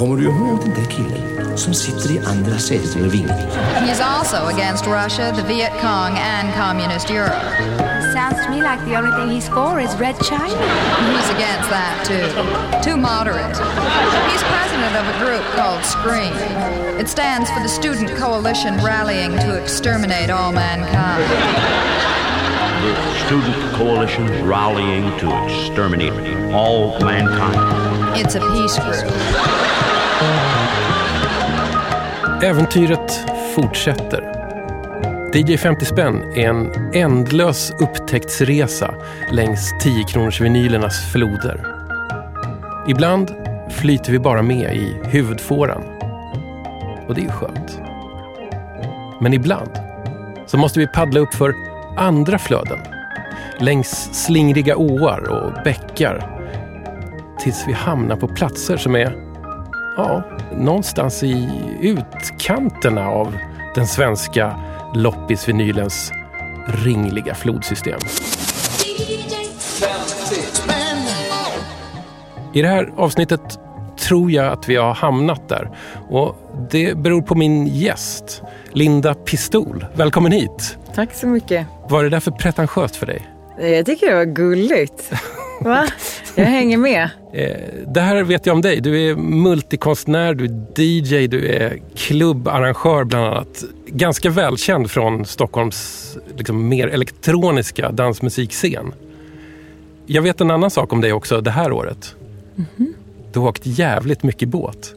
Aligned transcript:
Kommer 0.00 0.16
du 0.16 0.24
ihåg 0.24 0.60
den 0.60 0.74
där 0.74 0.90
killen 0.90 1.58
som 1.58 1.74
sitter 1.74 2.10
i 2.10 2.18
andra 2.26 2.58
sätet 2.58 2.96
över 2.96 3.08
vingen? 3.08 3.38
He's 3.74 4.00
also 4.00 4.36
against 4.36 4.86
Russia, 4.86 5.32
the 5.36 5.42
Viet 5.42 5.72
Cong, 5.80 6.18
and 6.18 6.54
communist 6.54 7.10
Europe. 7.10 7.44
Sounds 8.14 8.44
to 8.44 8.50
me 8.50 8.62
like 8.62 8.80
the 8.86 8.96
only 8.98 9.12
thing 9.16 9.28
he's 9.28 9.48
for 9.48 9.80
is 9.80 9.94
Red 10.00 10.16
China. 10.30 10.56
He's 11.12 11.30
against 11.36 11.68
that 11.76 11.96
too. 12.10 12.26
Too 12.90 12.96
moderate. 12.96 13.56
He's 14.30 14.42
president 14.54 14.94
of 15.00 15.04
a 15.14 15.16
group 15.24 15.44
called 15.58 15.84
SCREAM. 15.84 16.32
It 16.98 17.08
stands 17.08 17.50
for 17.50 17.60
the 17.60 17.68
Student 17.68 18.10
Coalition 18.16 18.76
Rallying 18.82 19.32
to 19.32 19.62
Exterminate 19.62 20.30
All 20.30 20.52
Mankind. 20.52 22.19
The 22.80 22.94
Student 23.26 23.74
Coalition 23.76 24.48
rallying 24.48 25.10
to 25.18 25.26
exterminate 25.46 26.12
all 26.54 26.98
mankind. 27.04 28.16
It's 28.16 28.36
a 28.36 28.40
peace 28.40 28.78
group. 28.78 29.12
Äventyret 32.42 33.26
fortsätter. 33.54 34.22
DJ 35.34 35.56
50 35.56 35.84
spänn 35.84 36.22
är 36.22 36.48
en 36.48 36.90
ändlös 36.94 37.72
upptäcktsresa 37.80 38.94
längs 39.32 39.70
10 39.82 40.04
kronors 40.04 40.40
vinylernas 40.40 41.12
floder. 41.12 41.66
Ibland 42.88 43.34
flyter 43.70 44.12
vi 44.12 44.18
bara 44.18 44.42
med 44.42 44.76
i 44.76 44.96
huvudfåran. 45.04 45.82
Och 47.08 47.14
det 47.14 47.20
är 47.20 47.24
ju 47.24 47.30
skönt. 47.30 47.80
Men 49.20 49.34
ibland 49.34 49.70
så 50.46 50.56
måste 50.56 50.78
vi 50.78 50.86
paddla 50.86 51.20
upp 51.20 51.34
för 51.34 51.69
andra 52.00 52.38
flöden. 52.38 52.78
Längs 53.58 54.08
slingriga 54.12 54.76
åar 54.76 55.28
och 55.28 55.62
bäckar. 55.64 56.40
Tills 57.40 57.64
vi 57.68 57.72
hamnar 57.72 58.16
på 58.16 58.28
platser 58.28 58.76
som 58.76 58.96
är, 58.96 59.16
ja, 59.96 60.22
någonstans 60.56 61.22
i 61.22 61.48
utkanterna 61.80 63.08
av 63.08 63.36
den 63.74 63.86
svenska 63.86 64.56
loppisvinylens 64.94 66.12
ringliga 66.66 67.34
flodsystem. 67.34 68.00
I 72.52 72.62
det 72.62 72.68
här 72.68 72.92
avsnittet 72.96 73.58
tror 73.98 74.30
jag 74.30 74.52
att 74.52 74.68
vi 74.68 74.76
har 74.76 74.94
hamnat 74.94 75.48
där. 75.48 75.70
Och 76.08 76.36
det 76.70 76.98
beror 76.98 77.22
på 77.22 77.34
min 77.34 77.66
gäst, 77.66 78.42
Linda 78.72 79.14
Pistol. 79.14 79.86
Välkommen 79.94 80.32
hit! 80.32 80.78
Tack 80.94 81.14
så 81.14 81.26
mycket. 81.26 81.66
Vad 81.90 82.00
är 82.00 82.04
det 82.04 82.10
där 82.10 82.20
för 82.20 82.30
pretentiöst 82.30 82.96
för 82.96 83.06
dig? 83.06 83.28
Jag 83.60 83.86
tycker 83.86 84.06
det 84.10 84.14
var 84.14 84.24
gulligt. 84.24 85.12
Va? 85.60 85.86
Jag 86.34 86.44
hänger 86.44 86.76
med. 86.76 87.08
Eh, 87.34 87.56
Det 87.86 88.00
här 88.00 88.22
vet 88.22 88.46
jag 88.46 88.54
om 88.54 88.60
dig. 88.62 88.80
Du 88.80 89.10
är 89.10 89.16
multikonstnär, 89.16 90.34
du 90.34 90.44
är 90.44 90.80
DJ, 90.82 91.26
du 91.26 91.48
är 91.48 91.78
klubbarrangör 91.96 93.04
bland 93.04 93.24
annat. 93.26 93.64
Ganska 93.86 94.30
välkänd 94.30 94.90
från 94.90 95.24
Stockholms 95.26 96.08
liksom, 96.36 96.68
mer 96.68 96.88
elektroniska 96.88 97.90
dansmusikscen. 97.92 98.92
Jag 100.06 100.22
vet 100.22 100.40
en 100.40 100.50
annan 100.50 100.70
sak 100.70 100.92
om 100.92 101.00
dig 101.00 101.12
också 101.12 101.40
det 101.40 101.50
här 101.50 101.72
året. 101.72 102.14
Du 103.32 103.38
har 103.40 103.48
åkt 103.48 103.66
jävligt 103.66 104.22
mycket 104.22 104.48
båt. 104.48 104.94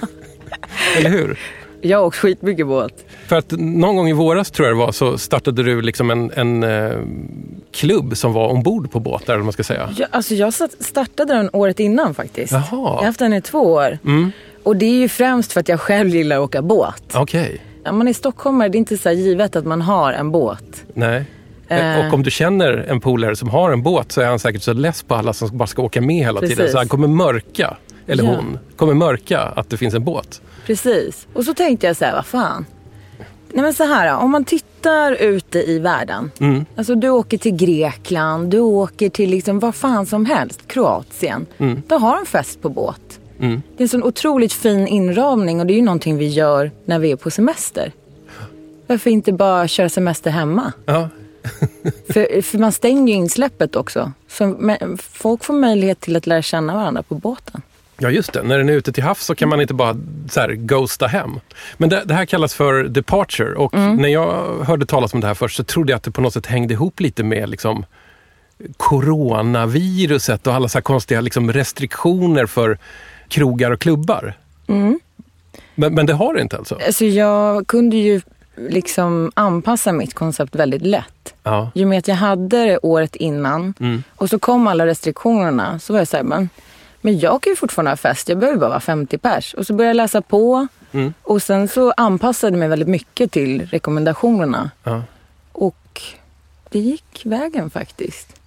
Eller 0.98 1.10
hur? 1.10 1.38
Jag 1.86 1.98
har 1.98 2.04
åkt 2.06 2.16
skitmycket 2.16 2.66
båt. 2.66 3.04
För 3.26 3.36
att 3.36 3.50
någon 3.50 3.96
gång 3.96 4.08
i 4.08 4.12
våras 4.12 4.50
tror 4.50 4.68
jag 4.68 4.76
det 4.76 4.80
var 4.80 4.92
så 4.92 5.18
startade 5.18 5.62
du 5.62 5.82
liksom 5.82 6.10
en, 6.10 6.30
en 6.34 6.62
eh, 6.62 6.92
klubb 7.72 8.16
som 8.16 8.32
var 8.32 8.48
ombord 8.48 8.90
på 8.90 9.00
båtar, 9.00 9.24
eller 9.32 9.36
vad 9.36 9.44
man 9.44 9.52
ska 9.52 9.64
säga. 9.64 9.88
Jag, 9.96 10.08
alltså 10.10 10.34
jag 10.34 10.54
startade 10.80 11.34
den 11.34 11.50
året 11.52 11.80
innan 11.80 12.14
faktiskt. 12.14 12.52
Jaha. 12.52 12.64
Jag 12.70 12.78
har 12.78 13.04
haft 13.04 13.18
den 13.18 13.32
i 13.32 13.40
två 13.40 13.58
år. 13.58 13.98
Och 14.62 14.76
det 14.76 14.86
är 14.86 14.98
ju 14.98 15.08
främst 15.08 15.52
för 15.52 15.60
att 15.60 15.68
jag 15.68 15.80
själv 15.80 16.08
gillar 16.08 16.36
att 16.36 16.42
åka 16.42 16.62
båt. 16.62 17.02
Okej. 17.14 17.60
När 17.84 17.92
man 17.92 18.08
är 18.08 18.12
stockholmare, 18.12 18.68
det 18.68 18.76
är 18.76 18.78
inte 18.78 18.98
så 18.98 19.10
givet 19.10 19.56
att 19.56 19.64
man 19.64 19.82
har 19.82 20.12
en 20.12 20.30
båt. 20.30 20.84
Nej. 20.94 21.24
Eh. 21.68 22.06
Och 22.06 22.14
om 22.14 22.22
du 22.22 22.30
känner 22.30 22.86
en 22.88 23.00
polare 23.00 23.36
som 23.36 23.48
har 23.48 23.70
en 23.70 23.82
båt 23.82 24.12
så 24.12 24.20
är 24.20 24.26
han 24.26 24.38
säkert 24.38 24.62
så 24.62 24.72
less 24.72 25.02
på 25.02 25.14
alla 25.14 25.32
som 25.32 25.58
bara 25.58 25.66
ska 25.66 25.82
åka 25.82 26.00
med 26.00 26.16
hela 26.16 26.40
tiden. 26.40 26.56
Precis. 26.56 26.72
Så 26.72 26.78
han 26.78 26.88
kommer 26.88 27.08
mörka, 27.08 27.76
eller 28.06 28.24
Ja. 28.24 28.30
hon, 28.36 28.58
kommer 28.76 28.94
mörka 28.94 29.40
att 29.40 29.70
det 29.70 29.76
finns 29.76 29.94
en 29.94 30.04
båt. 30.04 30.40
Precis. 30.66 31.26
Och 31.32 31.44
så 31.44 31.54
tänkte 31.54 31.86
jag 31.86 31.96
så 31.96 32.04
här, 32.04 32.12
vad 32.12 32.26
fan. 32.26 32.66
Nej 33.52 33.62
men 33.62 33.74
så 33.74 33.84
här, 33.84 34.16
om 34.16 34.30
man 34.30 34.44
tittar 34.44 35.12
ute 35.12 35.58
i 35.70 35.78
världen. 35.78 36.30
Alltså 36.76 36.94
du 36.94 37.08
åker 37.10 37.38
till 37.38 37.56
Grekland, 37.56 38.50
du 38.50 38.60
åker 38.60 39.08
till 39.08 39.30
liksom 39.30 39.58
vad 39.58 39.74
fan 39.74 40.06
som 40.06 40.26
helst, 40.26 40.68
Kroatien. 40.68 41.46
Då 41.86 41.98
har 41.98 42.16
de 42.16 42.26
fest 42.26 42.62
på 42.62 42.68
båt. 42.68 43.20
Det 43.38 43.44
är 43.46 43.82
en 43.82 43.88
sån 43.88 44.02
otroligt 44.02 44.52
fin 44.52 44.86
inramning 44.86 45.60
och 45.60 45.66
det 45.66 45.72
är 45.72 45.76
ju 45.76 45.82
någonting 45.82 46.16
vi 46.16 46.26
gör 46.28 46.70
när 46.84 46.98
vi 46.98 47.10
är 47.12 47.16
på 47.16 47.30
semester. 47.30 47.92
Varför 48.86 49.10
inte 49.10 49.32
bara 49.32 49.68
köra 49.68 49.88
semester 49.88 50.30
hemma? 50.30 50.72
Ja. 50.86 51.08
För, 52.12 52.42
för 52.42 52.58
man 52.58 52.72
stänger 52.72 53.12
ju 53.12 53.18
insläppet 53.18 53.76
också. 53.76 54.12
Så 54.28 54.56
folk 54.98 55.44
får 55.44 55.54
möjlighet 55.54 56.00
till 56.00 56.16
att 56.16 56.26
lära 56.26 56.42
känna 56.42 56.74
varandra 56.74 57.02
på 57.02 57.14
båten. 57.14 57.62
Ja, 57.98 58.10
just 58.10 58.32
det. 58.32 58.42
När 58.42 58.58
den 58.58 58.68
är 58.68 58.72
ute 58.72 58.92
till 58.92 59.02
havs 59.04 59.24
så 59.24 59.34
kan 59.34 59.48
man 59.48 59.60
inte 59.60 59.74
bara 59.74 59.96
så 60.30 60.40
här, 60.40 60.48
ghosta 60.52 61.06
hem. 61.06 61.40
Men 61.76 61.88
det, 61.88 62.02
det 62.04 62.14
här 62.14 62.24
kallas 62.26 62.54
för 62.54 62.84
departure 62.84 63.54
och 63.54 63.74
Mm. 63.74 63.96
när 63.96 64.08
jag 64.08 64.58
hörde 64.64 64.86
talas 64.86 65.14
om 65.14 65.20
det 65.20 65.26
här 65.26 65.34
först 65.34 65.56
så 65.56 65.64
trodde 65.64 65.92
jag 65.92 65.96
att 65.96 66.02
det 66.02 66.10
på 66.10 66.20
något 66.20 66.32
sätt 66.32 66.46
hängde 66.46 66.74
ihop 66.74 67.00
lite 67.00 67.24
med 67.24 67.48
liksom, 67.48 67.84
coronaviruset 68.76 70.46
och 70.46 70.54
alla 70.54 70.68
så 70.68 70.78
här 70.78 70.82
konstiga 70.82 71.20
liksom, 71.20 71.52
restriktioner 71.52 72.46
för 72.46 72.78
krogar 73.28 73.70
och 73.70 73.80
klubbar. 73.80 74.34
Mm. 74.68 75.00
Men, 75.74 75.94
men 75.94 76.06
det 76.06 76.12
har 76.12 76.34
det 76.34 76.42
inte 76.42 76.56
alltså? 76.56 76.78
Alltså 76.86 77.04
jag 77.04 77.66
kunde 77.66 77.96
ju 77.96 78.20
liksom 78.56 79.32
anpassa 79.34 79.92
mitt 79.92 80.14
koncept 80.14 80.54
väldigt 80.54 80.82
lätt. 80.82 81.34
Ja. 81.42 81.70
I 81.74 81.84
och 81.84 81.88
med 81.88 81.98
att 81.98 82.08
jag 82.08 82.14
hade 82.14 82.64
det 82.64 82.78
året 82.78 83.16
innan 83.16 83.74
och 84.16 84.30
så 84.30 84.38
kom 84.38 84.66
alla 84.66 84.86
restriktionerna 84.86 85.78
så 85.78 85.92
var 85.92 86.00
jag 86.00 86.08
så 86.08 86.16
här, 86.16 86.24
men, 86.24 86.48
men 87.00 87.18
jag 87.18 87.42
kan 87.42 87.50
ju 87.52 87.56
fortfarande 87.56 87.90
ha 87.90 87.96
fest, 87.96 88.28
jag 88.28 88.38
behöver 88.38 88.58
bara 88.58 88.68
vara 88.70 88.80
50 88.80 89.18
pers. 89.18 89.54
Och 89.54 89.66
så 89.66 89.74
började 89.74 89.90
jag 89.90 89.96
läsa 89.96 90.22
på 90.22 90.66
och 91.22 91.42
sen 91.42 91.68
så 91.68 91.92
anpassade 91.96 92.52
jag 92.52 92.58
mig 92.58 92.68
väldigt 92.68 92.88
mycket 92.88 93.32
till 93.32 93.66
rekommendationerna. 93.66 94.70
Ja. 94.84 95.02
Och 95.52 96.02
det 96.70 96.78
gick 96.78 97.20
vägen 97.24 97.70
faktiskt. 97.70 98.40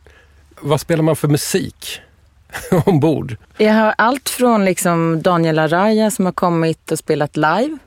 Vad 0.62 0.82
spelar 0.82 1.04
man 1.04 1.16
för 1.16 1.28
musik 1.28 2.02
ombord? 2.86 3.36
Jag 3.58 3.74
har 3.74 3.96
allt 3.98 4.30
från 4.30 4.66
liksom 4.66 5.22
Daniel 5.22 5.60
Araya 5.60 6.12
som 6.12 6.26
har 6.26 6.32
kommit 6.32 6.92
och 6.92 7.00
spelat 7.00 7.38
live 7.38 7.78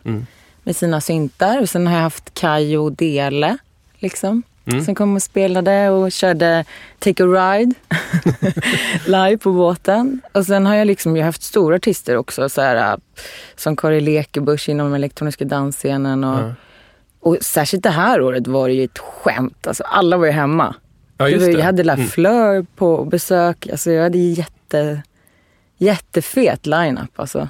med 0.63 0.77
sina 0.77 1.01
syntar. 1.01 1.61
Och 1.61 1.69
sen 1.69 1.87
har 1.87 1.95
jag 1.95 2.03
haft 2.03 2.35
Kajo 2.35 2.91
Dele 2.91 3.57
liksom, 3.99 4.43
som 4.85 4.95
kom 4.95 5.17
och 5.17 5.23
spelade 5.23 5.91
och 5.91 6.13
körde 6.13 6.65
Take 6.99 7.25
a 7.25 7.27
Ride 7.27 7.75
live 9.07 9.37
på 9.39 9.53
båten. 9.53 10.21
Och 10.33 10.47
sen 10.47 10.67
har 10.67 10.75
jag 10.75 10.87
liksom 10.87 11.17
jag 11.17 11.25
haft 11.25 11.43
stora 11.43 11.77
artister 11.77 12.17
också, 12.17 12.49
så 12.49 12.61
här, 12.61 12.99
som 13.57 13.77
Kari 13.77 14.01
Lekebusch 14.01 14.69
inom 14.69 14.95
elektroniska 14.95 15.45
dansscenen. 15.45 16.25
Och, 16.25 16.51
och 17.21 17.37
särskilt 17.41 17.83
det 17.83 17.91
här 17.91 18.21
året 18.23 18.47
var 18.47 18.69
det 18.69 18.75
ju 18.75 18.85
ett 18.85 18.99
skämt. 18.99 19.67
Alltså, 19.67 19.83
alla 19.83 20.17
var 20.17 20.27
ju 20.27 20.33
hemma. 20.33 20.75
Ja, 21.19 21.29
just 21.29 21.47
det. 21.47 21.53
Jag 21.53 21.65
hade 21.65 21.83
La 21.85 21.93
Mm. 21.93 22.07
Fleur 22.07 22.67
på 22.77 23.05
besök. 23.05 23.69
Alltså, 23.71 23.91
jag 23.91 24.03
hade 24.03 24.19
jätte, 24.19 25.03
jättefet 25.79 26.67
line-up. 26.67 27.21
Alltså. 27.21 27.49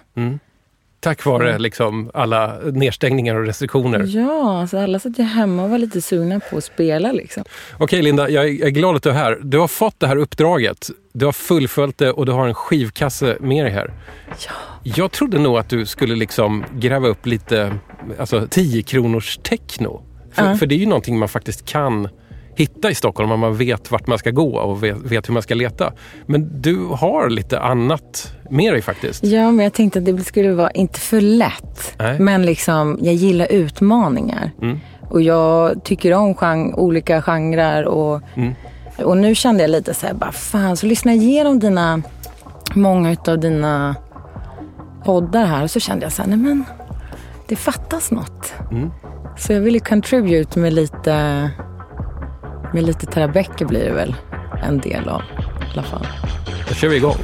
Tack 1.02 1.24
vare 1.24 1.58
liksom 1.58 2.10
alla 2.14 2.58
nedstängningar 2.72 3.34
och 3.34 3.46
restriktioner. 3.46 4.04
Ja, 4.06 4.60
alltså 4.60 4.78
alla 4.78 4.98
satt 4.98 5.18
ju 5.18 5.22
hemma 5.22 5.64
och 5.64 5.70
var 5.70 5.78
lite 5.78 6.02
sugna 6.02 6.40
på 6.40 6.56
att 6.56 6.64
spela. 6.64 7.12
Liksom. 7.12 7.44
Okej 7.78 8.02
Linda, 8.02 8.28
jag 8.30 8.48
är, 8.48 8.68
glad 8.68 8.96
att 8.96 9.02
du 9.02 9.10
är 9.10 9.14
här. 9.14 9.38
Du 9.42 9.58
har 9.58 9.68
fått 9.68 10.00
det 10.00 10.06
här 10.06 10.16
uppdraget. 10.16 10.91
Du 11.12 11.24
har 11.24 11.32
fullföljt 11.32 11.98
det 11.98 12.10
och 12.10 12.26
du 12.26 12.32
har 12.32 12.48
en 12.48 12.54
skivkasse 12.54 13.36
med 13.41 13.64
dig 13.64 13.72
här. 13.72 13.92
Ja. 14.28 14.52
Jag 14.82 15.12
trodde 15.12 15.38
nog 15.38 15.58
att 15.58 15.68
du 15.68 15.86
skulle 15.86 16.15
liksom 16.15 16.65
gräva 16.74 17.09
upp 17.09 17.27
lite 17.27 17.74
alltså 18.18 18.47
10 18.50 18.82
kronors 18.82 19.38
techno. 19.42 20.03
För, 20.32 20.48
Ja. 20.48 20.56
för 20.56 20.66
det 20.66 20.74
är 20.74 20.78
ju 20.78 20.86
någonting 20.86 21.18
man 21.18 21.28
faktiskt 21.28 21.65
kan 21.66 22.09
hitta 22.54 22.91
i 22.91 22.95
Stockholm 22.95 23.31
om 23.33 23.41
man 23.41 23.57
vet 23.57 23.91
vart 23.91 24.07
man 24.07 24.19
ska 24.19 24.31
gå 24.31 24.57
och 24.59 24.83
vet, 24.83 24.97
vet 24.97 25.28
hur 25.28 25.33
man 25.34 25.43
ska 25.43 25.54
leta. 25.54 25.93
Men 26.27 26.60
du 26.63 26.87
har 26.87 27.28
lite 27.31 27.60
annat 27.60 28.34
med 28.51 28.72
dig 28.75 28.83
faktiskt. 28.83 29.25
ja, 29.25 29.51
men 29.51 29.65
jag 29.65 29.72
tänkte 29.72 29.99
att 29.99 30.04
det 30.04 30.19
skulle 30.25 30.53
vara 30.53 30.71
inte 30.71 31.01
för 31.01 31.21
lätt. 31.21 31.95
Nej. 31.99 32.19
Men 32.19 32.47
liksom, 32.47 32.99
jag 33.03 33.15
gillar 33.15 33.47
utmaningar. 33.53 34.51
Och 35.10 35.22
jag 35.22 35.84
tycker 35.84 36.13
om 36.15 36.34
gen- 36.41 36.75
olika 36.75 37.22
genrer. 37.22 37.84
Och, 37.84 38.21
och 39.04 39.16
nu 39.16 39.34
kände 39.34 39.63
jag 39.63 39.71
lite 39.71 39.95
så 39.95 40.07
här, 40.07 40.15
bara 40.15 40.33
fan, 40.33 40.77
så 40.77 40.87
lyssna 40.87 41.13
igenom 41.13 41.59
dina, 41.59 42.03
många 42.75 43.16
av 43.28 43.39
dina 43.41 43.97
poddar 45.04 45.45
här. 45.45 45.63
Och 45.63 45.71
så 45.71 45.81
kände 45.81 46.04
jag 46.04 46.13
så 46.13 46.22
här, 46.22 46.28
nej 46.28 46.39
men, 46.39 46.65
det 47.49 47.57
fattas 47.57 48.10
något. 48.10 48.54
Så 49.39 49.53
jag 49.53 49.60
ville 49.60 49.78
contribute 49.78 50.59
med 50.59 50.72
lite, 50.72 51.51
med 52.72 52.84
lite 52.84 53.07
Terabecke 53.07 53.65
blir 53.65 53.84
det 53.84 53.92
väl 53.92 54.15
en 54.63 54.78
del 54.78 55.09
av 55.09 55.22
i 55.22 55.72
alla 55.72 55.83
fall. 55.83 56.07
Då 56.69 56.74
kör 56.74 56.89
vi 56.89 56.97
igång. 56.97 57.19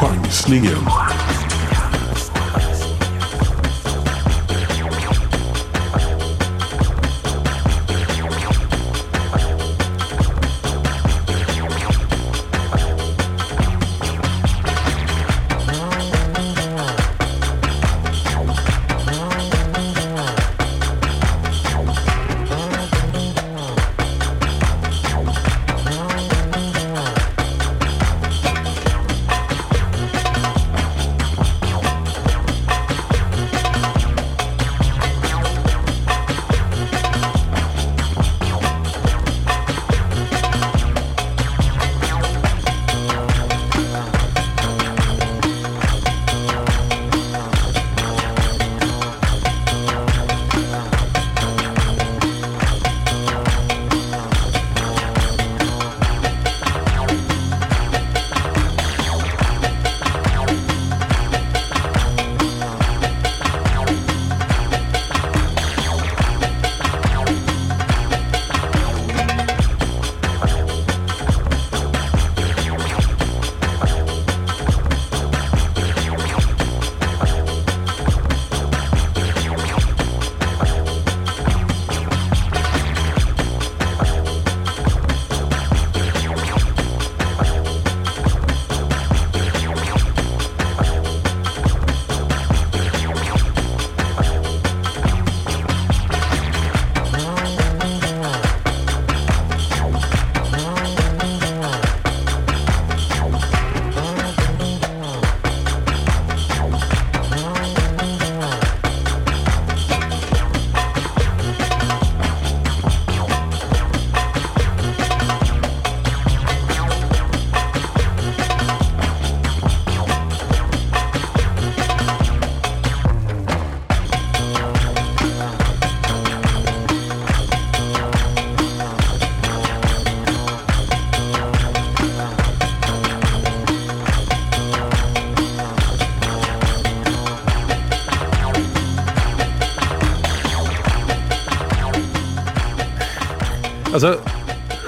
Chansningen. 0.00 0.78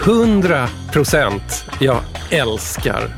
100 0.08 0.68
procent. 0.92 1.64
Jag 1.80 2.00
älskar 2.30 3.08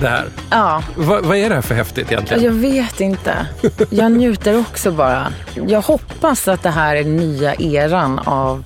det 0.00 0.08
här. 0.08 0.26
Ja, 0.50 0.82
Va, 0.96 1.20
vad 1.22 1.36
är 1.36 1.48
det 1.48 1.54
här 1.54 1.62
för 1.62 1.74
häftigt 1.74 2.12
egentligen? 2.12 2.42
jag 2.44 2.52
vet 2.52 3.00
inte. 3.00 3.46
Jag 3.90 4.12
njuter 4.12 4.60
också 4.60 4.90
bara. 4.92 5.32
Jag 5.68 5.80
hoppas 5.80 6.48
att 6.48 6.62
det 6.62 6.70
här 6.70 6.96
är 6.96 7.04
nya 7.04 7.54
eran 7.54 8.18
av 8.18 8.64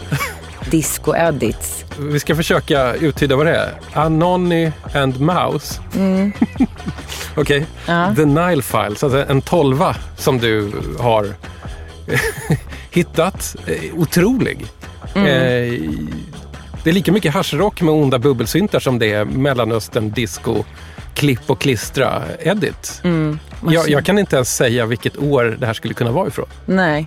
disco-edits. 0.71 1.85
Vi 1.99 2.21
ska 2.21 2.37
försöka 2.37 2.95
uttyda 2.95 3.37
vad 3.37 3.47
det 3.47 3.57
är. 3.57 3.73
Anony 3.93 4.71
and 4.95 5.21
Mouse. 5.21 5.81
Okej. 7.37 7.67
Ja. 7.87 8.15
The 8.17 8.25
Nile 8.25 8.63
Files, 8.63 9.05
alltså 9.05 9.25
en 9.29 9.41
tolva 9.43 9.97
som 10.17 10.39
du 10.39 10.73
har 11.01 11.27
hittat. 12.91 13.57
Eh, 13.67 13.95
Otrolig. 13.95 14.67
Eh, 15.15 15.23
det 16.85 16.91
är 16.91 16.95
lika 16.95 17.13
mycket 17.13 17.35
haschrock 17.35 17.83
med 17.83 17.95
onda 17.95 18.19
bubbelsyntar 18.19 18.81
som 18.81 18.99
det 18.99 19.13
är 19.13 19.25
Mellanöstern 19.25 20.11
disco 20.11 20.65
klipp 21.15 21.51
och 21.51 21.61
klistra 21.61 22.23
edit. 22.41 23.03
Jag, 23.69 23.89
jag 23.89 24.05
kan 24.05 24.19
inte 24.19 24.37
ens 24.37 24.57
säga 24.57 24.87
vilket 24.87 25.19
år 25.19 25.57
det 25.61 25.67
här 25.67 25.75
skulle 25.75 25.95
kunna 25.95 26.11
vara 26.11 26.29
ifrån. 26.29 26.47
Nej. 26.67 27.07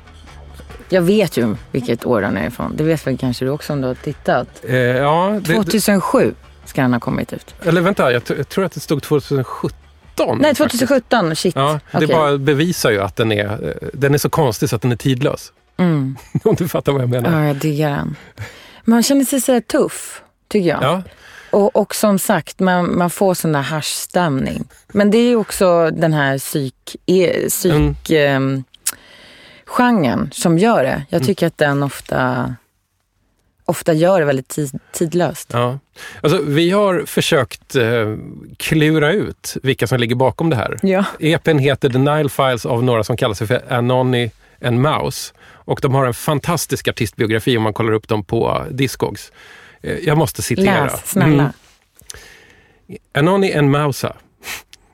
Jag 0.89 1.01
vet 1.01 1.37
ju 1.37 1.55
vilket 1.71 2.05
år 2.05 2.21
den 2.21 2.37
är 2.37 2.47
ifrån. 2.47 2.73
Det 2.77 2.83
vet 2.83 3.07
väl 3.07 3.17
kanske 3.17 3.45
du 3.45 3.51
också 3.51 3.73
om 3.73 3.81
du 3.81 3.87
har 3.87 3.95
tittat. 3.95 4.47
Eh, 4.63 4.75
ja, 4.75 5.39
det, 5.41 5.53
2007 5.53 6.33
ska 6.65 6.81
den 6.81 6.93
ha 6.93 6.99
kommit 6.99 7.33
ut. 7.33 7.55
eller 7.63 7.81
vänta, 7.81 8.11
jag, 8.11 8.21
jag 8.37 8.49
tror 8.49 8.65
att 8.65 8.71
det 8.71 8.79
stod 8.79 9.03
2017. 9.03 10.37
Nej, 10.39 10.55
faktiskt. 10.55 10.87
2017. 10.87 11.35
Shit. 11.35 11.55
Ja, 11.55 11.79
det 11.91 11.97
Okej. 11.97 12.07
bara 12.07 12.37
bevisar 12.37 12.91
ju 12.91 13.01
att 13.01 13.15
den 13.15 13.31
är, 13.31 13.45
eh, 13.45 13.87
den 13.93 14.13
är 14.13 14.17
så 14.17 14.29
konstig 14.29 14.69
så 14.69 14.75
att 14.75 14.81
den 14.81 14.91
är 14.91 14.95
tidlös. 14.95 15.51
Om 16.43 16.55
du 16.57 16.67
fattar 16.67 16.91
vad 16.91 17.01
jag 17.01 17.09
menar. 17.09 17.29
Mm. 17.29 17.41
Ja, 17.41 17.47
jag 17.47 17.55
diggar 17.55 17.89
den. 17.89 18.15
Man 18.89 19.03
känner 19.03 19.25
sig 19.25 19.41
så 19.41 19.51
här 19.53 19.61
tuff, 19.61 20.21
tycker 20.47 20.69
jag. 20.69 20.83
Ja. 20.83 21.03
Och, 21.51 21.75
och 21.75 21.95
som 21.95 22.19
sagt, 22.19 22.59
man, 22.59 22.97
man 22.97 23.09
får 23.09 23.33
sån 23.33 23.51
där 23.51 23.61
haschstämning. 23.61 24.63
Men 24.87 25.11
det 25.11 25.17
är 25.17 25.29
ju 25.29 25.35
också 25.35 25.91
den 25.91 26.13
här 26.13 26.37
psyk, 26.37 26.95
e, 27.05 27.49
psyk 27.49 28.09
ehm, 28.09 28.63
genren 29.65 30.29
som 30.33 30.57
gör 30.57 30.83
det. 30.83 31.03
Jag 31.09 31.23
tycker 31.23 31.47
att 31.47 31.57
den 31.57 31.83
ofta, 31.83 32.55
ofta 33.65 33.93
gör 33.93 34.19
det 34.19 34.25
väldigt 34.25 34.47
tid, 34.47 34.79
tidlöst. 34.91 35.49
Ja. 35.53 35.79
Alltså, 36.21 36.41
vi 36.41 36.71
har 36.71 37.03
försökt 37.05 37.75
eh, 37.75 38.15
klura 38.57 39.11
ut 39.11 39.57
vilka 39.63 39.87
som 39.87 39.99
ligger 39.99 40.15
bakom 40.15 40.49
det 40.49 40.55
här. 40.55 40.79
Ja. 40.81 41.05
EPn 41.19 41.57
heter 41.57 41.89
The 41.89 41.97
Nile 41.97 42.29
Files 42.29 42.65
av 42.65 42.83
några 42.83 43.03
som 43.03 43.17
kallar 43.17 43.35
sig 43.35 43.47
för 43.47 43.73
Anony 43.73 44.29
and 44.61 44.81
Mouse. 44.81 45.33
Och 45.39 45.79
de 45.81 45.93
har 45.93 46.05
en 46.05 46.13
fantastisk 46.13 46.87
artistbiografi 46.87 47.57
om 47.57 47.63
man 47.63 47.73
kollar 47.73 47.91
upp 47.91 48.07
dem 48.07 48.23
på 48.23 48.65
Discogs. 48.71 49.31
Eh, 49.81 49.97
jag 49.97 50.17
måste 50.17 50.41
citera. 50.41 50.83
Läs, 50.85 51.09
snälla. 51.09 51.43
Mm. 51.43 51.51
Anony 53.13 53.53
and 53.53 53.71
Mausa. 53.71 54.15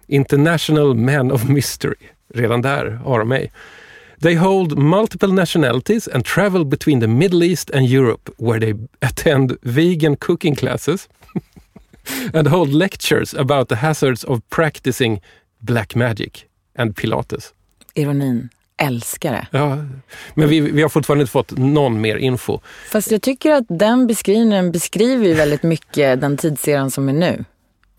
International 0.08 0.96
Men 0.96 1.32
of 1.32 1.43
Mystery. 1.43 1.96
Redan 2.34 2.62
där 2.62 2.91
har 2.91 3.20
de 3.20 3.29
mig. 3.29 3.51
They 4.22 4.36
hold 4.36 4.77
multiple 4.77 5.34
nationalities 5.34 6.08
and 6.08 6.25
travel 6.25 6.65
between 6.65 7.01
the 7.01 7.08
Middle 7.08 7.43
East 7.43 7.72
and 7.72 7.86
Europe 7.89 8.32
where 8.38 8.60
they 8.60 8.74
attend 9.01 9.58
vegan 9.62 10.15
cooking 10.15 10.55
classes 10.55 11.10
and 12.34 12.48
hold 12.48 12.74
lectures 12.74 13.34
about 13.34 13.70
the 13.70 13.75
hazards 13.75 14.24
of 14.24 14.39
practicing 14.50 15.22
black 15.60 15.96
magic 15.96 16.48
and 16.75 16.96
pilates. 16.96 17.53
Ironin. 17.96 18.50
Älskar 18.77 19.31
det. 19.31 19.47
Ja, 19.51 19.77
men 20.33 20.49
vi, 20.49 20.59
vi 20.59 20.81
har 20.81 20.89
fortfarande 20.89 21.21
inte 21.21 21.31
fått 21.31 21.57
någon 21.57 22.01
mer 22.01 22.15
info. 22.15 22.59
Fast 22.91 23.11
jag 23.11 23.21
tycker 23.21 23.51
att 23.51 23.65
den 23.69 24.07
beskrivningen 24.07 24.71
beskriver 24.71 25.35
väldigt 25.35 25.63
mycket 25.63 26.21
den 26.21 26.37
tidseran 26.37 26.91
som 26.91 27.09
är 27.09 27.13
nu. 27.13 27.45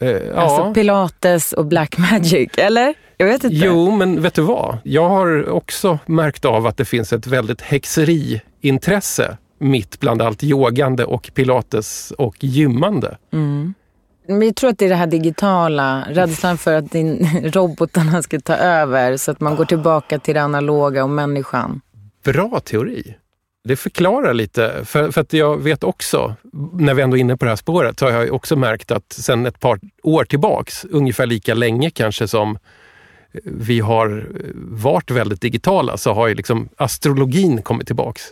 Eh, 0.00 0.08
ja. 0.08 0.34
Alltså 0.34 0.74
pilates 0.74 1.52
och 1.52 1.66
black 1.66 1.98
magic, 1.98 2.50
eller? 2.56 2.94
Jag 3.16 3.26
vet 3.26 3.44
inte. 3.44 3.56
Jo, 3.56 3.90
men 3.90 4.22
vet 4.22 4.34
du 4.34 4.42
vad? 4.42 4.78
Jag 4.82 5.08
har 5.08 5.48
också 5.48 5.98
märkt 6.06 6.44
av 6.44 6.66
att 6.66 6.76
det 6.76 6.84
finns 6.84 7.12
ett 7.12 7.26
väldigt 7.26 7.60
häxeriintresse 7.60 9.36
mitt 9.58 10.00
bland 10.00 10.22
allt 10.22 10.44
yogande 10.44 11.04
och 11.04 11.30
pilates 11.34 12.12
och 12.18 12.36
gymmande. 12.40 13.16
Men 14.26 14.42
jag 14.42 14.56
tror 14.56 14.70
att 14.70 14.78
det 14.78 14.84
är 14.84 14.88
det 14.88 14.94
här 14.94 15.06
digitala, 15.06 16.04
rädslan 16.08 16.58
för 16.58 16.74
att 16.74 16.90
din, 16.90 17.28
robotarna 17.52 18.22
ska 18.22 18.40
ta 18.40 18.54
över 18.54 19.16
så 19.16 19.30
att 19.30 19.40
man 19.40 19.56
går 19.56 19.64
tillbaka 19.64 20.18
till 20.18 20.34
det 20.34 20.42
analoga 20.42 21.04
och 21.04 21.10
människan. 21.10 21.80
Bra 22.24 22.60
teori. 22.64 23.16
Det 23.64 23.76
förklarar 23.76 24.34
lite, 24.34 24.84
för, 24.84 25.10
för 25.10 25.20
att 25.20 25.32
jag 25.32 25.62
vet 25.62 25.84
också, 25.84 26.34
när 26.72 26.94
vi 26.94 27.02
ändå 27.02 27.16
är 27.16 27.20
inne 27.20 27.36
på 27.36 27.44
det 27.44 27.50
här 27.50 27.56
spåret, 27.56 27.98
så 27.98 28.04
har 28.04 28.12
jag 28.12 28.34
också 28.34 28.56
märkt 28.56 28.90
att 28.90 29.12
sen 29.12 29.46
ett 29.46 29.60
par 29.60 29.80
år 30.02 30.24
tillbaks, 30.24 30.84
ungefär 30.84 31.26
lika 31.26 31.54
länge 31.54 31.90
kanske 31.90 32.28
som 32.28 32.58
vi 33.44 33.80
har 33.80 34.28
varit 34.54 35.10
väldigt 35.10 35.40
digitala, 35.40 35.96
så 35.96 36.12
har 36.12 36.28
ju 36.28 36.34
liksom 36.34 36.68
astrologin 36.76 37.62
kommit 37.62 37.86
tillbaks. 37.86 38.22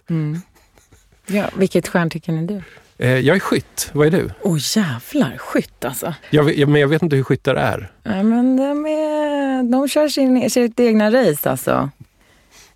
Ja, 1.27 1.49
vilket 1.57 1.89
stjärntecken 1.89 2.39
är 2.39 2.43
du? 2.43 2.63
Eh, 3.03 3.19
Jag 3.19 3.37
är 3.37 3.41
skytt, 3.41 3.91
vad 3.93 4.07
är 4.07 4.11
du? 4.11 4.31
Åh 4.43 4.59
jävlar, 4.77 5.37
skytt 5.39 5.85
alltså. 5.85 6.15
Jag, 6.31 6.45
vet- 6.45 6.69
men 6.69 6.81
jag 6.81 6.89
vet 6.89 7.03
inte 7.03 7.17
hur 7.17 7.23
skyttar 7.23 7.55
är. 7.55 7.91
Ja, 8.03 8.23
men 8.23 8.57
de, 8.57 8.87
är, 8.87 9.63
de 9.73 9.89
kör 9.89 10.09
sin, 10.09 10.51
sitt 10.51 10.81
egna 10.81 11.11
race 11.11 11.51
alltså. 11.51 11.91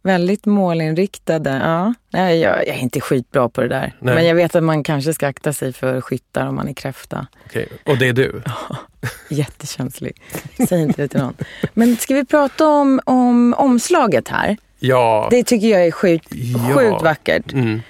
Väldigt 0.02 0.46
målinriktade. 0.46 1.60
Ja. 1.64 1.94
Nej, 2.10 2.40
jag, 2.40 2.56
jag 2.58 2.76
är 2.76 2.80
inte 2.80 3.00
skitbra 3.00 3.48
på 3.48 3.60
det 3.60 3.68
där. 3.68 3.92
Nej. 4.00 4.14
Men 4.14 4.26
jag 4.26 4.34
vet 4.34 4.54
att 4.54 4.62
man 4.62 4.82
kanske 4.82 5.14
ska 5.14 5.26
akta 5.28 5.52
sig 5.52 5.72
för 5.72 6.00
skyttar 6.00 6.46
om 6.46 6.54
man 6.54 6.68
är 6.68 6.72
kräfta. 6.72 7.26
Okej, 7.46 7.68
Och 7.84 7.98
det 7.98 8.08
är 8.08 8.12
du? 8.12 8.42
Jättekänslig. 9.30 10.22
Säg 10.68 10.82
inte 10.82 11.02
det 11.02 11.08
till 11.08 11.20
någon. 11.20 11.34
Men 11.74 11.96
ska 11.96 12.14
vi 12.14 12.24
prata 12.24 12.66
om, 12.68 13.00
om 13.06 13.54
omslaget 13.58 14.28
här? 14.28 14.56
Ja. 14.78 15.28
Det 15.30 15.44
tycker 15.44 15.66
jag 15.68 15.86
är 15.86 15.90
sjukt, 15.90 16.28
Ja. 16.30 16.74
sjukt 16.74 17.02
vackert. 17.02 17.52
Mm, 17.52 17.82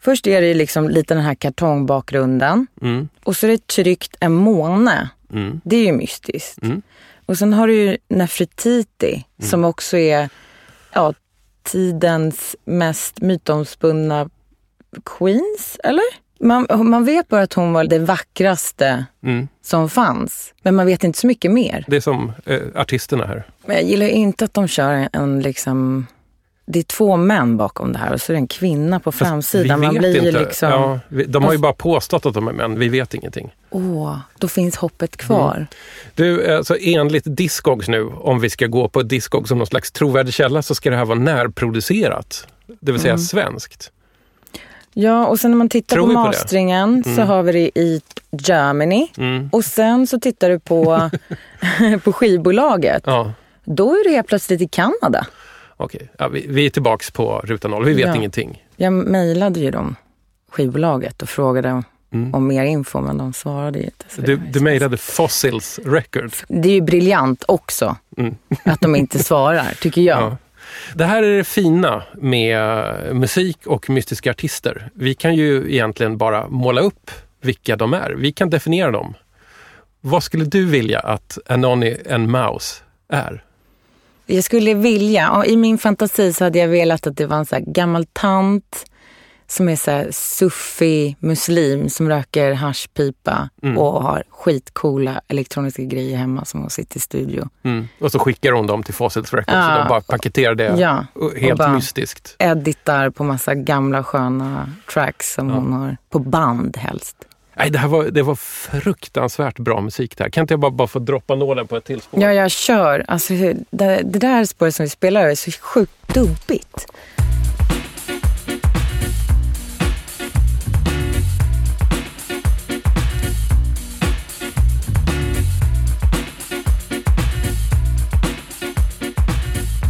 Först 0.00 0.26
är 0.26 0.40
det 0.40 0.54
liksom 0.54 0.88
lite 0.88 1.14
den 1.14 1.22
här 1.22 1.34
kartongbakgrunden. 1.34 2.66
mm, 2.82 3.08
Och 3.24 3.36
så 3.36 3.46
är 3.46 3.50
det 3.50 3.66
tryckt 3.66 4.16
en 4.20 4.32
måne. 4.32 5.08
mm. 5.32 5.60
Det 5.64 5.76
är 5.76 5.84
ju 5.86 5.92
mystiskt. 5.92 6.62
Mm. 6.62 6.82
Och 7.26 7.38
sen 7.38 7.52
har 7.52 7.66
du 7.66 7.74
ju 7.74 7.96
Nefertiti 8.08 9.24
som 9.42 9.64
också 9.64 9.96
är 9.96 10.28
ja, 10.92 11.14
tidens 11.62 12.56
mest 12.64 13.20
mytomspunna 13.20 14.30
queens, 15.18 15.76
eller? 15.84 16.04
Man, 16.42 16.66
man 16.90 17.04
vet 17.04 17.28
bara 17.28 17.42
att 17.42 17.52
hon 17.52 17.72
var 17.72 17.84
det 17.84 17.98
vackraste 17.98 19.04
Mm. 19.22 19.48
som 19.62 19.90
fanns. 19.90 20.54
Men 20.62 20.74
man 20.74 20.86
vet 20.86 21.04
inte 21.04 21.18
så 21.18 21.26
mycket 21.26 21.50
mer. 21.50 21.84
Det 21.88 21.96
är 21.96 22.00
som 22.00 22.32
eh, 22.46 22.60
artisterna 22.74 23.26
här. 23.26 23.44
Men 23.66 23.76
jag 23.76 23.84
gillar 23.84 24.06
inte 24.06 24.44
att 24.44 24.54
de 24.54 24.68
kör 24.68 24.92
en, 24.92 25.08
en 25.12 25.40
liksom... 25.42 26.06
Det 26.72 26.78
är 26.78 26.82
två 26.82 27.16
män 27.16 27.56
bakom 27.56 27.92
det 27.92 27.98
här 27.98 28.12
och 28.12 28.20
så 28.20 28.32
är 28.32 28.34
det 28.34 28.38
en 28.40 28.46
kvinna 28.46 29.00
på 29.00 29.12
framsidan. 29.12 29.80
vi 29.80 29.86
Man 29.86 29.94
blir 29.94 30.26
inte. 30.26 30.40
liksom... 30.40 30.68
Ja, 30.70 31.00
de 31.28 31.44
har 31.44 31.52
ju 31.52 31.58
bara 31.58 31.72
påstått 31.72 32.26
att 32.26 32.34
de 32.34 32.48
är 32.48 32.52
män. 32.52 32.78
Vi 32.78 32.88
vet 32.88 33.14
ingenting. 33.14 33.54
Åh, 33.70 34.18
då 34.38 34.48
finns 34.48 34.76
hoppet 34.76 35.16
kvar. 35.16 35.54
Mm. 35.54 35.66
Du, 36.14 36.56
alltså 36.56 36.76
enligt 36.80 37.24
Discogs 37.26 37.88
nu, 37.88 38.02
om 38.06 38.40
vi 38.40 38.50
ska 38.50 38.66
gå 38.66 38.88
på 38.88 39.02
Discogs 39.02 39.48
som 39.48 39.58
någon 39.58 39.66
slags 39.66 39.90
trovärdig 39.92 40.34
källa, 40.34 40.62
så 40.62 40.74
ska 40.74 40.90
det 40.90 40.96
här 40.96 41.04
vara 41.04 41.18
närproducerat. 41.18 42.46
Det 42.80 42.92
vill 42.92 43.00
säga 43.00 43.12
Mm. 43.14 43.24
svenskt. 43.24 43.90
Ja, 44.94 45.26
och 45.26 45.40
sen 45.40 45.50
när 45.50 45.58
man 45.58 45.68
tittar 45.68 45.96
Tror 45.96 46.04
på 46.04 46.08
vi 46.08 46.14
på 46.14 46.20
masteringen 46.20 47.04
så 47.04 47.22
har 47.22 47.42
vi 47.42 47.52
det 47.52 47.80
i 47.80 48.00
Germany. 48.30 49.08
Mm. 49.16 49.48
Och 49.52 49.64
sen 49.64 50.06
så 50.06 50.20
tittar 50.20 50.50
du 50.50 50.58
på, 50.58 51.10
på 52.04 52.12
skivbolaget. 52.12 53.02
Ja, 53.06 53.32
Då 53.64 53.90
är 53.92 54.04
det 54.08 54.10
helt 54.14 54.26
plötsligt 54.26 54.60
i 54.60 54.68
Kanada. 54.68 55.26
Okej. 55.84 56.08
Ja, 56.18 56.28
vi, 56.28 56.46
vi 56.48 56.66
är 56.66 56.70
tillbaks 56.70 57.10
på 57.10 57.40
ruta 57.44 57.68
noll. 57.68 57.84
Vi 57.84 57.94
vet 57.94 58.06
Ja. 58.06 58.16
ingenting. 58.16 58.64
Jag 58.76 58.92
mejlade 58.92 59.60
ju 59.60 59.70
dem, 59.70 59.96
skivbolaget, 60.50 61.22
och 61.22 61.28
frågade 61.28 61.82
Mm. 62.12 62.34
om 62.34 62.46
mer 62.46 62.64
info, 62.64 63.00
men 63.00 63.18
de 63.18 63.32
svarade 63.32 63.78
ju 63.78 63.84
inte. 63.84 64.04
Du, 64.16 64.36
du 64.36 64.60
mejlade 64.60 64.96
Fossils 64.96 65.80
Records. 65.84 66.44
Det 66.48 66.68
är 66.68 66.72
ju 66.72 66.80
briljant 66.80 67.44
också 67.48 67.96
Mm. 68.16 68.34
att 68.64 68.80
de 68.80 68.96
inte 68.96 69.18
svarar, 69.24 69.74
tycker 69.80 70.00
jag. 70.00 70.22
Ja. 70.22 70.36
Det 70.94 71.04
här 71.04 71.22
är 71.22 71.36
det 71.36 71.44
fina 71.44 72.02
med 72.14 72.94
musik 73.16 73.66
och 73.66 73.90
mystiska 73.90 74.30
artister. 74.30 74.90
Vi 74.94 75.14
kan 75.14 75.34
ju 75.34 75.72
egentligen 75.72 76.18
bara 76.18 76.48
måla 76.48 76.80
upp 76.80 77.10
vilka 77.42 77.76
de 77.76 77.94
är. 77.94 78.10
Vi 78.18 78.32
kan 78.32 78.50
definiera 78.50 78.90
dem. 78.90 79.14
Vad 80.00 80.22
skulle 80.22 80.44
du 80.44 80.66
vilja 80.66 81.00
att 81.00 81.38
Anony 81.46 81.96
and 82.10 82.28
Mouse 82.28 82.82
är? 83.12 83.44
Jag 84.34 84.44
skulle 84.44 84.74
vilja, 84.74 85.30
och 85.30 85.46
i 85.46 85.56
min 85.56 85.78
fantasi 85.78 86.32
så 86.32 86.44
hade 86.44 86.58
jag 86.58 86.68
velat 86.68 87.06
att 87.06 87.16
det 87.16 87.26
var 87.26 87.36
en 87.36 87.46
så 87.46 87.56
gammal 87.66 88.06
tant 88.12 88.84
som 89.46 89.68
är 89.68 89.76
så 89.76 89.90
här 89.90 90.08
suffig 90.10 91.16
muslim 91.20 91.88
som 91.88 92.08
röker 92.08 92.52
haschpipa 92.52 93.48
och 93.76 94.02
har 94.02 94.22
skitcoola 94.30 95.20
elektroniska 95.28 95.82
grejer 95.82 96.16
hemma 96.16 96.44
som 96.44 96.60
hon 96.60 96.70
sitter 96.70 96.96
i 96.96 97.00
studio. 97.00 97.48
Mm. 97.62 97.88
Och 98.00 98.12
så 98.12 98.18
skickar 98.18 98.52
hon 98.52 98.66
dem 98.66 98.82
till 98.82 98.94
Fawcett 98.94 99.32
Records 99.32 99.52
Ja. 99.52 99.72
och 99.72 99.78
de 99.84 99.88
bara 99.88 100.00
paketerar 100.00 100.54
det 100.54 100.76
Ja, 100.78 101.04
helt 101.36 101.70
mystiskt. 101.72 102.36
Editar 102.38 103.10
på 103.10 103.24
massa 103.24 103.54
gamla 103.54 104.04
sköna 104.04 104.72
tracks 104.92 105.32
som 105.34 105.50
hon 105.50 105.72
har 105.72 105.96
på 106.10 106.18
band 106.18 106.76
helst. 106.76 107.16
Nej, 107.60 107.70
det 107.70 107.78
här 107.78 107.88
var, 107.88 108.04
det 108.04 108.22
var 108.22 108.34
fruktansvärt 108.34 109.58
bra 109.58 109.80
musik 109.80 110.16
där. 110.16 110.28
Kan 110.28 110.42
inte 110.42 110.52
jag 110.52 110.60
bara, 110.60 110.70
bara 110.70 110.88
få 110.88 110.98
droppa 110.98 111.34
nålen 111.34 111.66
på 111.66 111.76
ett 111.76 111.84
till 111.84 112.00
spår? 112.00 112.22
Ja, 112.22 112.32
jag 112.32 112.50
kör. 112.50 113.04
Alltså, 113.08 113.34
det, 113.70 114.02
det 114.04 114.18
där 114.18 114.44
spåret 114.44 114.74
som 114.74 114.84
vi 114.84 114.90
spelar 114.90 115.28
är 115.28 115.34
så 115.34 115.50
sjukt 115.50 116.14
dubbigt. 116.14 116.86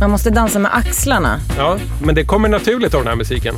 Man 0.00 0.10
måste 0.10 0.30
dansa 0.30 0.58
med 0.58 0.74
axlarna. 0.74 1.40
Ja, 1.56 1.78
men 2.04 2.14
det 2.14 2.24
kommer 2.24 2.48
naturligt 2.48 2.94
av 2.94 3.00
den 3.00 3.08
här 3.08 3.16
musiken. 3.16 3.54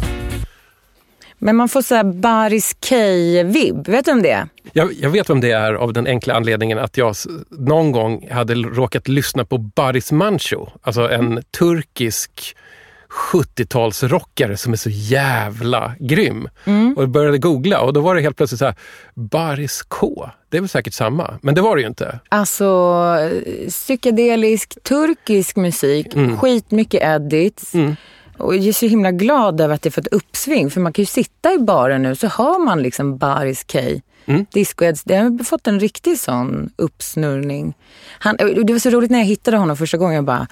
Men 1.45 1.57
man 1.57 1.69
får 1.69 1.83
så 1.83 1.95
här 1.95 2.05
Baris 2.05 2.77
K-vibb. 2.89 3.89
Vet 3.89 4.05
du 4.05 4.13
om 4.13 4.23
det? 4.23 4.49
Jag, 4.73 4.93
jag 4.93 5.11
vet 5.11 5.31
om 5.31 5.41
det 5.41 5.51
är 5.51 5.75
av 5.75 5.93
den 5.93 6.07
enkla 6.07 6.35
anledningen 6.35 6.79
att 6.79 6.97
jag 6.97 7.15
någon 7.51 7.93
gång 7.93 8.29
hade 8.31 8.55
råkat 8.55 9.09
lyssna 9.09 9.45
på 9.45 9.59
Baris 9.59 10.13
Mancho. 10.13 10.67
Alltså 10.83 11.11
en 11.11 11.43
turkisk 11.59 12.57
70-talsrockare 13.33 14.57
som 14.57 14.73
är 14.73 14.77
så 14.77 14.91
jävla 14.91 15.95
grym. 15.99 16.49
Och 16.97 17.03
jag 17.03 17.11
började 17.11 17.39
googla 17.39 17.81
och 17.81 17.93
då 17.93 18.01
var 18.01 18.15
det 18.15 18.21
helt 18.21 18.37
plötsligt 18.37 18.59
så 18.59 18.65
här, 18.65 18.75
Baris 19.15 19.83
K. 19.89 20.31
Det 20.49 20.57
är 20.57 20.61
väl 20.61 20.69
säkert 20.69 20.95
samma, 20.95 21.39
men 21.43 21.55
det 21.55 21.61
var 21.61 21.77
det 21.77 21.83
ju 21.83 21.89
inte. 21.89 22.19
Alltså 22.29 23.17
psykedelisk 23.69 24.83
turkisk 24.83 25.57
musik, 25.57 26.07
skitmycket 26.41 27.03
edits. 27.03 27.73
Och 28.39 28.57
jag 28.57 28.67
är 28.67 28.73
så 28.73 28.87
himla 28.87 29.11
glad 29.11 29.61
över 29.61 29.75
att 29.75 29.83
det 29.83 29.91
fått 29.91 30.07
uppsving. 30.07 30.71
För 30.71 30.81
man 30.81 30.93
kan 30.93 31.03
ju 31.03 31.07
sitta 31.07 31.53
i 31.53 31.59
baren 31.59 32.03
nu 32.03 32.17
så 32.17 32.27
hör 32.27 32.65
man 32.65 32.83
liksom 32.83 33.19
Baris 33.19 33.65
K. 33.73 33.79
Disco 34.53 34.85
Eds. 34.85 35.05
Det 35.05 35.17
har 35.17 35.45
fått 35.45 35.67
en 35.67 35.81
riktig 35.81 36.19
sån 36.19 36.71
uppsnurrning. 36.77 37.75
Han, 38.19 38.37
och 38.37 38.67
det 38.67 38.73
var 38.73 38.81
så 38.81 38.91
roligt 38.91 39.11
när 39.11 39.19
jag 39.19 39.27
hittade 39.27 39.57
honom 39.57 39.77
första 39.77 39.97
gången. 39.97 40.15
Jag 40.15 40.25
bara 40.25 40.47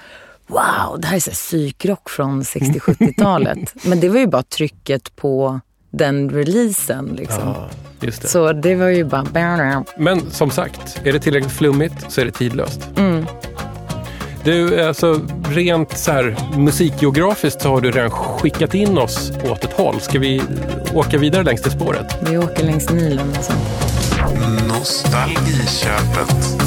wow, 0.47 0.99
det 0.99 1.07
här 1.07 1.15
är 1.15 1.19
så 1.19 1.29
här 1.29 1.35
psykrock 1.35 2.09
från 2.09 2.41
60-70-talet. 2.41 3.75
Men 3.85 3.99
det 3.99 4.09
var 4.09 4.19
ju 4.19 4.27
bara 4.27 4.43
trycket 4.43 5.15
på 5.15 5.59
den 5.91 6.29
releasen 6.29 7.05
liksom. 7.05 7.55
Just 8.01 8.21
det. 8.21 8.27
Så 8.27 8.53
det 8.53 8.75
var 8.75 8.87
ju 8.87 9.03
bara... 9.03 9.83
Men 9.97 10.31
som 10.31 10.51
sagt, 10.51 11.01
är 11.03 11.13
det 11.13 11.19
tillräckligt 11.19 11.53
flummigt 11.53 12.11
så 12.11 12.21
är 12.21 12.25
det 12.25 12.31
tidlöst. 12.31 12.89
Du, 14.43 14.85
alltså 14.87 15.21
rent 15.49 15.97
så 15.97 16.11
här 16.11 16.35
musikgeografiskt 16.57 17.61
så 17.61 17.69
har 17.69 17.81
du 17.81 17.91
redan 17.91 18.11
skickat 18.11 18.73
in 18.73 18.97
oss 18.97 19.31
åt 19.49 19.63
ett 19.63 19.73
håll. 19.73 20.01
Ska 20.01 20.19
vi 20.19 20.41
åka 20.93 21.17
vidare 21.17 21.43
längs 21.43 21.61
det 21.61 21.71
spåret? 21.71 22.17
Vi 22.29 22.37
åker 22.37 22.63
längs 22.63 22.89
Nilen 22.89 23.29
och 23.29 23.43
så. 23.43 23.53
Nostalgiköpet. 24.67 26.61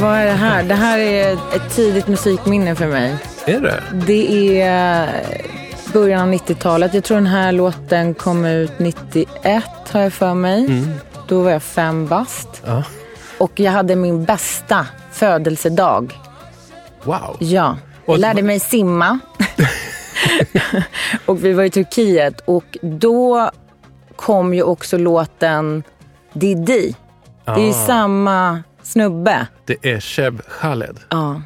Vad 0.00 0.14
är 0.18 0.24
det 0.24 0.32
här? 0.32 0.62
Det 0.62 0.74
här 0.74 0.98
är 0.98 1.32
ett 1.32 1.70
tidigt 1.76 2.06
musikminne 2.08 2.74
för 2.74 2.86
mig. 2.86 3.16
Är 3.46 3.60
det? 3.60 3.82
Det 4.06 4.60
är 4.62 5.08
början 5.92 6.28
av 6.28 6.34
90-talet. 6.34 6.94
Jag 6.94 7.04
tror 7.04 7.16
den 7.16 7.26
här 7.26 7.52
låten 7.52 8.14
kom 8.14 8.44
ut 8.44 8.78
91 8.78 9.64
har 9.90 10.00
jag 10.00 10.12
för 10.12 10.34
mig. 10.34 10.84
Då 11.28 11.42
var 11.42 11.50
jag 11.50 11.62
fem 11.62 12.06
bast. 12.06 12.48
Ja. 12.66 12.82
Och 13.38 13.60
jag 13.60 13.72
hade 13.72 13.96
min 13.96 14.24
bästa 14.24 14.86
födelsedag. 15.12 16.18
Wow. 17.04 17.36
Ja. 17.38 17.76
Jag 18.06 18.18
lärde 18.20 18.42
mig 18.42 18.60
simma. 18.60 19.18
och 21.26 21.44
vi 21.44 21.52
var 21.52 21.64
i 21.64 21.70
Turkiet 21.70 22.40
och 22.40 22.78
då 22.82 23.50
kom 24.16 24.54
ju 24.54 24.62
också 24.62 24.98
låten 24.98 25.82
Didi. 26.32 26.94
Det 27.44 27.50
är 27.52 27.58
ju 27.64 27.70
Ah. 27.70 27.86
samma 27.86 28.62
snubbe. 28.88 29.46
Det 29.64 29.76
är 29.92 30.00
Sheb 30.00 30.42
Khaled. 30.60 30.96
Ja. 31.10 31.42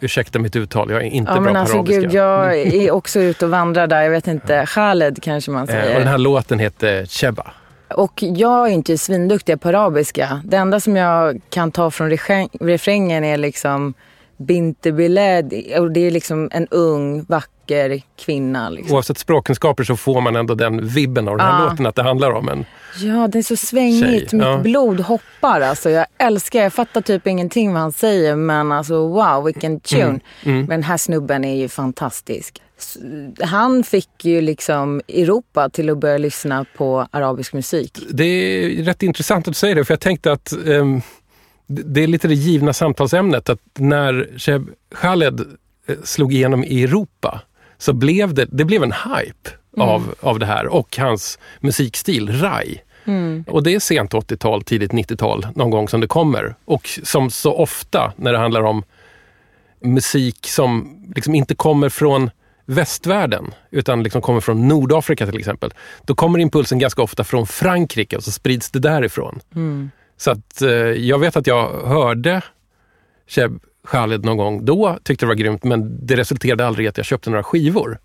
Ursäkta 0.00 0.38
mitt 0.38 0.56
uttal, 0.56 0.90
jag 0.90 1.00
är 1.02 1.04
inte 1.06 1.30
Ja 1.30 1.34
bra 1.34 1.42
men 1.42 1.52
på 1.54 1.58
alltså 1.60 1.76
arabiska. 1.76 2.00
gud, 2.00 2.12
jag 2.14 2.56
är 2.58 2.90
också 2.90 3.20
ute 3.20 3.44
och 3.44 3.50
vandrar 3.50 3.86
där. 3.86 4.02
Jag 4.02 4.10
vet 4.10 4.26
inte, 4.26 4.64
Khaled 4.66 5.22
kanske 5.22 5.50
man 5.50 5.62
Eh, 5.68 5.74
säger. 5.74 5.92
och 5.94 5.98
den 6.00 6.08
här 6.08 6.18
låten 6.18 6.58
heter 6.58 7.06
Cheba. 7.06 7.50
Och 7.88 8.22
jag 8.22 8.68
är 8.68 8.72
inte 8.72 8.98
svinduktig 8.98 9.60
på 9.60 9.68
arabiska. 9.68 10.40
Det 10.44 10.56
enda 10.56 10.80
som 10.80 10.96
jag 10.96 11.40
kan 11.50 11.70
ta 11.70 11.90
från 11.90 12.10
refräng- 12.10 12.48
refrängen 12.60 13.24
är 13.24 13.36
liksom 13.36 13.94
Binte 14.36 14.92
Biled. 14.92 15.54
Och 15.78 15.90
det 15.90 16.00
är 16.00 16.10
liksom 16.10 16.48
en 16.52 16.68
ung, 16.70 17.24
vacker 17.28 18.02
kvinna. 18.24 18.68
Liksom. 18.70 18.94
Oavsett 18.96 19.18
språkkunskaper 19.18 19.84
så 19.84 19.96
får 19.96 20.20
man 20.20 20.36
ändå 20.36 20.54
den 20.54 20.86
vibben 20.88 21.28
av 21.28 21.36
den 21.36 21.46
här 21.46 21.62
Ja. 21.64 21.70
låten 21.70 21.86
att 21.86 21.94
det 21.94 22.02
handlar 22.02 22.30
om 22.30 22.48
en... 22.48 22.64
Ja, 23.02 23.28
det 23.28 23.38
är 23.38 23.42
så 23.42 23.56
svängigt. 23.56 24.00
Tjej, 24.04 24.20
Mitt 24.20 24.32
ja. 24.32 24.58
blod 24.58 25.00
hoppar. 25.00 25.60
Alltså, 25.60 25.90
jag 25.90 26.06
älskar, 26.18 26.62
jag 26.62 26.72
fattar 26.72 27.00
typ 27.00 27.26
ingenting 27.26 27.72
vad 27.72 27.82
han 27.82 27.92
säger. 27.92 28.36
Men 28.36 28.72
alltså 28.72 29.08
wow, 29.08 29.44
vilken 29.44 29.80
tune. 29.80 30.20
Men 30.42 30.66
den 30.66 30.82
här 30.82 30.96
snubben 30.96 31.44
är 31.44 31.56
ju 31.56 31.68
fantastisk. 31.68 32.60
Han 33.42 33.84
fick 33.84 34.24
ju 34.24 34.40
liksom 34.40 35.00
Europa 35.08 35.68
till 35.68 35.90
att 35.90 35.98
börja 35.98 36.18
lyssna 36.18 36.66
på 36.76 37.08
arabisk 37.10 37.52
musik. 37.52 37.98
Det 38.10 38.24
är 38.24 38.82
rätt 38.82 39.02
intressant 39.02 39.48
att 39.48 39.54
du 39.54 39.58
säger 39.58 39.74
det, 39.74 39.84
för 39.84 39.92
jag 39.92 40.00
tänkte 40.00 40.32
att 40.32 40.52
ehm, 40.66 41.00
det 41.66 42.02
är 42.02 42.06
lite 42.06 42.28
det 42.28 42.34
givna 42.34 42.72
samtalsämnet 42.72 43.48
att 43.48 43.60
när 43.78 44.38
Sheb 44.38 44.68
Khaled 44.94 45.40
eh, 45.86 45.96
slog 46.04 46.32
igenom 46.32 46.64
i 46.64 46.84
Europa 46.84 47.40
så 47.78 47.92
blev 47.92 48.34
det, 48.34 48.46
det 48.50 48.64
blev 48.64 48.82
en 48.82 48.92
hype 48.92 49.50
av, 49.76 50.14
av 50.20 50.38
det 50.38 50.46
här 50.46 50.66
och 50.66 50.96
hans 50.98 51.38
musikstil, 51.60 52.40
Rai. 52.40 52.80
Och 53.46 53.62
det 53.62 53.74
är 53.74 53.78
sent 53.78 54.12
80-tal, 54.12 54.62
tidigt 54.62 54.92
90-tal 54.92 55.46
någon 55.54 55.70
gång 55.70 55.88
som 55.88 56.00
det 56.00 56.06
kommer. 56.06 56.54
Och 56.64 56.88
som 57.02 57.30
så 57.30 57.54
ofta 57.54 58.12
när 58.16 58.32
det 58.32 58.38
handlar 58.38 58.62
om 58.62 58.82
musik 59.80 60.46
som 60.46 60.96
liksom 61.14 61.34
inte 61.34 61.54
kommer 61.54 61.88
från 61.88 62.30
västvärlden 62.66 63.54
utan 63.70 64.02
liksom 64.02 64.22
kommer 64.22 64.40
från 64.40 64.68
Nordafrika 64.68 65.26
till 65.26 65.38
exempel. 65.38 65.70
Då 66.04 66.14
kommer 66.14 66.38
impulsen 66.38 66.78
ganska 66.78 67.02
ofta 67.02 67.24
från 67.24 67.46
Frankrike 67.46 68.16
och 68.16 68.24
så 68.24 68.32
sprids 68.32 68.70
det 68.70 68.78
därifrån. 68.78 69.40
Så 70.24 70.30
att 70.30 70.62
eh, 70.62 70.68
jag 70.78 71.18
vet 71.18 71.36
att 71.36 71.46
jag 71.46 71.68
hörde 71.86 72.42
Sheb 73.28 73.58
Khaled 73.88 74.24
någon 74.24 74.36
gång 74.36 74.64
då, 74.64 74.98
tyckte 75.04 75.24
det 75.24 75.28
var 75.28 75.34
grymt 75.34 75.64
men 75.64 76.06
det 76.06 76.16
resulterade 76.16 76.66
aldrig 76.66 76.86
i 76.86 76.88
att 76.88 76.96
jag 76.96 77.06
köpte 77.06 77.30
några 77.30 77.42
skivor. 77.42 77.98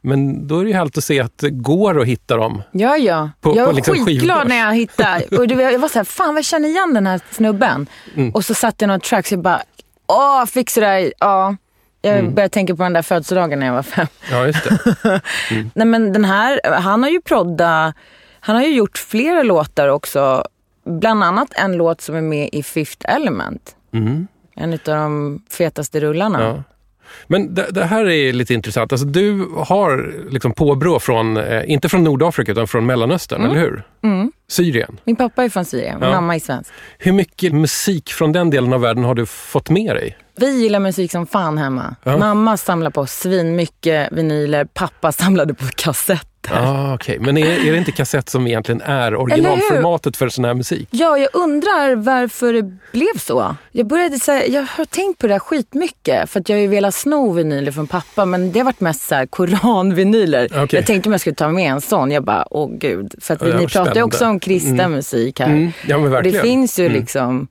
Men 0.00 0.46
då 0.46 0.58
är 0.58 0.64
det 0.64 0.70
ju 0.70 0.76
härligt 0.76 0.98
att 0.98 1.04
se 1.04 1.20
att 1.20 1.38
det 1.38 1.50
går 1.50 2.00
att 2.00 2.06
hitta 2.06 2.36
dem. 2.36 2.62
Ja, 2.72 2.96
ja. 2.96 3.30
På- 3.40 3.56
jag 3.56 3.66
var 3.66 3.72
liksom 3.72 3.94
skitglad 3.94 4.38
skivbörs. 4.38 4.48
när 4.48 4.56
jag 4.66 4.74
hittade. 4.74 5.36
Och 5.38 5.48
det 5.48 5.54
jag 5.54 5.78
var 5.78 5.88
så 5.88 5.98
här, 5.98 6.04
fan 6.04 6.34
jag 6.36 6.44
känner 6.44 6.68
igen 6.68 6.94
den 6.94 7.06
här 7.06 7.20
snubben. 7.30 7.86
Mm. 8.16 8.30
Och 8.30 8.44
så 8.44 8.54
satte 8.54 8.82
jag 8.84 8.88
några 8.88 9.00
tracks 9.00 9.32
och 9.32 9.36
jag 9.36 9.42
bara, 9.42 9.62
åh, 10.06 10.44
fix 10.46 10.74
det 10.74 11.12
Ja. 11.18 11.56
Jag 12.04 12.18
Mm. 12.18 12.34
började 12.34 12.52
tänka 12.52 12.76
på 12.76 12.82
den 12.82 12.92
där 12.92 13.02
födelsedagen 13.02 13.58
när 13.58 13.66
jag 13.66 13.74
var 13.74 13.82
fem. 13.82 14.06
Ja, 14.30 14.46
just 14.46 14.64
det. 14.64 15.20
Nej 15.74 15.86
men 15.86 16.12
den 16.12 16.24
här, 16.24 16.60
han 16.80 17.02
har 17.02 17.10
ju 17.10 17.20
prodda, 17.20 17.92
han 18.40 18.56
har 18.56 18.62
ju 18.62 18.74
gjort 18.74 18.98
flera 18.98 19.42
låtar 19.42 19.88
också. 19.88 20.44
Bland 20.84 21.24
annat 21.24 21.48
en 21.56 21.72
låt 21.76 22.00
som 22.00 22.14
är 22.14 22.20
med 22.20 22.48
i 22.52 22.62
Fifth 22.62 23.14
Element. 23.14 23.76
En 24.54 24.72
av 24.72 24.78
de 24.84 25.42
fetaste 25.50 26.00
rullarna. 26.00 26.38
Mm. 26.44 26.56
Ja. 26.56 26.62
Men 27.26 27.54
det, 27.54 27.66
det 27.70 27.84
här 27.84 28.08
är 28.08 28.32
lite 28.32 28.54
intressant. 28.54 28.92
Alltså, 28.92 29.06
du 29.06 29.48
har 29.56 30.14
liksom 30.30 30.52
påbrå 30.52 31.00
från, 31.00 31.36
eh, 31.36 31.70
inte 31.70 31.88
från 31.88 32.04
Nordafrika 32.04 32.52
utan 32.52 32.68
från 32.68 32.86
Mellanöstern, 32.86 33.42
eller 33.44 33.54
hur? 33.60 33.82
Syrien. 34.48 35.00
Min 35.04 35.16
pappa 35.16 35.44
är 35.44 35.48
från 35.48 35.64
Syrien, 35.64 36.00
min 36.00 36.08
Ja. 36.08 36.14
mamma 36.14 36.34
är 36.34 36.38
svensk. 36.40 36.70
Hur 36.98 37.12
mycket 37.12 37.52
musik 37.52 38.10
från 38.12 38.32
den 38.32 38.50
delen 38.50 38.72
av 38.72 38.80
världen 38.80 39.04
har 39.04 39.14
du 39.14 39.26
fått 39.26 39.70
med 39.70 39.96
dig? 39.96 40.16
Vi 40.36 40.62
gillar 40.62 40.80
musik 40.80 41.10
som 41.10 41.26
fan 41.26 41.58
hemma. 41.58 41.96
Ja. 42.02 42.16
Mamma 42.18 42.56
samlar 42.56 42.90
på 42.90 43.06
svin 43.06 43.56
mycket 43.56 44.12
vinyler, 44.12 44.64
pappa 44.64 45.12
samlade 45.12 45.54
på 45.54 45.64
kassetter. 45.76 46.31
Ah, 46.50 46.94
okay. 46.94 47.18
Men 47.18 47.36
är, 47.36 47.66
är 47.66 47.72
det 47.72 47.78
inte 47.78 47.92
kassett 47.92 48.28
som 48.28 48.46
egentligen 48.46 48.80
är 48.80 49.14
originalformatet 49.14 50.16
för 50.16 50.28
sån 50.28 50.44
här 50.44 50.54
musik? 50.54 50.88
Ja, 50.90 51.18
jag 51.18 51.28
undrar 51.32 51.94
varför 51.96 52.52
det 52.52 52.62
blev 52.92 53.18
så. 53.18 53.56
Jag 53.72 53.86
började 53.86 54.18
säga, 54.18 54.46
jag 54.46 54.62
har 54.62 54.84
tänkt 54.84 55.18
på 55.18 55.26
det 55.26 55.32
här 55.32 55.38
skitmycket 55.38 56.30
för 56.30 56.40
att 56.40 56.48
jag 56.48 56.56
har 56.56 56.60
ju 56.60 56.66
velat 56.68 56.94
sno 56.94 57.32
vinyler 57.32 57.72
från 57.72 57.86
pappa 57.86 58.24
men 58.24 58.52
det 58.52 58.58
har 58.60 58.64
varit 58.64 58.80
mest 58.80 59.08
så 59.08 59.14
här 59.14 59.26
koranvinyler. 59.26 60.44
Okej. 60.46 60.68
Jag 60.78 60.86
tänkte 60.86 61.08
om 61.08 61.12
jag 61.12 61.20
skulle 61.20 61.36
ta 61.36 61.48
med 61.48 61.70
en 61.72 61.80
sån. 61.80 62.10
Jag 62.10 62.24
bara, 62.24 62.46
åh 62.50 62.70
gud. 62.72 63.14
För 63.20 63.34
att 63.34 63.42
vi, 63.42 63.54
ni 63.54 63.66
pratar 63.66 63.94
ju 63.94 64.02
också 64.02 64.26
om 64.26 64.40
kristen 64.40 64.90
musik 64.92 65.40
här. 65.40 65.46
Mm, 65.46 65.72
ja, 65.86 65.96
men 65.98 66.04
Och 66.04 66.04
det 66.04 66.08
verkligen. 66.10 66.42
finns 66.42 66.78
ju 66.78 66.88
liksom. 66.88 67.48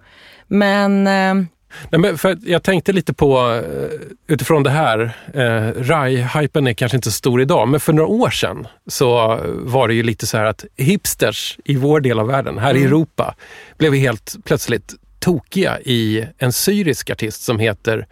Men 0.48 1.08
eh, 1.08 1.46
Nej, 1.90 2.02
men 2.02 2.18
för 2.18 2.38
jag 2.46 2.64
tänkte 2.64 2.94
lite 2.94 3.14
på, 3.14 3.52
eh, 3.52 4.00
utifrån 4.28 4.64
det 4.64 4.70
här, 4.70 5.00
eh, 5.34 5.82
Rai-hypen 5.82 6.68
är 6.68 6.74
kanske 6.74 6.96
inte 6.98 7.12
så 7.12 7.18
stor 7.18 7.42
idag, 7.42 7.68
men 7.68 7.80
för 7.80 7.94
några 7.94 8.08
år 8.10 8.30
sedan 8.30 8.68
så 8.88 9.40
var 9.50 9.88
det 9.88 9.94
ju 9.94 10.04
lite 10.04 10.28
så 10.28 10.38
här 10.38 10.46
att 10.46 10.66
hipsters 10.78 11.58
i 11.66 11.76
vår 11.76 12.00
del 12.00 12.20
av 12.20 12.28
världen, 12.28 12.58
här 12.58 12.70
Mm. 12.72 12.84
i 12.84 12.86
Europa, 12.86 13.36
blev 13.78 13.94
helt 13.94 14.36
plötsligt 14.46 14.94
tokiga 15.20 15.80
i 15.80 16.26
en 16.38 16.54
syrisk 16.54 17.10
artist 17.10 17.44
som 17.44 17.60
heter 17.60 18.08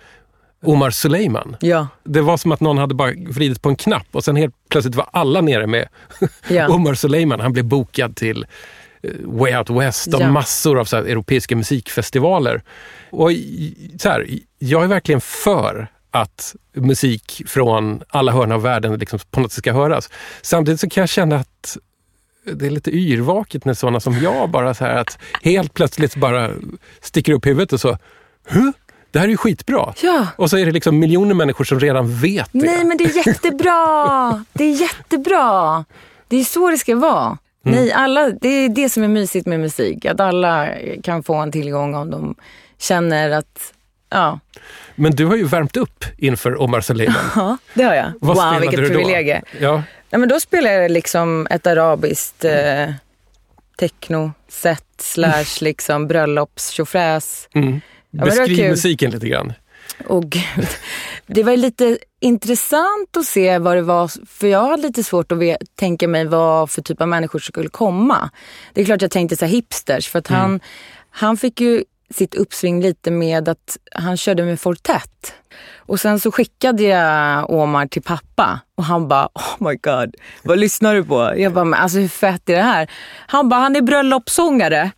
Omar 0.65 0.89
Suleiman. 0.91 1.56
ja, 1.60 1.88
Det 2.04 2.22
var 2.22 2.38
som 2.38 2.52
att 2.52 2.60
någon 2.62 2.78
hade 2.78 2.95
bara 2.95 3.12
vridit 3.30 3.62
på 3.62 3.69
en 3.69 3.76
knapp 3.76 4.08
och 4.12 4.24
sen 4.24 4.36
helt 4.36 4.56
plötsligt 4.69 4.95
var 4.95 5.10
alla 5.13 5.41
nere 5.41 5.67
med 5.67 5.88
Ja. 6.50 6.67
Omar 6.69 6.93
Suleiman. 6.93 7.39
Han 7.39 7.54
blev 7.54 7.65
bokad 7.65 8.15
till 8.15 8.45
eh, 9.04 9.10
Way 9.24 9.56
Out 9.58 9.69
West 9.69 10.13
och 10.13 10.22
Ja. 10.22 10.32
massor 10.32 10.80
av 10.80 10.86
så 10.86 10.98
europeiska 10.98 11.56
musikfestivaler. 11.56 12.62
Och 13.10 13.32
så 14.00 14.10
här, 14.10 14.28
jag 14.60 14.84
är 14.84 14.88
verkligen 14.88 15.22
för 15.22 15.88
att 16.12 16.56
musik 16.74 17.41
från 17.48 18.04
alla 18.10 18.32
hörn 18.32 18.52
av 18.52 18.62
världen 18.62 18.98
liksom 18.98 19.19
på 19.32 19.39
något 19.39 19.52
sätt 19.52 19.63
ska 19.63 19.74
höras. 19.74 20.10
Samtidigt 20.41 20.80
så 20.80 20.89
kan 20.89 21.02
jag 21.02 21.10
känna 21.10 21.36
att 21.36 21.78
det 22.43 22.65
är 22.65 22.69
lite 22.69 22.91
yrvaket 22.91 23.65
när 23.65 23.74
sådana 23.74 24.00
som 24.00 24.13
jag 24.13 24.50
bara 24.50 24.74
så 24.74 24.86
här 24.86 24.95
att 24.95 25.17
helt 25.43 25.74
plötsligt 25.74 26.15
bara 26.15 26.52
sticker 27.02 27.34
upp 27.34 27.45
huvudet 27.45 27.74
och 27.74 27.82
så, 27.82 27.98
huh? 28.48 28.72
Det 29.12 29.19
här 29.19 29.26
är 29.26 29.30
ju 29.30 29.38
skitbra. 29.38 29.93
Ja. 30.02 30.28
Och 30.36 30.50
så 30.50 30.58
är 30.58 30.65
det 30.65 30.72
liksom 30.72 31.00
miljoner 31.00 31.36
människor 31.36 31.65
som 31.65 31.80
redan 31.80 32.15
vet 32.15 32.50
det. 32.52 32.60
nej 32.60 32.86
men 32.86 32.98
det 32.98 33.04
är 33.04 33.28
jättebra. 33.28 34.45
det 34.54 34.63
är 34.63 34.82
jättebra. 34.82 35.86
Det 36.28 36.38
är 36.38 36.43
så 36.43 36.69
det 36.69 36.78
ska 36.78 36.95
vara. 36.95 37.38
Mm. 37.65 37.80
Nej, 37.80 37.91
alla, 37.91 38.30
det 38.30 38.48
är 38.48 38.69
det 38.69 38.89
som 38.89 39.04
är 39.04 39.08
mysigt 39.08 39.48
med 39.48 39.60
musik. 39.60 40.06
Att 40.06 40.19
alla 40.19 40.67
kan 41.04 41.24
få 41.24 41.36
en 41.36 41.52
tillgång 41.52 41.95
om 41.95 42.10
de 42.10 42.36
känner 42.80 43.30
att, 43.30 43.74
ja, 44.10 44.39
Men 44.96 45.15
du 45.15 45.26
har 45.26 45.36
ju 45.36 45.44
värmt 45.44 45.78
upp 45.78 46.06
inför 46.18 46.62
Omar 46.62 46.82
Suleiman. 46.82 47.15
ja 47.36 47.58
det 47.74 47.84
har 47.84 47.94
jag. 47.94 48.12
Vad 48.22 48.36
wow, 48.36 48.44
spelade 48.44 48.60
vilket 48.60 48.80
privilegie. 48.80 49.42
Ja. 49.60 49.84
Nej, 50.10 50.20
men 50.20 50.30
då 50.30 50.39
spelar 50.39 50.72
jag 50.72 50.92
liksom 50.92 51.48
ett 51.50 51.68
arabiskt 51.68 52.46
eh, 52.46 52.89
techno-set 53.80 54.84
slash 54.98 55.62
liksom 55.62 56.08
bröllops. 56.08 56.80
Mm. 56.80 57.82
var 58.12 58.26
Beskriv 58.26 58.70
musiken 58.70 59.12
lite 59.12 59.28
grann. 59.28 59.54
Och 60.08 60.30
gud, 60.30 60.68
det 61.28 61.44
var 61.44 61.58
lite 61.58 61.98
intressant 62.20 63.18
att 63.18 63.26
se 63.26 63.58
vad 63.58 63.78
det 63.78 63.82
var, 63.82 64.12
för 64.26 64.48
jag 64.48 64.70
hade 64.70 64.84
lite 64.84 65.04
svårt 65.04 65.32
att 65.32 65.39
tänka 65.76 66.08
mig 66.08 66.26
vad 66.26 66.70
för 66.70 66.82
typ 66.82 67.02
av 67.02 67.08
människor 67.08 67.39
som 67.39 67.52
skulle 67.52 67.70
komma. 67.70 68.30
Det 68.74 68.82
är 68.82 68.86
klart 68.86 69.02
jag 69.02 69.12
tänkte 69.12 69.36
så 69.36 69.46
här 69.46 69.52
hipsters, 69.52 70.10
för 70.10 70.20
att 70.20 70.28
han, 70.28 70.60
han 71.10 71.38
fick 71.38 71.62
ju 71.62 71.84
sitt 72.13 72.36
uppsving 72.36 72.82
lite 72.82 73.12
med 73.12 73.50
att 73.50 73.78
han 73.91 74.17
körde 74.17 74.43
med 74.43 74.60
Fortet. 74.60 75.34
Och 75.78 76.00
sen 76.00 76.19
så 76.19 76.32
skickade 76.32 76.84
jag 76.84 77.50
Omar 77.50 77.88
till 77.88 78.02
pappa 78.02 78.60
och 78.76 78.84
han 78.84 79.08
bara, 79.08 79.26
oh 79.26 79.67
my 79.69 79.76
god, 79.76 80.15
vad 80.43 80.60
lyssnar 80.60 80.95
du 80.95 81.04
på? 81.04 81.34
Jag 81.38 81.54
bara, 81.54 81.65
men 81.65 81.80
alltså 81.80 82.00
hur 82.00 82.08
fett 82.08 82.50
är 82.50 82.56
det 82.56 82.62
här? 82.62 82.91
Han 83.28 83.50
bara, 83.50 83.60
han 83.60 83.76
är 83.76 83.82
bröllopssångare. 83.82 84.82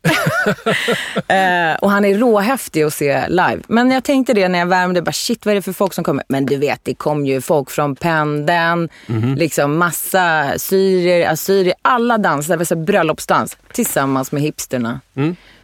eh, 1.15 1.79
och 1.81 1.91
han 1.91 2.05
är 2.05 2.17
råhäftig 2.17 2.83
att 2.83 2.93
se 2.93 3.27
live. 3.27 3.59
Men 3.67 3.91
jag 3.91 4.03
tänkte 4.03 4.33
det 4.33 4.47
när 4.47 4.59
jag 4.59 4.65
värmde, 4.65 5.01
bara 5.01 5.11
shit 5.11 5.45
vad 5.45 5.51
är 5.51 5.55
det 5.55 5.61
för 5.61 5.73
folk 5.73 5.93
som 5.93 6.03
kommer? 6.03 6.23
Men 6.27 6.45
du 6.45 6.57
vet, 6.57 6.79
det 6.83 6.93
kom 6.93 7.25
ju 7.25 7.41
folk 7.41 7.71
från 7.71 7.95
pendeln, 7.95 8.89
liksom 9.37 9.77
massa 9.77 10.53
syrier, 10.57 11.29
assyrier, 11.29 11.73
alla 11.81 12.17
dansade, 12.17 12.75
bröllopsdans 12.75 13.57
tillsammans 13.73 14.31
med 14.31 14.41
hipsterna. 14.41 14.99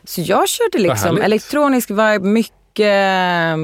Så 0.08 0.22
jag 0.22 0.50
körde 0.50 0.78
liksom 0.78 1.18
elektronisk 1.22 1.90
vibe, 1.90 2.20
mycket 2.20 3.58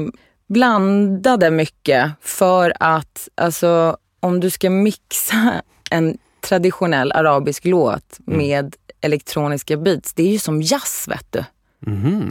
blandade 0.48 1.50
mycket 1.50 2.10
för 2.20 2.72
att 2.80 3.28
alltså, 3.34 3.96
om 4.20 4.40
du 4.40 4.50
ska 4.50 4.70
mixa 4.70 5.62
en 5.90 6.18
traditionell 6.40 7.12
arabisk 7.12 7.64
låt 7.64 8.18
med 8.18 8.74
elektroniska 9.00 9.76
beats, 9.76 10.12
det 10.14 10.22
är 10.22 10.32
ju 10.32 10.38
som 10.38 10.62
jazz 10.62 11.04
vet 11.08 11.26
du. 11.32 11.44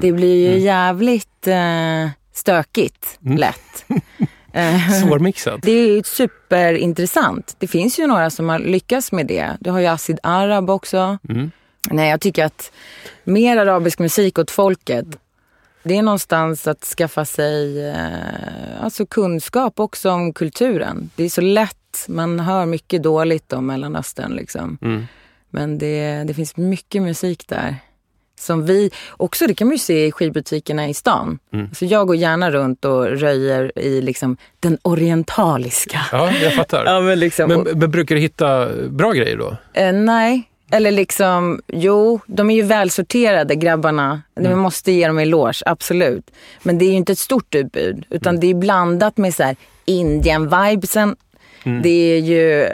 Det 0.02 0.12
blir 0.12 0.50
ju 0.52 0.60
jävligt 0.60 1.48
eh, 1.48 2.10
stökigt 2.34 3.20
lätt. 3.22 3.86
Eh, 4.56 4.90
Svårmixat. 4.90 5.62
det 5.62 5.72
är 5.72 5.88
ju 5.88 6.04
superintressant. 6.04 7.56
Det 7.60 7.68
finns 7.68 8.00
ju 8.00 8.08
några 8.08 8.30
som 8.30 8.50
har 8.50 8.60
lyckats 8.60 9.12
med 9.12 9.28
det. 9.28 9.58
Du 9.60 9.72
har 9.72 9.80
ju 9.80 9.86
Acid 9.86 10.20
Arab 10.24 10.70
också. 10.70 11.18
Nej, 11.92 12.10
jag 12.10 12.22
tycker 12.22 12.46
att 12.46 12.72
mer 13.24 13.58
arabisk 13.58 14.00
musik 14.00 14.40
åt 14.40 14.52
folket. 14.52 15.06
Det 15.84 15.98
är 15.98 16.02
någonstans 16.02 16.68
att 16.68 16.84
skaffa 16.84 17.26
sig 17.26 17.88
eh, 17.90 18.84
alltså 18.84 19.06
kunskap 19.06 19.80
också 19.80 20.12
om 20.12 20.34
kulturen. 20.34 21.10
Det 21.16 21.24
är 21.24 21.30
så 21.30 21.42
lätt, 21.42 22.06
man 22.08 22.40
hör 22.40 22.66
mycket 22.66 23.04
dåligt 23.04 23.54
om 23.54 23.66
Mellanöstern 23.66 24.32
liksom. 24.36 24.78
Men 25.50 25.78
det, 25.78 26.24
det 26.28 26.34
finns 26.34 26.58
mycket 26.58 27.02
musik 27.02 27.48
där. 27.48 27.76
Som 28.40 28.66
vi, 28.66 28.92
också 29.12 29.48
det 29.48 29.54
kan 29.54 29.68
man 29.68 29.76
ju 29.76 29.80
se 29.80 30.06
i 30.06 30.12
skivbutikerna 30.12 30.90
i 30.90 30.94
stan. 30.94 31.40
Så 31.74 31.86
jag 31.86 32.08
går 32.08 32.16
gärna 32.16 32.52
runt 32.52 32.86
och 32.86 33.06
röjer 33.06 33.72
i 33.80 34.02
liksom 34.02 34.38
den 34.60 34.78
orientaliska. 34.82 36.00
Ja, 36.12 36.32
jag 36.32 36.54
fattar. 36.54 36.86
Ja, 36.94 37.02
men 37.02 37.20
liksom, 37.20 37.50
Men, 37.50 37.80
men 37.80 37.92
brukar 37.92 38.16
du 38.16 38.22
hitta 38.22 38.70
bra 38.90 39.12
grejer 39.12 39.38
då? 39.38 39.58
Eh, 39.74 39.94
nej, 39.94 40.50
eller 40.74 40.92
liksom, 40.92 41.62
jo, 41.68 42.20
de 42.28 42.50
är 42.50 42.56
ju 42.56 42.62
välsorterade 42.62 43.56
grabbarna. 43.56 44.22
Man 44.36 44.60
måste 44.60 44.92
ge 44.92 45.08
dem 45.08 45.20
eloge, 45.20 45.64
absolut. 45.66 46.32
Men 46.64 46.78
det 46.78 46.86
är 46.86 46.90
ju 46.90 46.96
inte 46.96 47.12
ett 47.12 47.20
stort 47.20 47.56
utbud, 47.56 48.06
utan 48.10 48.40
det 48.40 48.48
är 48.48 48.54
blandat 48.54 49.18
med 49.18 49.36
så 49.36 49.44
här 49.44 49.56
Indien-vibesen. 49.86 51.16
Det 51.84 51.90
är 51.90 52.20
ju 52.20 52.68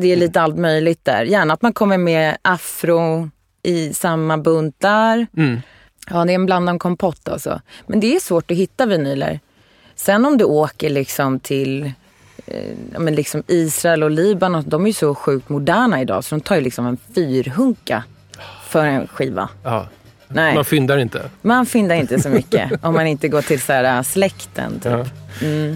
det 0.00 0.12
är 0.12 0.16
lite 0.16 0.40
allt 0.40 0.56
möjligt 0.56 1.04
där. 1.04 1.24
Gärna 1.24 1.54
att 1.54 1.62
man 1.62 1.72
kommer 1.72 1.98
med 1.98 2.36
afro 2.42 3.30
i 3.62 3.94
samma 3.94 4.38
buntar. 4.38 5.26
Ja, 6.10 6.24
det 6.24 6.32
är 6.32 6.34
en 6.34 6.46
blandad 6.46 6.80
kompott 6.80 7.28
alltså. 7.28 7.60
Men 7.86 8.00
det 8.00 8.16
är 8.16 8.20
svårt 8.20 8.50
att 8.50 8.56
hitta 8.56 8.86
vinyler. 8.86 9.40
Sen 9.94 10.24
om 10.24 10.38
du 10.38 10.44
åker 10.44 10.90
liksom 10.90 11.40
till 11.40 11.92
men 12.98 13.14
liksom 13.14 13.42
Israel 13.46 14.02
och 14.02 14.10
Libanon, 14.10 14.64
de 14.66 14.82
är 14.82 14.86
ju 14.86 14.92
så 14.92 15.14
sjukt 15.14 15.48
moderna 15.48 16.00
idag 16.00 16.24
så 16.24 16.34
de 16.34 16.40
tar 16.40 16.54
ju 16.56 16.60
liksom 16.60 16.86
en 16.86 16.96
fyrhunka 17.14 18.04
för 18.68 18.84
en 18.84 19.06
skiva. 19.06 19.48
Ja. 19.64 19.86
Nej, 20.28 20.54
Man 20.54 20.64
fyndar 20.64 20.98
inte. 20.98 21.30
man 21.42 21.66
fyndar 21.66 21.96
inte 21.96 22.20
så 22.20 22.28
mycket 22.28 22.70
om 22.84 22.94
man 22.94 23.06
inte 23.06 23.28
går 23.28 23.42
till 23.42 23.60
så 23.60 23.72
här, 23.72 23.96
äh, 23.96 24.02
släkten. 24.02 24.72
Typ. 24.80 24.92
Ja. 24.92 25.04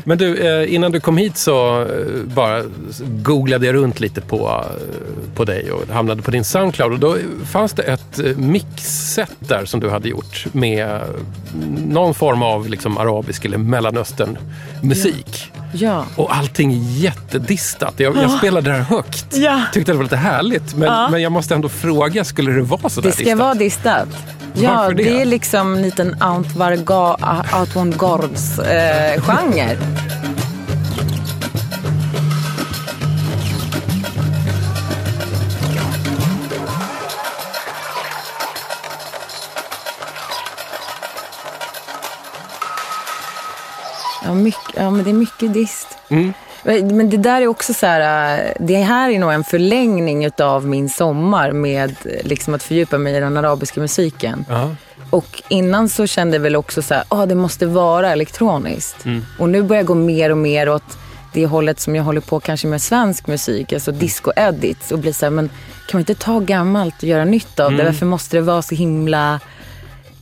Men 0.05 0.19
du, 0.19 0.37
eh, 0.39 0.75
innan 0.75 0.93
du 0.93 1.01
kom 1.01 1.17
hit 1.17 1.37
så 1.37 1.81
eh, 1.83 1.87
bara 2.25 2.63
googlade 3.01 3.67
jag 3.67 3.75
runt 3.75 4.01
lite 4.01 4.21
på, 4.21 4.49
eh, 4.49 5.35
på 5.35 5.45
dig 5.45 5.71
och 5.73 5.95
hamnade 5.95 6.23
på 6.23 6.31
din 6.31 6.45
Soundcloud. 6.45 6.93
Och 6.93 6.99
då 6.99 7.17
fanns 7.47 7.73
det 7.73 7.83
ett 7.83 8.21
mixset 8.37 9.31
där 9.39 9.65
som 9.65 9.81
du 9.81 9.91
hade 9.91 10.09
gjort 10.09 10.47
med 10.53 11.01
någon 11.87 12.15
form 12.15 12.43
av 12.43 12.69
liksom 12.69 12.99
arabisk 12.99 13.45
eller 13.45 13.59
mellanöstern 13.59 14.39
musik. 14.83 15.53
Ja. 15.73 16.05
Och 16.17 16.37
allting 16.37 16.73
jättedistat. 16.91 17.95
Jag, 17.97 18.17
jag 18.17 18.31
spelade 18.31 18.71
det 18.71 18.77
här 18.77 18.83
högt. 18.83 19.27
Ja. 19.37 19.63
Tyckte 19.73 19.93
det 19.93 19.97
var 19.97 20.05
lite 20.05 20.17
härligt. 20.17 20.75
Men, 20.77 21.11
men 21.11 21.23
jag 21.23 21.33
måste 21.33 21.55
ändå 21.55 21.69
fråga, 21.69 22.25
skulle 22.25 22.53
det 22.53 22.63
vara 22.63 22.89
så 22.89 23.01
där 23.01 23.09
Det 23.09 23.13
ska 23.15 23.25
distat? 23.25 23.39
vara 23.39 23.55
distat. 23.55 24.09
Ja, 24.57 24.75
Varför 24.77 24.95
det? 24.95 25.03
det? 25.05 25.21
är 25.21 25.25
liksom 25.25 25.75
en 25.75 25.83
liten 25.83 26.17
avant-garde 26.21 28.35
eh, 29.15 29.23
genre. 29.53 29.77
Ja, 44.25 44.35
mycket, 44.35 44.61
ja, 44.75 44.91
men 44.91 45.05
det 45.05 45.11
är 45.11 45.15
mycket 45.15 45.53
dist. 45.53 45.99
Men 46.63 47.11
det 47.11 47.17
där 47.17 47.41
är 47.41 47.47
också 47.47 47.75
så 47.75 47.87
här, 47.87 48.39
äh, 48.39 48.53
det 48.61 48.77
här 48.77 49.11
är 49.11 49.19
nog 49.19 49.33
en 49.33 49.45
förlängning 49.45 50.31
av 50.39 50.67
min 50.67 50.89
sommar 50.89 51.53
med 51.53 51.97
liksom 52.25 52.55
att 52.55 52.63
fördjupa 52.63 52.99
mig 52.99 53.17
i 53.17 53.21
den 53.21 53.37
arabiska 53.37 53.81
musiken. 53.81 54.45
Ja. 54.49 54.71
Och 55.11 55.43
innan 55.49 55.89
så 55.89 56.07
kände 56.07 56.37
jag 56.37 56.43
väl 56.43 56.57
också 56.57 56.83
så 56.83 56.95
här, 56.95 57.05
ah, 57.09 57.27
det 57.27 57.35
måste 57.35 57.67
vara 57.67 58.13
elektroniskt. 58.13 59.05
Och 59.39 59.49
nu 59.49 59.63
börjar 59.63 59.79
jag 59.81 59.87
gå 59.87 59.95
mer 59.95 60.31
och 60.31 60.39
mer 60.39 60.69
åt 60.69 60.99
det 61.33 61.47
hållet 61.47 61.81
som 61.81 61.97
jag 61.97 62.05
håller 62.05 62.21
på 62.21 62.41
kanske 62.41 62.67
med 62.67 62.83
svensk 62.83 63.27
musik, 63.27 63.73
alltså 63.73 63.93
disco-edits. 63.93 64.93
Och 64.93 64.99
bli 64.99 65.13
så 65.13 65.27
här, 65.27 65.31
men 65.31 65.49
kan 65.89 65.99
man 65.99 66.01
inte 66.01 66.15
ta 66.15 66.41
gammalt 66.41 66.97
och 66.97 67.05
göra 67.05 67.25
nytt 67.25 67.61
av 67.61 67.73
det? 67.73 67.85
Varför 67.85 68.07
måste 68.07 68.37
det 68.37 68.41
vara 68.41 68.63
så 68.63 68.75
himla 68.75 69.41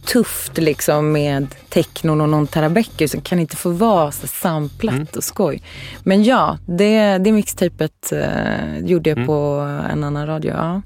tufft 0.04 0.58
liksom 0.58 1.12
med 1.12 1.46
technon 1.68 2.20
och 2.20 2.28
någon 2.28 2.46
terabecker 2.46 3.06
som 3.06 3.20
kan 3.20 3.38
inte 3.38 3.56
få 3.56 3.70
vara 3.70 4.12
så 4.12 4.26
samplat 4.26 5.16
och 5.16 5.24
skoj. 5.24 5.62
Men 6.02 6.24
ja, 6.24 6.58
det, 6.66 7.18
det 7.18 7.32
mixtapet 7.32 8.12
eh, 8.12 8.78
gjorde 8.84 9.10
jag 9.10 9.26
på 9.26 9.32
en 9.90 10.04
annan 10.04 10.26
radio. 10.26 10.52
Ja. 10.52 10.82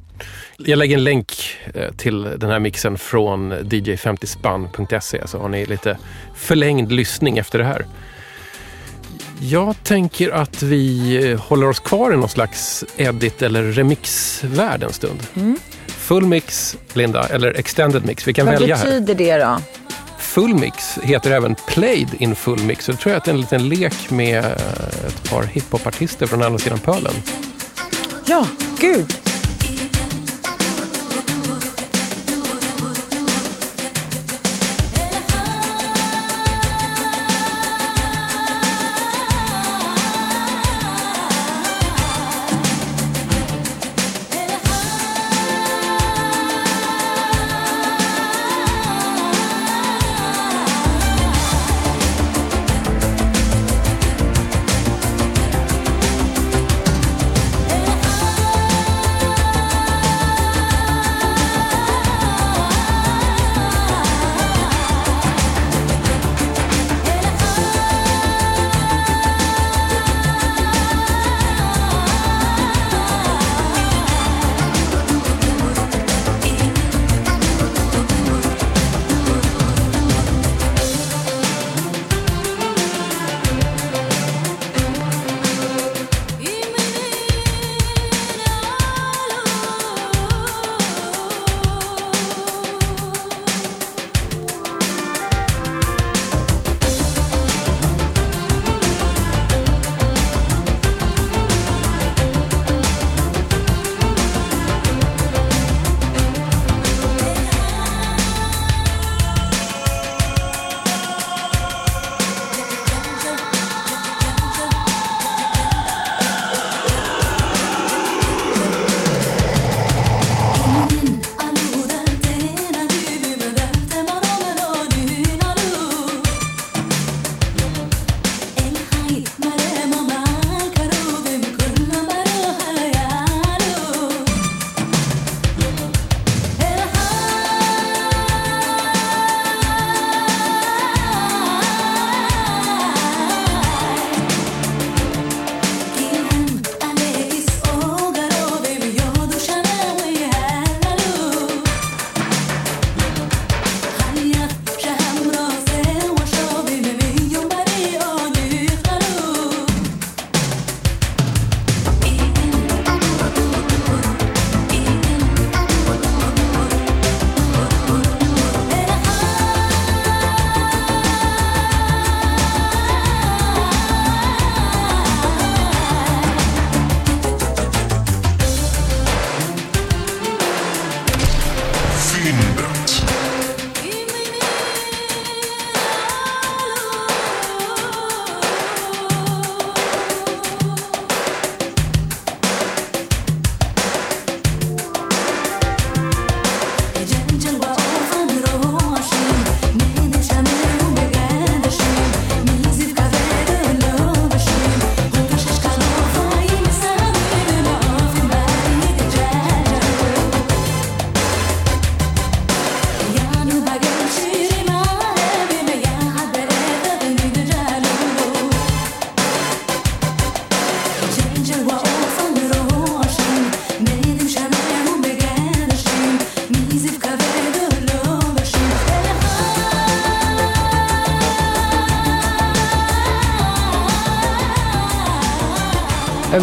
Jag 0.56 0.78
lägger 0.78 0.96
en 0.96 1.04
länk 1.04 1.56
eh, 1.74 1.90
till 1.96 2.22
den 2.22 2.50
här 2.50 2.58
mixen 2.58 2.98
från 2.98 3.52
dj50spann.se 3.52 5.28
så 5.28 5.38
har 5.38 5.48
ni 5.48 5.66
lite 5.66 5.98
förlängd 6.34 6.92
lyssning 6.92 7.38
efter 7.38 7.58
det 7.58 7.64
här. 7.64 7.86
Jag 9.40 9.74
tänker 9.82 10.30
att 10.30 10.62
vi 10.62 11.16
eh, 11.30 11.40
håller 11.40 11.68
oss 11.68 11.80
kvar 11.80 12.12
i 12.12 12.16
någon 12.16 12.28
slags 12.28 12.84
edit 12.96 13.42
eller 13.42 13.62
remixvärld 13.62 14.82
en 14.82 14.92
stund. 14.92 15.22
Full 15.86 16.24
mix, 16.24 16.76
Linda, 16.92 17.26
eller 17.28 17.58
extended 17.58 18.04
mix. 18.06 18.28
Vi 18.28 18.32
kan 18.32 18.46
Vad 18.46 18.58
välja 18.60 18.76
här. 18.76 18.84
betyder 18.84 19.14
det 19.14 19.36
då? 19.36 19.58
Full 20.18 20.54
mix 20.54 20.98
heter 21.02 21.30
även 21.30 21.54
played 21.68 22.08
in 22.18 22.34
full 22.36 22.58
mix. 22.60 22.84
Så 22.84 22.90
jag 22.90 22.98
tror 23.00 23.14
att 23.14 23.24
det 23.24 23.30
är 23.30 23.34
en 23.34 23.40
liten 23.40 23.68
lek 23.68 24.10
med 24.10 24.38
eh, 24.44 24.50
ett 25.06 25.30
par 25.30 25.42
hiphopartister 25.42 26.26
från 26.26 26.42
andra 26.42 26.58
sidan 26.58 26.78
pölen. 26.78 27.12
Ja, 28.26 28.46
gud. 28.80 29.14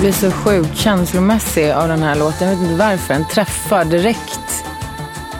Blir 0.03 0.11
så 0.11 0.31
sjukt 0.31 0.77
känslomässig 0.77 1.71
av 1.71 1.87
den 1.87 2.03
här 2.03 2.15
låten. 2.15 2.47
Jag 2.47 2.55
vet 2.55 2.63
inte 2.63 2.75
varför. 2.75 3.13
Den 3.13 3.25
träffar 3.27 3.85
direkt 3.85 4.65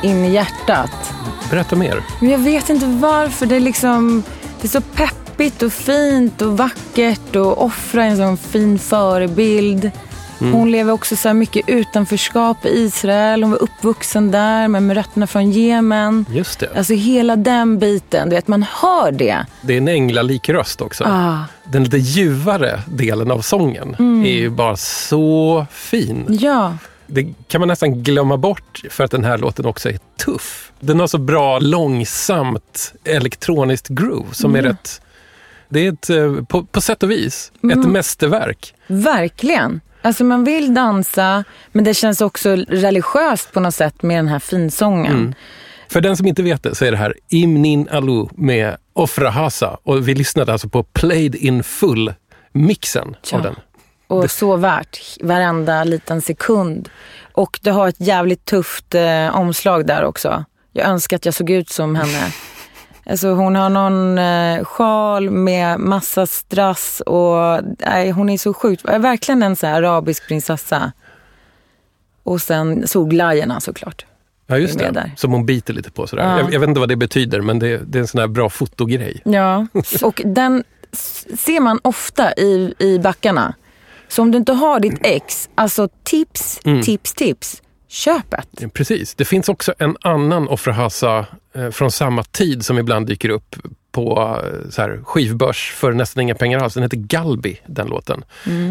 in 0.04 0.26
i 0.26 0.34
hjärtat. 0.34 1.14
Berätta 1.50 1.76
mer. 1.76 2.04
Men 2.20 2.30
jag 2.30 2.40
vet 2.40 2.70
inte 2.70 2.86
varför. 2.86 3.46
Det 3.46 3.56
är 3.56 3.60
liksom... 3.60 4.24
Det 4.62 4.68
är 4.68 4.70
så 4.70 4.82
peppigt 4.82 5.62
och 5.62 5.74
fint 5.74 6.42
och 6.42 6.58
vackert 6.58 7.36
och 7.36 7.66
offra 7.66 8.04
en 8.04 8.18
sån 8.18 8.38
fin 8.38 8.80
förebild. 8.80 9.92
Hon 10.52 10.72
lever 10.72 10.94
också 10.94 11.16
så 11.16 11.30
här 11.30 11.34
mycket 11.34 11.70
utanförskap 11.70 12.66
i 12.66 12.70
Israel. 12.70 13.44
Hon 13.44 13.52
var 13.52 13.64
uppvuxen 13.64 14.32
där 14.32 14.68
men 14.68 14.88
med 14.88 14.98
rötterna 14.98 15.28
från 15.28 15.52
Jemen. 15.52 16.26
Just 16.30 16.60
det. 16.60 16.70
Alltså 16.78 16.94
hela 16.94 17.36
den 17.36 17.80
biten, 17.80 18.30
du 18.30 18.36
vet 18.36 18.48
man 18.48 18.64
hör 18.64 19.12
det. 19.12 19.46
Det 19.62 19.74
är 19.74 19.78
en 19.78 19.88
änglalik 19.88 20.50
röst 20.50 20.82
också. 20.82 21.04
Ah. 21.04 21.38
Den 21.64 21.84
lite 21.84 21.98
ljuvare 21.98 22.80
delen 22.88 23.32
av 23.32 23.42
sången 23.42 23.96
Mm. 24.00 24.13
Är 24.26 24.34
ju 24.40 24.50
bara 24.50 24.76
så 24.78 25.66
fin. 25.72 26.26
Ja, 26.30 26.78
Det 27.08 27.34
kan 27.48 27.62
man 27.62 27.68
nästan 27.68 28.04
glömma 28.04 28.38
bort 28.38 28.82
för 28.90 29.04
att 29.04 29.12
den 29.12 29.24
här 29.24 29.38
låten 29.38 29.66
också 29.66 29.90
är 29.90 30.00
tuff. 30.26 30.72
Den 30.80 31.00
har 31.00 31.08
så 31.08 31.18
bra 31.18 31.60
långsamt 31.60 32.94
elektroniskt 33.04 33.88
groove 33.88 34.34
som 34.34 34.56
är 34.56 34.62
rätt... 34.62 35.02
Det 35.70 35.88
är 35.88 35.94
ett, 35.94 36.10
eh, 36.10 36.44
på, 36.46 36.64
på 36.66 36.82
sätt 36.82 37.04
och 37.04 37.12
vis 37.12 37.52
ett 37.74 37.86
mästerverk. 37.88 38.74
verkligen. 38.88 39.82
Alltså 40.02 40.24
man 40.24 40.44
vill 40.44 40.74
dansa 40.74 41.44
men 41.72 41.84
det 41.84 41.94
känns 41.94 42.22
också 42.22 42.50
religiöst 42.56 43.52
på 43.52 43.60
något 43.60 43.76
sätt 43.76 44.04
med 44.04 44.18
den 44.18 44.28
här 44.28 44.40
finsången. 44.40 45.36
För 45.90 46.02
den 46.02 46.18
som 46.18 46.28
inte 46.28 46.44
vet 46.44 46.64
det 46.64 46.76
så 46.76 46.86
är 46.86 46.92
det 46.92 46.98
här 46.98 47.14
Imnin 47.30 47.88
Alu 47.92 48.26
med 48.36 48.78
Ofra 48.94 49.30
Hasa 49.30 49.78
och 49.84 50.08
vi 50.08 50.16
lyssnade 50.16 50.52
alltså 50.52 50.70
på 50.70 50.84
Played 50.84 51.36
in 51.36 51.64
Full-mixen 51.64 53.16
Ja. 53.32 53.38
av 53.38 53.44
den. 53.44 53.56
Och 54.14 54.32
så 54.32 54.56
värt 54.56 55.18
varenda 55.22 55.84
liten 55.84 56.22
sekund. 56.22 56.90
Och 57.32 57.60
det 57.62 57.70
har 57.72 57.88
ett 57.88 58.02
jävligt 58.02 58.46
tufft 58.46 58.96
eh, 58.96 59.36
omslag 59.36 59.88
där 59.88 60.04
också. 60.04 60.46
Jag 60.72 60.88
önskar 60.88 61.18
att 61.18 61.26
jag 61.26 61.34
såg 61.34 61.50
ut 61.50 61.70
som 61.70 61.96
henne. 61.96 62.34
Alltså 63.06 63.28
hon 63.28 63.56
har 63.56 63.70
någon 63.70 64.18
eh, 64.18 64.64
sjal 64.64 65.30
med 65.30 65.80
massa 65.80 66.26
strass 66.26 67.02
och 67.06 67.60
nej, 67.80 68.12
hon 68.12 68.30
är 68.30 68.38
så 68.38 68.54
sjukt, 68.54 68.86
är 68.86 69.00
verkligen 69.00 69.44
en 69.44 69.56
så 69.56 69.68
arabisk 69.68 70.28
prinsessa. 70.28 70.92
Och 72.24 72.42
sen 72.42 72.88
solglajjorna 72.88 73.60
såklart. 73.60 74.06
Ja, 74.48 74.58
just 74.58 74.80
det. 74.80 74.92
där. 74.92 75.12
Som 75.18 75.32
hon 75.32 75.46
biter 75.46 75.74
lite 75.74 75.92
på. 75.92 76.08
Sådär. 76.08 76.24
Ja. 76.24 76.40
Jag, 76.40 76.54
jag 76.54 76.60
vet 76.60 76.70
inte 76.70 76.80
vad 76.80 76.90
det 76.90 76.96
betyder, 76.96 77.42
men 77.42 77.60
det, 77.60 77.78
det 77.78 77.98
är 77.98 78.02
en 78.02 78.08
sån 78.08 78.20
här 78.20 78.28
bra 78.28 78.50
fotogrej. 78.50 79.22
Ja, 79.26 79.68
och 80.02 80.22
den 80.26 80.64
ser 81.38 81.60
man 81.60 81.80
ofta 81.84 82.34
i, 82.34 82.74
i 82.80 83.00
backarna. 83.00 83.56
Så 84.14 84.22
om 84.22 84.32
du 84.32 84.38
inte 84.38 84.54
har 84.54 84.80
ditt 84.80 85.00
ex, 85.02 85.50
alltså 85.56 85.90
tips, 86.04 86.60
tips, 86.84 87.14
tips. 87.14 87.62
Köp 87.88 88.34
ett. 88.34 88.48
Ja, 88.60 88.68
Precis. 88.74 89.16
Det 89.16 89.26
finns 89.26 89.50
också 89.50 89.74
en 89.78 89.98
annan 90.02 90.48
Ofra 90.48 90.74
Hasa 90.74 91.26
eh, 91.56 91.70
från 91.70 91.92
samma 91.92 92.24
tid 92.24 92.66
som 92.66 92.80
ibland 92.80 93.08
dyker 93.08 93.30
upp 93.30 93.56
på 93.92 94.40
eh, 94.44 94.70
så 94.70 94.82
här, 94.82 95.00
skivbörs 95.04 95.74
för 95.76 95.94
nästan 95.94 96.22
inga 96.22 96.36
pengar 96.36 96.60
alls. 96.60 96.74
Den 96.74 96.84
heter 96.84 96.98
Galbi, 96.98 97.60
den 97.68 97.88
låten. 97.88 98.24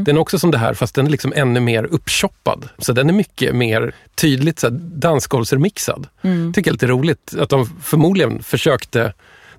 Den 0.04 0.16
är 0.16 0.20
också 0.20 0.38
som 0.38 0.50
det 0.50 0.58
här, 0.58 0.74
fast 0.74 0.94
den 0.94 1.06
är 1.06 1.10
liksom 1.10 1.32
ännu 1.36 1.60
mer 1.60 1.84
uppchoppad. 1.84 2.68
Så 2.78 2.92
den 2.92 3.08
är 3.08 3.14
mycket 3.14 3.54
mer 3.54 3.94
tydligt 4.14 4.58
så 4.58 4.66
här, 4.66 4.76
dansgolvsremixad. 4.80 6.06
Tycker 6.54 6.60
jag 6.60 6.66
är 6.66 6.72
lite 6.72 6.86
roligt 6.86 7.34
att 7.38 7.48
de 7.48 7.66
förmodligen 7.82 8.42
försökte 8.42 9.12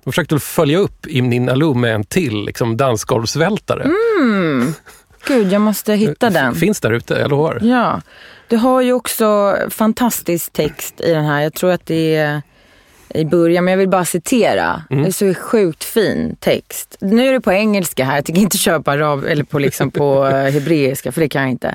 de 0.04 0.12
försökte 0.12 0.38
följa 0.38 0.78
upp 0.78 1.06
Imnin 1.06 1.48
Alu 1.48 1.74
med 1.74 1.94
en 1.94 2.04
till 2.04 2.44
liksom, 2.44 2.76
dansgolvsvältare. 2.76 3.90
Gud, 5.26 5.52
jag 5.52 5.60
måste 5.60 5.94
hitta 5.94 6.30
den. 6.30 6.54
Finns 6.54 6.80
där 6.80 6.92
ute, 6.92 7.14
jag 7.14 7.30
lovar. 7.30 7.58
Ja. 7.62 8.02
Du 8.48 8.56
har 8.56 8.80
ju 8.80 8.92
också 8.92 9.56
fantastisk 9.70 10.52
text 10.52 11.00
i 11.00 11.10
den 11.10 11.24
här. 11.24 11.40
Jag 11.40 11.54
tror 11.54 11.70
att 11.70 11.86
det 11.86 12.16
är 12.16 12.42
i 13.14 13.24
början, 13.24 13.64
men 13.64 13.72
jag 13.72 13.78
vill 13.78 13.88
bara 13.88 14.04
citera. 14.04 14.82
Det 14.88 15.06
är 15.06 15.10
så 15.10 15.34
sjukt 15.34 15.84
fin 15.84 16.36
text. 16.40 16.96
Nu 17.00 17.28
är 17.28 17.32
det 17.32 17.40
på 17.40 17.52
engelska 17.52 18.04
här, 18.04 18.14
jag 18.14 18.24
tänker 18.24 18.42
inte 18.42 18.58
köpa 18.58 18.92
arab 18.92 19.24
eller 19.24 19.44
på, 19.44 19.58
liksom 19.58 19.90
på 19.90 20.26
eh, 20.32 20.52
hebreiska, 20.52 21.12
för 21.12 21.20
det 21.20 21.28
kan 21.28 21.42
jag 21.42 21.50
inte. 21.50 21.74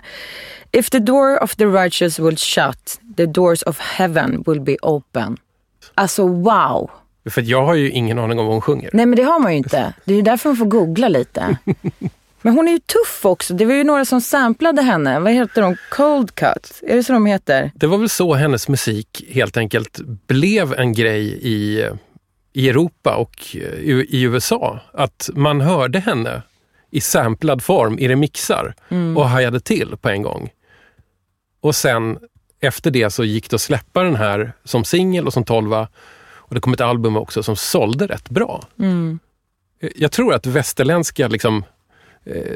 If 0.72 0.90
the 0.90 1.00
door 1.00 1.44
of 1.44 1.56
the 1.56 1.66
righteous 1.66 2.20
will 2.20 2.38
shut, 2.38 3.00
the 3.18 3.26
doors 3.26 3.64
of 3.64 3.80
heaven 3.80 4.44
will 4.48 4.62
be 4.62 4.78
open. 4.82 5.38
Alltså 5.96 6.28
wow! 6.28 6.90
För 7.30 7.42
jag 7.42 7.66
har 7.66 7.74
ju 7.74 7.92
ingen 7.92 8.20
aning 8.20 8.40
om 8.40 8.46
vad 8.46 8.54
hon 8.54 8.62
sjunger. 8.62 8.90
Nej 8.94 9.06
men 9.06 9.16
det 9.16 9.24
har 9.24 9.40
man 9.40 9.52
ju 9.52 9.58
inte. 9.58 9.94
Det 10.06 10.14
är 10.14 10.16
ju 10.16 10.22
därför 10.22 10.50
man 10.50 10.58
får 10.58 10.66
googla 10.66 11.08
lite. 11.08 11.58
Men 12.42 12.54
hon 12.54 12.68
är 12.68 12.72
ju 12.72 12.80
tuff 12.80 13.26
också. 13.26 13.54
Det 13.54 13.66
var 13.66 13.74
ju 13.74 13.84
några 13.84 14.06
som 14.06 14.22
samplade 14.22 14.82
henne. 14.82 15.20
Vad 15.20 15.34
heter 15.34 15.62
de? 15.62 15.76
Cold 15.92 16.36
Cut? 16.36 16.80
Är 16.82 16.96
det 16.96 17.04
så 17.04 17.14
de 17.14 17.26
heter? 17.26 17.72
Det 17.76 17.88
var 17.88 17.98
väl 17.98 18.10
så 18.10 18.34
hennes 18.34 18.68
musik 18.68 19.24
helt 19.30 19.58
enkelt 19.58 20.00
blev 20.28 20.74
en 20.74 20.94
grej 20.94 21.40
i, 21.42 21.90
i 22.54 22.70
Europa 22.70 23.16
och 23.16 23.56
i, 23.56 23.92
i 24.10 24.22
USA. 24.22 24.80
Att 24.94 25.30
man 25.34 25.62
hörde 25.62 26.00
henne 26.00 26.42
i 26.92 27.02
samplad 27.02 27.64
form 27.64 28.00
i 28.00 28.08
remixar 28.08 28.76
och 29.16 29.30
hajade 29.30 29.60
till 29.60 29.98
på 30.02 30.10
en 30.10 30.22
gång. 30.22 30.50
Och 31.62 31.76
sen 31.76 32.18
efter 32.60 32.92
det 32.92 33.10
så 33.10 33.24
gick 33.24 33.50
det 33.50 33.56
att 33.56 33.62
släppa 33.62 34.04
den 34.04 34.16
här 34.16 34.54
som 34.64 34.84
singel 34.84 35.28
och 35.28 35.34
som 35.34 35.44
tolva. 35.44 35.88
Och 36.50 36.56
det 36.56 36.62
kom 36.62 36.74
ett 36.74 36.82
album 36.82 37.18
också 37.18 37.44
som 37.44 37.56
sålde 37.56 38.08
rätt 38.08 38.30
bra. 38.30 38.64
Jag 39.96 40.12
tror 40.12 40.34
att 40.34 40.46
västerländska 40.46 41.28
liksom, 41.28 41.58
eh, 41.58 41.64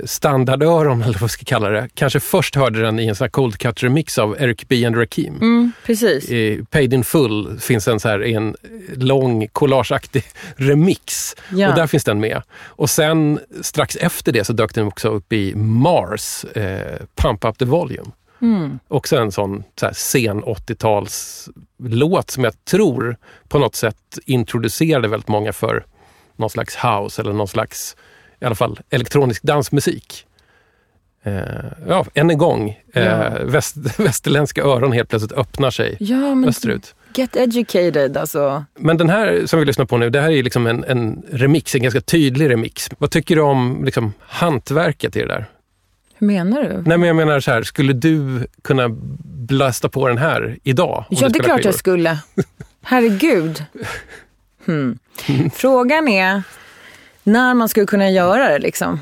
standardöron, 0.06 1.02
eller 1.04 1.14
vad 1.14 1.22
vi 1.22 1.30
ska 1.30 1.46
kalla 1.46 1.70
det, 1.70 1.90
kanske 1.94 2.20
först 2.20 2.56
hörde 2.56 2.82
den 2.82 3.00
i 3.00 3.08
en 3.08 3.16
sån 3.16 3.26
här 3.26 3.30
cold 3.30 3.58
cut 3.58 3.84
remix 3.84 4.18
av 4.18 4.36
Eric 4.40 4.68
B 4.68 4.86
and 4.86 4.96
Rakim. 4.96 5.36
Mm, 5.36 5.72
precis. 5.86 6.30
I 6.30 6.66
Paid 6.70 6.94
in 6.94 7.04
Full 7.04 7.60
finns 7.60 7.88
en 7.88 8.00
så 8.00 8.08
här 8.08 8.24
en 8.24 8.56
lång 8.96 9.48
collageaktig 9.48 10.24
remix. 10.56 11.36
Ja. 11.50 11.70
Och 11.70 11.76
där 11.76 11.88
finns 11.88 12.04
den 12.04 12.20
med. 12.20 12.42
Och 12.66 12.90
sen 12.90 13.40
strax 13.62 13.96
efter 13.96 14.32
det 14.32 14.44
så 14.44 14.54
dök 14.54 14.76
den 14.76 14.88
också 14.88 15.10
upp 15.10 15.34
i 15.34 15.56
Mars, 15.56 16.46
eh, 16.46 17.02
Pump 17.16 17.46
Up 17.46 17.58
the 17.58 17.66
Volume. 17.66 18.12
Mm. 18.42 18.80
Också 18.88 19.18
en 19.18 19.32
sån 19.32 19.64
så 19.80 19.86
här 19.86 19.94
sen 19.94 20.44
80-tals 20.44 21.50
låt 21.84 22.32
som 22.32 22.44
jag 22.44 22.66
tror 22.66 23.18
på 23.48 23.60
något 23.60 23.76
sätt 23.76 24.20
introducerade 24.26 25.08
väldigt 25.08 25.28
många 25.28 25.54
för 25.54 25.86
någon 26.36 26.50
slags 26.50 26.76
house 26.76 27.22
eller 27.22 27.34
någon 27.34 27.48
slags 27.48 27.96
i 28.44 28.46
alla 28.46 28.56
fall 28.56 28.80
elektronisk 28.90 29.44
dansmusik. 29.44 30.26
Eh, 31.24 31.34
ja, 31.88 32.06
än 32.14 32.30
en 32.30 32.38
gång. 32.38 32.70
Eh, 32.94 33.04
Ja. 33.06 33.30
väst, 33.44 33.76
västerländska 34.00 34.62
öron 34.64 34.92
helt 34.92 35.10
plötsligt 35.10 35.32
öppnar 35.32 35.72
sig 35.72 35.98
Ja, 36.00 36.36
men 36.36 36.50
österut. 36.50 36.96
get 37.16 37.36
educated 37.36 38.18
alltså. 38.18 38.66
Men 38.80 38.98
den 38.98 39.10
här 39.10 39.44
som 39.46 39.60
vi 39.60 39.66
lyssnar 39.66 39.86
på 39.86 39.98
nu, 39.98 40.10
det 40.10 40.22
här 40.22 40.32
är 40.32 40.44
liksom 40.44 40.68
en, 40.68 40.84
en 40.84 41.24
remix, 41.32 41.76
en 41.76 41.82
ganska 41.84 42.02
tydlig 42.02 42.50
remix. 42.50 42.90
Vad 42.98 43.12
tycker 43.12 43.36
du 43.36 43.42
om 43.42 43.82
liksom, 43.86 44.14
hantverket 44.20 45.16
i 45.16 45.20
det 45.20 45.28
där? 45.28 45.46
Hur 46.18 46.28
menar 46.28 46.62
du? 46.64 46.70
Nej 46.86 46.98
men 46.98 47.04
jag 47.08 47.16
menar 47.16 47.40
så 47.40 47.52
här, 47.52 47.64
skulle 47.64 47.94
du 47.94 48.48
kunna 48.62 48.90
blasta 49.24 49.90
på 49.90 50.08
den 50.08 50.18
här 50.18 50.58
idag? 50.64 51.06
Ja, 51.10 51.30
det 51.30 51.40
är 51.40 51.44
klart 51.44 51.50
jag 51.66 51.74
skivor? 51.74 51.78
skulle. 51.78 52.18
Herregud. 52.82 53.64
Hmm. 54.66 55.00
Frågan 55.54 56.08
är 56.08 56.44
när 57.24 57.54
man 57.54 57.70
skulle 57.70 57.86
kunna 57.86 58.10
göra 58.10 58.50
det 58.50 58.60
liksom. 58.60 59.00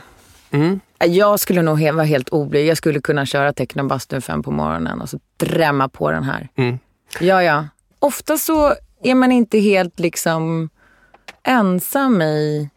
Mm. 0.52 0.80
Jag 1.00 1.40
skulle 1.40 1.62
nog 1.62 1.80
vara 1.94 2.04
helt 2.04 2.30
oblyg. 2.30 2.68
Jag 2.68 2.78
skulle 2.78 3.02
kunna 3.02 3.26
köra 3.26 3.54
Technobastun 3.54 4.22
fem 4.22 4.44
på 4.44 4.52
morgonen 4.52 5.02
och 5.02 5.10
så 5.10 5.20
drämma 5.38 5.90
på 5.90 6.12
den 6.12 6.24
här. 6.24 6.50
Mm. 6.56 6.80
Ja, 7.20 7.44
ja. 7.44 7.68
Ofta 8.00 8.38
så 8.38 8.74
är 9.04 9.16
man 9.16 9.32
inte 9.32 9.60
helt 9.60 10.00
liksom 10.00 10.70
ensam 11.44 12.22
i 12.22 12.70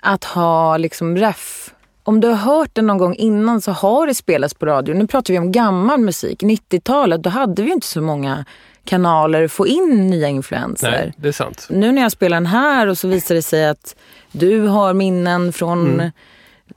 att 0.00 0.24
ha 0.24 0.76
liksom 0.76 1.16
ref. 1.16 1.74
Om 2.02 2.20
du 2.20 2.28
har 2.28 2.34
hört 2.34 2.74
den 2.74 2.86
någon 2.86 2.98
gång 2.98 3.14
innan 3.14 3.60
så 3.60 3.72
har 3.72 4.06
det 4.06 4.14
spelats 4.14 4.54
på 4.54 4.66
radio. 4.66 4.94
Nu 4.94 5.06
pratar 5.06 5.34
vi 5.34 5.38
om 5.38 5.52
gammal 5.52 6.00
musik. 6.00 6.42
90-talet, 6.42 7.22
då 7.22 7.30
hade 7.30 7.62
vi 7.62 7.72
inte 7.72 7.86
så 7.86 8.00
många 8.02 8.44
kanaler 8.84 9.48
få 9.48 9.66
in 9.66 10.10
nya 10.10 10.28
influenser. 10.28 10.90
Nej, 10.90 11.12
det 11.16 11.28
är 11.28 11.32
sant. 11.32 11.66
Nu 11.70 11.92
när 11.92 12.02
jag 12.02 12.12
spelar 12.12 12.36
den 12.36 12.46
här 12.46 12.86
och 12.86 12.98
så 12.98 13.08
visar 13.08 13.34
det 13.34 13.42
sig 13.42 13.68
att 13.68 13.96
du 14.32 14.60
har 14.60 14.94
minnen 14.94 15.52
från 15.52 16.10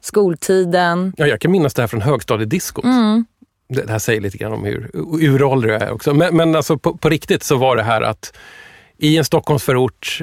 skoltiden. 0.02 1.14
Ja, 1.18 1.28
jag 1.28 1.42
kan 1.42 1.52
minnas 1.52 1.74
det 1.74 1.82
här 1.82 1.88
från 1.88 2.02
högstadiediskot. 2.02 2.86
Mm. 2.86 3.26
Det, 3.70 3.82
det 3.82 3.92
här 3.92 4.00
säger 4.00 4.22
lite 4.22 4.38
grann 4.38 4.54
om 4.54 4.66
hur 4.66 4.90
uråldrig 5.22 5.74
jag 5.74 5.82
är 5.82 5.92
också. 5.92 6.14
Men, 6.14 6.38
men 6.38 6.56
alltså 6.56 6.78
på, 6.78 6.98
på 6.98 7.10
riktigt 7.10 7.44
så 7.44 7.56
var 7.56 7.76
det 7.76 7.84
här 7.84 8.02
att 8.02 8.34
i 8.98 9.18
en 9.18 9.26
Stockholmsförort, 9.26 10.22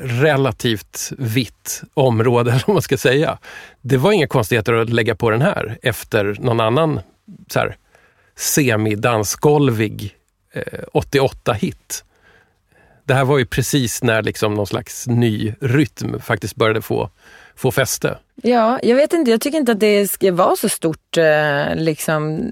relativt 0.00 1.12
vitt 1.18 1.82
område, 1.94 2.50
eller 2.52 2.64
vad 2.66 2.74
man 2.74 2.82
ska 2.82 2.96
säga. 2.96 3.38
Det 3.80 3.96
var 3.96 4.12
inga 4.12 4.26
konstigheter 4.26 4.72
att 4.72 4.90
lägga 4.90 5.14
på 5.14 5.30
den 5.30 5.42
här 5.42 5.78
efter 5.82 6.36
någon 6.40 6.60
annan 6.60 7.00
så 7.48 7.58
här, 7.58 7.76
semidansgolvig 8.36 10.14
eh, 10.54 10.80
88-hit. 10.92 12.04
Det 13.04 13.14
här 13.14 13.24
var 13.24 13.38
ju 13.38 13.46
precis 13.46 14.02
när 14.02 14.22
liksom 14.22 14.54
någon 14.54 14.66
slags 14.66 15.06
ny 15.06 15.54
rytm 15.60 16.20
faktiskt 16.20 16.56
började 16.56 16.82
få 16.82 17.10
få 17.56 17.70
fäste. 17.70 18.18
Ja, 18.42 18.78
jag 18.82 18.96
vet 18.96 19.12
inte. 19.12 19.30
Jag 19.30 19.40
tycker 19.40 19.58
inte 19.58 19.72
att 19.72 19.80
det 19.80 20.08
ska 20.10 20.32
vara 20.32 20.56
så 20.56 20.68
stort, 20.68 21.16
eh, 21.16 21.76
liksom, 21.76 22.50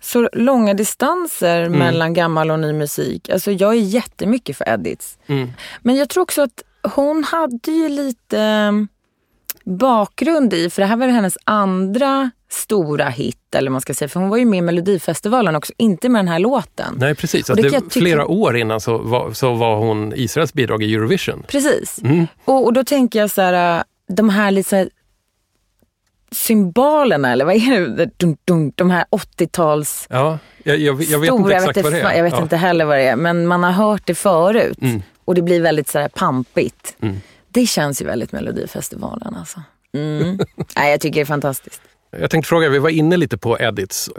så 0.00 0.28
långa 0.32 0.74
distanser 0.74 1.68
mellan 1.68 2.14
gammal 2.14 2.50
och 2.50 2.58
ny 2.58 2.72
musik. 2.72 3.30
Alltså 3.30 3.50
jag 3.50 3.72
är 3.72 3.80
jättemycket 3.80 4.56
för 4.56 4.68
edits. 4.68 5.18
Men 5.80 5.96
jag 5.96 6.08
tror 6.08 6.22
också 6.22 6.42
att 6.42 6.62
hon 6.82 7.24
hade 7.24 7.70
ju 7.70 7.88
lite 7.88 8.40
eh, 8.40 8.72
bakgrund 9.64 10.54
i, 10.54 10.70
för 10.70 10.82
det 10.82 10.86
här 10.86 10.96
var 10.96 11.06
hennes 11.06 11.38
andra 11.44 12.30
stora 12.52 13.08
hit, 13.08 13.54
eller 13.54 13.70
man 13.70 13.80
ska 13.80 13.94
säga. 13.94 14.08
För 14.08 14.20
hon 14.20 14.28
var 14.28 14.36
ju 14.36 14.44
med 14.44 14.58
i 14.58 14.62
Melodifestivalen 14.62 15.56
också, 15.56 15.72
inte 15.76 16.08
med 16.08 16.18
den 16.18 16.28
här 16.28 16.38
låten. 16.38 16.94
Nej, 16.98 17.14
precis. 17.14 17.50
Och 17.50 17.56
det 17.56 17.68
det 17.68 17.92
flera 17.92 18.26
år 18.26 18.56
innan 18.56 18.80
så 18.80 18.98
var, 18.98 19.32
så 19.32 19.54
var 19.54 19.76
hon 19.76 20.12
Israels 20.16 20.52
bidrag 20.52 20.82
i 20.82 20.94
Eurovision. 20.94 21.44
Precis. 21.48 22.00
Och, 22.44 22.64
och 22.64 22.72
då 22.72 22.84
tänker 22.84 23.18
jag 23.18 23.30
så 23.30 23.42
här, 23.42 23.78
äh, 23.78 23.82
de 24.08 24.28
här 24.28 24.72
här 24.72 24.88
symbolerna, 26.30 27.32
eller 27.32 27.44
vad 27.44 27.54
är 27.54 27.80
det? 27.80 28.10
Dun, 28.16 28.36
dun, 28.44 28.72
de 28.74 28.90
här 28.90 29.04
80-tals 29.10 30.06
Ja, 30.10 30.38
jag, 30.62 30.78
jag, 30.78 31.02
jag 31.02 31.18
vet 31.18 31.28
stora, 31.28 31.54
inte 31.54 31.54
exakt 31.54 31.82
vad 31.82 31.92
det 31.92 32.00
är. 32.00 32.16
Jag 32.16 32.24
vet 32.24 32.32
ja. 32.32 32.42
inte 32.42 32.56
heller 32.56 32.84
vad 32.84 32.98
det 32.98 33.02
är, 33.02 33.16
men 33.16 33.46
man 33.46 33.62
har 33.62 33.72
hört 33.72 34.02
det 34.06 34.14
förut. 34.14 34.78
Och 35.24 35.34
det 35.34 35.42
blir 35.42 35.60
väldigt 35.60 35.88
så 35.88 35.98
här 35.98 36.08
pampigt. 36.08 36.96
Det 37.48 37.66
känns 37.66 38.02
ju 38.02 38.06
väldigt 38.06 38.32
Melodifestivalen 38.32 39.34
alltså. 39.34 39.62
Mm. 39.94 40.38
Nej, 40.76 40.90
jag 40.90 41.00
tycker 41.00 41.14
det 41.14 41.20
är 41.20 41.26
fantastiskt. 41.26 41.82
Jag 42.20 42.30
tänkte 42.30 42.48
fråga, 42.48 42.68
vi 42.68 42.78
var 42.78 42.90
inne 42.90 43.16
lite 43.16 43.38
på 43.38 43.58
edits. 43.60 44.10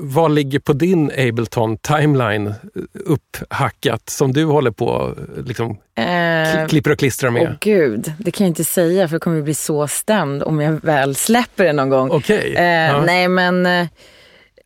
Vad 0.00 0.30
ligger 0.34 0.58
på 0.58 0.72
din 0.72 1.10
Ableton 1.18 1.76
timeline 1.76 2.54
upphackat 2.94 4.08
som 4.10 4.32
du 4.32 4.44
håller 4.44 4.70
på 4.70 5.14
liksom, 5.46 5.70
Eh, 5.94 6.02
kli- 6.02 6.68
klipper 6.68 6.90
och 6.90 6.98
klistrar 6.98 7.28
Åh 7.28 7.34
med? 7.34 7.56
gud, 7.60 8.12
det 8.18 8.30
kan 8.30 8.44
jag 8.46 8.50
inte 8.50 8.64
säga 8.64 9.08
för 9.08 9.14
jag 9.14 9.22
kommer 9.22 9.42
bli 9.42 9.54
så 9.54 9.88
stämd 9.88 10.42
om 10.42 10.60
jag 10.60 10.72
väl 10.72 11.14
släpper 11.14 11.64
det 11.64 11.72
någon 11.72 11.88
gång. 11.88 12.10
Okej. 12.10 12.54
Eh, 12.56 12.64
ja. 12.64 13.02
Nej 13.04 13.28
men 13.28 13.66
eh, 13.66 13.86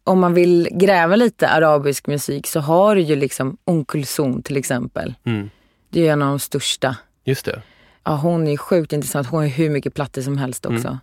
om 0.05 0.21
man 0.21 0.35
vill 0.35 0.69
gräva 0.73 1.17
lite 1.17 1.49
arabisk 1.49 2.07
musik 2.07 2.47
så 2.47 2.61
har 2.61 2.95
du 2.97 3.01
ju 3.03 3.17
liksom 3.17 3.57
Kulthum 3.89 4.43
till 4.43 4.57
exempel. 4.57 5.15
Mm. 5.27 5.51
Det 5.91 6.09
är 6.09 6.13
en 6.13 6.23
av 6.23 6.29
de 6.29 6.39
största. 6.39 6.97
Just 7.25 7.45
det. 7.45 7.63
Ja, 8.05 8.17
hon 8.17 8.49
är 8.49 8.57
sjukt 8.57 8.93
intressant. 8.93 9.27
Hon 9.29 9.41
har 9.41 9.49
hur 9.49 9.71
mycket 9.71 9.95
plattor 9.95 10.23
som 10.23 10.39
helst 10.39 10.67
också. 10.67 10.89
Mm. 10.89 10.99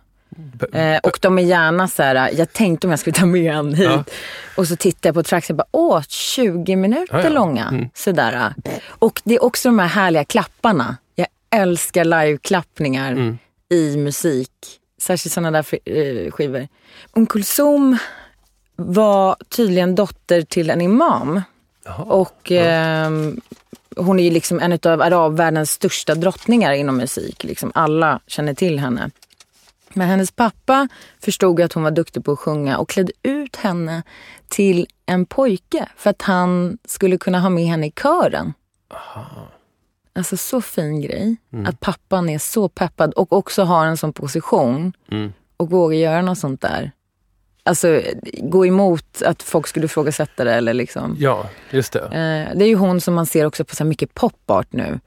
Eh, 0.72 0.98
och 1.02 1.18
de 1.22 1.38
är 1.38 1.42
gärna 1.42 1.88
så 1.88 2.02
här, 2.02 2.30
jag 2.34 2.52
tänkte 2.52 2.86
om 2.86 2.90
jag 2.90 3.00
skulle 3.00 3.14
ta 3.14 3.26
med 3.26 3.54
en 3.54 3.74
hit. 3.74 3.86
Ja. 3.90 4.04
Och 4.56 4.68
så 4.68 4.76
tittar 4.76 5.08
jag 5.08 5.14
på 5.14 5.22
tracks 5.22 5.50
och 5.50 5.56
bara, 5.56 5.66
åh, 5.70 6.02
20 6.08 6.76
minuter 6.76 7.18
Ja, 7.18 7.22
ja. 7.24 7.28
långa. 7.30 7.68
Mm. 7.68 7.88
Sådär. 7.94 8.54
Och 8.88 9.20
det 9.24 9.34
är 9.34 9.44
också 9.44 9.68
de 9.68 9.78
här 9.78 9.86
härliga 9.88 10.24
klapparna. 10.24 10.96
Jag 11.14 11.26
älskar 11.50 12.04
liveklappningar 12.04 13.12
Mm. 13.12 13.38
i 13.70 13.96
musik. 13.96 14.50
Särskilt 15.00 15.32
sådana 15.34 15.50
där 15.62 15.78
eh, 15.90 16.30
skivor. 16.30 16.68
Umm 17.12 17.26
Kulthum 17.26 17.96
var 18.76 19.36
tydligen 19.48 19.94
dotter 19.94 20.42
till 20.42 20.70
en 20.70 20.80
imam. 20.80 21.42
Och 21.98 22.50
ehm, 22.52 23.40
hon 23.96 24.18
är 24.20 24.24
ju 24.24 24.30
liksom 24.30 24.60
en 24.60 24.72
av 24.92 25.02
arabvärldens 25.02 25.70
största 25.70 26.14
drottningar 26.14 26.72
inom 26.72 26.96
musik. 26.96 27.44
Liksom 27.44 27.72
alla 27.74 28.20
känner 28.26 28.54
till 28.54 28.78
henne. 28.78 29.10
Men 29.94 30.08
hennes 30.08 30.30
pappa 30.30 30.88
förstod 31.20 31.60
att 31.60 31.72
hon 31.72 31.82
var 31.82 31.90
duktig 31.90 32.24
på 32.24 32.32
att 32.32 32.38
sjunga 32.38 32.78
och 32.78 32.88
klädde 32.88 33.12
ut 33.22 33.56
henne 33.56 34.02
till 34.48 34.86
en 35.06 35.26
pojke 35.26 35.88
för 35.96 36.10
att 36.10 36.22
han 36.22 36.78
skulle 36.84 37.18
kunna 37.18 37.40
ha 37.40 37.48
med 37.50 37.64
henne 37.64 37.86
i 37.86 37.92
kören. 38.02 38.54
Alltså 40.14 40.36
så 40.36 40.60
fin 40.60 41.00
grej. 41.00 41.36
Att 41.66 41.80
pappan 41.80 42.28
är 42.28 42.38
så 42.38 42.68
peppad 42.68 43.12
och 43.12 43.32
också 43.32 43.62
har 43.62 43.86
en 43.86 43.96
sån 43.96 44.12
position 44.12 44.92
och 45.56 45.70
vågar 45.70 45.96
göra 45.98 46.22
något 46.22 46.38
sånt 46.38 46.60
där. 46.60 46.92
Alltså 47.64 48.02
gå 48.38 48.66
emot 48.66 49.22
att 49.22 49.42
folk 49.42 49.66
skulle 49.66 49.86
ifrågasätta 49.86 50.44
det 50.44 50.54
eller 50.54 50.74
liksom. 50.74 51.16
Ja, 51.18 51.48
just 51.70 51.92
det. 51.92 52.00
Eh, 52.00 52.58
det 52.58 52.64
är 52.64 52.68
ju 52.68 52.74
hon 52.74 53.00
som 53.00 53.14
man 53.14 53.26
ser 53.26 53.46
också 53.46 53.64
på 53.64 53.76
så 53.76 53.84
mycket 53.84 54.14
popart 54.14 54.66
nu. 54.70 55.00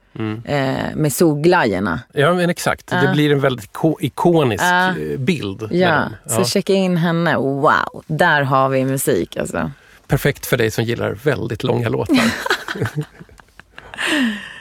Eh, 0.45 0.95
med 0.95 1.13
solglajjorna. 1.13 1.99
Ja, 2.13 2.33
men 2.33 2.49
exakt. 2.49 2.87
Det 2.87 3.01
Ja. 3.05 3.11
blir 3.11 3.31
en 3.31 3.39
väldigt 3.39 3.73
ko- 3.73 3.97
ikonisk 4.01 4.63
Ja. 4.63 4.87
eh, 4.89 5.17
bild. 5.19 5.67
Ja, 5.71 6.09
den. 6.25 6.37
så 6.37 6.43
checka 6.45 6.73
in 6.73 6.97
henne. 6.97 7.35
Wow, 7.37 8.03
där 8.07 8.41
har 8.41 8.69
vi 8.69 8.85
musik 8.85 9.37
alltså. 9.37 9.71
Perfekt 10.07 10.45
för 10.45 10.57
dig 10.57 10.71
som 10.71 10.83
gillar 10.83 11.11
väldigt 11.23 11.63
långa 11.63 11.89
låtar. 11.89 12.17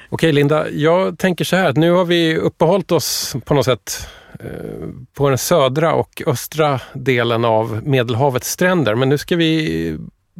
Okej 0.09 0.33
Linda, 0.33 0.71
jag 0.71 1.19
tänker 1.19 1.45
så 1.45 1.57
här 1.57 1.69
att 1.69 1.77
nu 1.77 1.91
har 1.91 2.05
vi 2.05 2.37
uppehållit 2.37 2.93
oss 2.93 3.37
på 3.45 3.55
något 3.55 3.65
sätt 3.65 4.09
eh, 4.41 4.89
på 5.15 5.29
den 5.29 5.39
södra 5.39 5.95
och 5.95 6.23
östra 6.27 6.81
delen 6.95 7.45
av 7.45 7.81
Medelhavets 7.85 8.51
stränder. 8.51 8.95
Men 8.95 9.09
nu 9.09 9.19
ska 9.19 9.37
vi 9.37 9.99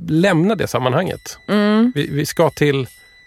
lämna 0.09 0.55
det 0.55 0.67
sammanhanget. 0.67 1.39
Mm. 1.49 1.93
Vi, 1.95 2.09
vi 2.11 2.27
ska 2.27 2.51
till 2.51 2.87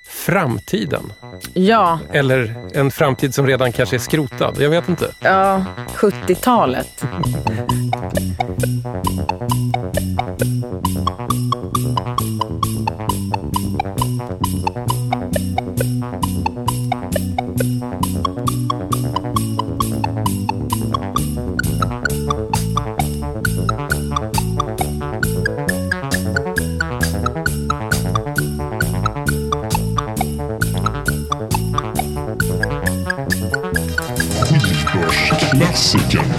framtiden. 0.09 1.13
Ja, 1.53 1.99
Eller 2.11 2.55
en 2.73 2.91
framtid 2.91 3.33
som 3.33 3.47
redan 3.47 3.71
kanske 3.71 3.95
är 3.95 3.99
skrotad. 3.99 4.55
Jag 4.59 4.69
vet 4.69 4.89
inte. 4.89 5.11
ja 5.19 5.65
70-talet. 5.95 7.05
Mexican. 35.93 36.36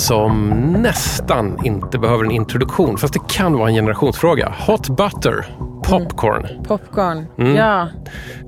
Som 0.00 0.48
nästan 0.78 1.66
inte 1.66 1.98
behöver 1.98 2.24
en 2.24 2.30
introduktion. 2.30 2.98
Fast 2.98 3.14
det 3.14 3.20
kan 3.28 3.52
vara 3.52 3.68
en 3.68 3.74
generationsfråga. 3.74 4.54
Hot 4.66 4.88
Butter, 4.88 5.46
Popcorn. 5.84 6.64
Popcorn. 6.64 7.26
Mm. 7.38 7.56
Ja. 7.56 7.88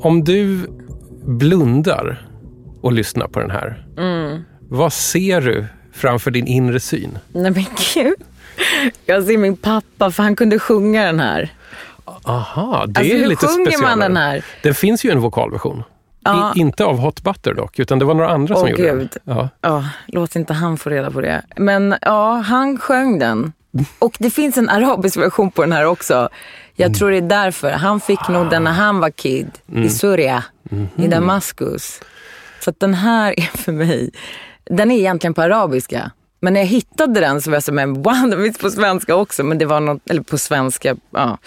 Om 0.00 0.24
du 0.24 0.66
blundar 1.26 2.26
och 2.80 2.92
lyssnar 2.92 3.28
på 3.28 3.40
den 3.40 3.50
här. 3.50 3.86
Mm. 3.98 4.44
Vad 4.68 4.92
ser 4.92 5.40
du 5.40 5.66
framför 5.92 6.30
din 6.30 6.46
inre 6.46 6.80
syn? 6.80 7.18
Nej 7.32 7.50
men 7.50 7.64
gud. 7.94 8.14
Jag 9.06 9.24
ser 9.24 9.38
min 9.38 9.56
pappa, 9.56 10.10
för 10.10 10.22
han 10.22 10.36
kunde 10.36 10.58
sjunga 10.58 11.04
den 11.06 11.20
här. 11.20 11.52
Aha, 12.24 12.84
det 12.86 13.00
Alltså, 13.00 13.14
är 13.14 13.18
hur 13.18 13.26
lite 13.26 13.46
sjunger 13.46 13.82
man 13.82 13.98
den 13.98 14.16
här? 14.16 14.44
Den 14.62 14.74
finns 14.74 15.04
ju 15.04 15.10
en 15.10 15.20
vokalversion. 15.20 15.82
Ja. 16.24 16.52
I, 16.56 16.60
inte 16.60 16.84
av 16.84 16.98
Hot 16.98 17.22
Butter 17.22 17.54
dock, 17.54 17.78
utan 17.78 17.98
det 17.98 18.04
var 18.04 18.14
några 18.14 18.30
andra 18.30 18.54
som 18.54 18.64
Åh, 18.64 18.70
gjorde 18.70 18.82
Gud. 18.82 19.18
den. 19.24 19.36
Ja. 19.36 19.48
Ja, 19.60 19.84
låt 20.06 20.36
inte 20.36 20.52
han 20.52 20.76
få 20.76 20.90
reda 20.90 21.10
på 21.10 21.20
det. 21.20 21.42
Men 21.56 21.94
ja, 22.02 22.32
han 22.32 22.78
sjöng 22.78 23.18
den. 23.18 23.52
Och 23.98 24.16
det 24.18 24.30
finns 24.30 24.58
en 24.58 24.68
arabisk 24.68 25.16
version 25.16 25.50
på 25.50 25.62
den 25.62 25.72
här 25.72 25.86
också. 25.86 26.28
Jag 26.74 26.94
tror 26.94 27.10
det 27.10 27.16
är 27.16 27.20
därför. 27.20 27.70
Han 27.70 28.00
fick 28.00 28.28
nog 28.28 28.50
den 28.50 28.64
när 28.64 28.72
han 28.72 29.00
var 29.00 29.10
kid 29.10 29.50
i 29.74 29.88
Syria, 29.88 30.44
i 30.96 31.06
Damaskus. 31.08 32.00
Så 32.60 32.72
den 32.78 32.94
här 32.94 33.32
är 33.40 33.56
för 33.58 33.72
mig, 33.72 34.10
den 34.64 34.90
är 34.90 34.98
egentligen 34.98 35.34
på 35.34 35.42
arabiska. 35.42 36.10
Men 36.40 36.52
när 36.52 36.60
jag 36.60 36.66
hittade 36.66 37.20
den 37.20 37.42
så 37.42 37.50
var 37.50 37.56
jag 37.56 37.62
så 37.62 37.72
men 37.72 37.94
wow, 38.02 38.30
den 38.30 38.42
finns 38.42 38.58
på 38.58 38.70
svenska 38.70 39.14
också. 39.14 39.44
Men 39.44 39.58
det 39.58 39.64
var 39.66 39.80
något, 39.80 40.10
eller 40.10 40.22
på 40.22 40.38
svenska, 40.38 40.96
ja. 41.10 41.38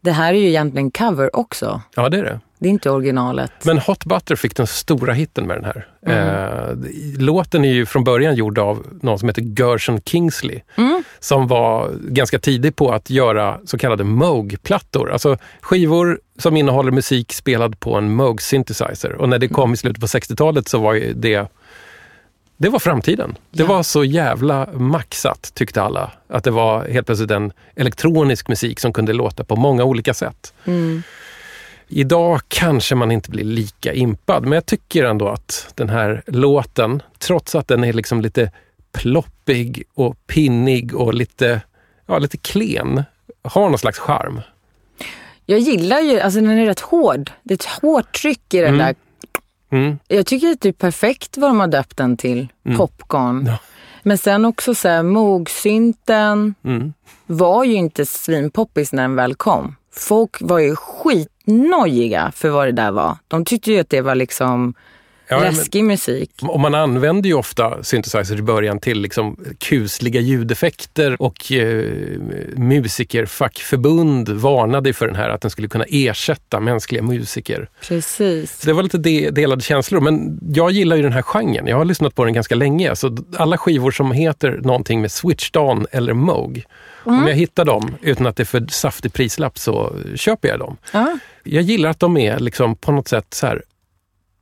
Det 0.00 0.10
här 0.12 0.34
är 0.34 0.38
ju 0.38 0.48
egentligen 0.48 0.90
cover 0.90 1.36
också. 1.36 1.80
ja, 1.94 2.08
det 2.08 2.18
är 2.18 2.24
det. 2.24 2.40
Det 2.58 2.68
är 2.68 2.70
inte 2.70 2.90
originalet. 2.90 3.52
Men 3.64 3.78
Hot 3.78 4.04
Butter 4.04 4.36
fick 4.36 4.56
den 4.56 4.66
stora 4.66 5.12
hitten 5.12 5.46
med 5.46 5.56
den 5.56 5.64
här. 5.64 5.86
Mm. 6.06 6.18
Eh, 6.18 7.20
låten 7.20 7.64
är 7.64 7.72
ju 7.72 7.86
från 7.86 8.04
början 8.04 8.34
gjord 8.34 8.58
av 8.58 8.86
någon 9.02 9.18
som 9.18 9.28
heter 9.28 9.42
Gershon 9.42 10.00
Kingsley. 10.00 10.60
Mm. 10.76 11.02
Som 11.20 11.46
var 11.46 11.90
ganska 12.00 12.38
tidig 12.38 12.76
på 12.76 12.92
att 12.92 13.10
göra 13.10 13.58
så 13.64 13.78
kallade 13.78 14.04
Moog-plattor. 14.04 15.12
Alltså 15.12 15.36
skivor 15.60 16.20
som 16.38 16.56
innehåller 16.56 16.90
musik 16.90 17.32
spelad 17.32 17.80
på 17.80 17.94
en 17.94 18.12
Moog 18.12 18.42
synthesizer. 18.42 19.12
Och 19.12 19.28
när 19.28 19.38
det 19.38 19.48
kom 19.48 19.74
i 19.74 19.76
slutet 19.76 20.00
på 20.00 20.06
60-talet 20.06 20.68
så 20.68 20.78
var 20.78 20.94
ju 20.94 21.12
det 21.12 21.48
det 22.60 22.68
var 22.68 22.78
framtiden. 22.78 23.36
Det 23.50 23.64
var 23.64 23.82
så 23.82 24.04
jävla 24.04 24.68
maxat, 24.72 25.50
tyckte 25.54 25.82
alla. 25.82 26.12
Att 26.28 26.44
det 26.44 26.50
var 26.50 26.88
helt 26.88 27.06
plötsligt 27.06 27.30
en 27.30 27.52
elektronisk 27.76 28.48
musik 28.48 28.80
som 28.80 28.92
kunde 28.92 29.12
låta 29.12 29.44
på 29.44 29.56
många 29.56 29.84
olika 29.84 30.14
sätt. 30.14 30.54
Idag 31.88 32.40
kanske 32.48 32.94
man 32.94 33.10
inte 33.10 33.30
blir 33.30 33.44
lika 33.44 33.92
impad, 33.92 34.42
men 34.42 34.52
jag 34.52 34.66
tycker 34.66 35.04
ändå 35.04 35.28
att 35.28 35.72
den 35.74 35.88
här 35.88 36.22
låten, 36.26 37.02
trots 37.18 37.54
att 37.54 37.68
den 37.68 37.84
är 37.84 37.92
liksom 37.92 38.20
lite 38.20 38.52
ploppig 38.92 39.82
och 39.94 40.26
pinnig 40.26 40.94
och 40.94 41.14
lite, 41.14 41.60
ja, 42.06 42.18
lite 42.18 42.36
klen, 42.36 43.02
har 43.42 43.68
någon 43.68 43.78
slags 43.78 43.98
charm. 43.98 44.40
Jag 45.46 45.58
gillar 45.58 46.00
ju, 46.00 46.20
alltså 46.20 46.40
den 46.40 46.50
är 46.50 46.66
rätt 46.66 46.80
hård. 46.80 47.30
Det 47.42 47.54
är 47.54 47.56
ett 47.56 47.82
hårt 47.82 48.20
tryck 48.20 48.54
i 48.54 48.60
den 48.60 48.78
där. 48.78 48.94
Mm. 49.70 49.98
Jag 50.08 50.26
tycker 50.26 50.50
att 50.50 50.60
det 50.60 50.68
är 50.68 50.72
perfekt 50.72 51.36
vad 51.36 51.50
de 51.50 51.60
har 51.60 51.66
döpt 51.66 51.96
den 51.96 52.16
till. 52.16 52.48
Popcorn. 52.76 53.46
Ja. 53.46 53.58
Men 54.02 54.18
sen 54.18 54.44
också 54.44 54.74
så 54.74 54.88
här, 54.88 55.02
Moog-synten 55.02 56.54
Mm. 56.64 56.92
var 57.26 57.64
ju 57.64 57.74
inte 57.74 58.06
svinpoppis 58.06 58.92
när 58.92 59.02
den 59.02 59.14
väl 59.14 59.34
kom. 59.34 59.76
Folk 59.92 60.36
var 60.40 60.58
ju 60.58 60.76
skitnojiga 61.48 62.32
för 62.34 62.48
vad 62.50 62.68
det 62.68 62.72
där 62.72 62.90
var. 62.90 63.16
De 63.28 63.44
tyckte 63.44 63.72
ju 63.72 63.80
att 63.80 63.90
det 63.90 64.00
var 64.00 64.14
liksom 64.14 64.74
Ja, 65.30 65.40
men- 65.40 65.54
läskig 65.54 65.84
musik. 65.84 66.30
Och 66.42 66.60
man 66.60 66.74
använder 66.74 67.28
ju 67.28 67.34
ofta 67.34 67.82
synthesizer 67.82 68.38
i 68.38 68.42
början 68.42 68.78
till 68.80 69.00
liksom 69.00 69.36
kusliga 69.58 70.20
ljudeffekter 70.20 71.22
och 71.22 71.52
eh, 71.52 71.84
musikerfackförbund 72.56 74.28
varnade 74.28 74.92
för 74.92 75.06
den 75.06 75.16
här 75.16 75.28
att 75.28 75.40
den 75.40 75.50
skulle 75.50 75.68
kunna 75.68 75.84
ersätta 75.88 76.60
mänskliga 76.60 77.02
musiker. 77.02 77.68
Precis. 77.88 78.60
Så 78.60 78.66
det 78.66 78.72
var 78.72 78.82
lite 78.82 78.98
de, 78.98 79.30
delade 79.30 79.62
känslor, 79.62 80.00
men 80.00 80.38
jag 80.54 80.70
gillar 80.70 80.96
ju 80.96 81.02
den 81.02 81.12
här 81.12 81.22
genren. 81.22 81.66
Jag 81.66 81.76
har 81.76 81.84
lyssnat 81.84 82.14
på 82.14 82.24
den 82.24 82.34
ganska 82.34 82.54
länge, 82.54 82.96
så 82.96 83.16
alla 83.36 83.58
skivor 83.58 83.90
som 83.90 84.12
heter 84.12 84.60
någonting 84.62 85.00
med 85.00 85.12
Switched 85.12 85.56
On 85.62 85.86
eller 85.92 86.12
Moog, 86.12 86.64
om 87.04 87.26
jag 87.28 87.34
hittar 87.34 87.64
dem 87.64 87.94
utan 88.02 88.26
att 88.26 88.36
det 88.36 88.42
är 88.42 88.44
för 88.44 88.66
saftig 88.70 89.12
prislapp 89.12 89.58
så 89.58 89.92
köper 90.14 90.48
jag 90.48 90.58
dem. 90.58 90.76
Ja. 90.92 91.18
Jag 91.44 91.62
gillar 91.62 91.90
att 91.90 92.00
de 92.00 92.16
är 92.16 92.38
liksom 92.38 92.76
på 92.76 92.92
något 92.92 93.08
sätt 93.08 93.26
så 93.34 93.46
här, 93.46 93.62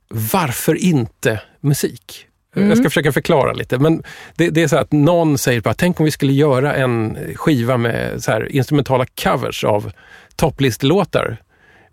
varför 0.09 0.75
inte 0.75 1.41
musik? 1.61 2.27
Jag 2.53 2.77
ska 2.77 2.89
försöka 2.89 3.11
förklara 3.11 3.53
lite, 3.53 3.77
men 3.77 4.03
det, 4.35 4.49
det 4.49 4.63
är 4.63 4.67
så 4.67 4.77
att 4.77 4.91
någon 4.91 5.37
säger 5.37 5.61
bara, 5.61 5.73
tänk 5.73 5.99
om 5.99 6.03
vi 6.05 6.11
skulle 6.11 6.33
göra 6.33 6.75
en 6.75 7.17
skiva 7.35 7.77
med 7.77 8.23
så 8.23 8.31
här 8.31 8.55
instrumentala 8.55 9.05
covers 9.23 9.63
av 9.63 9.91
topplistlåtar. 10.35 11.37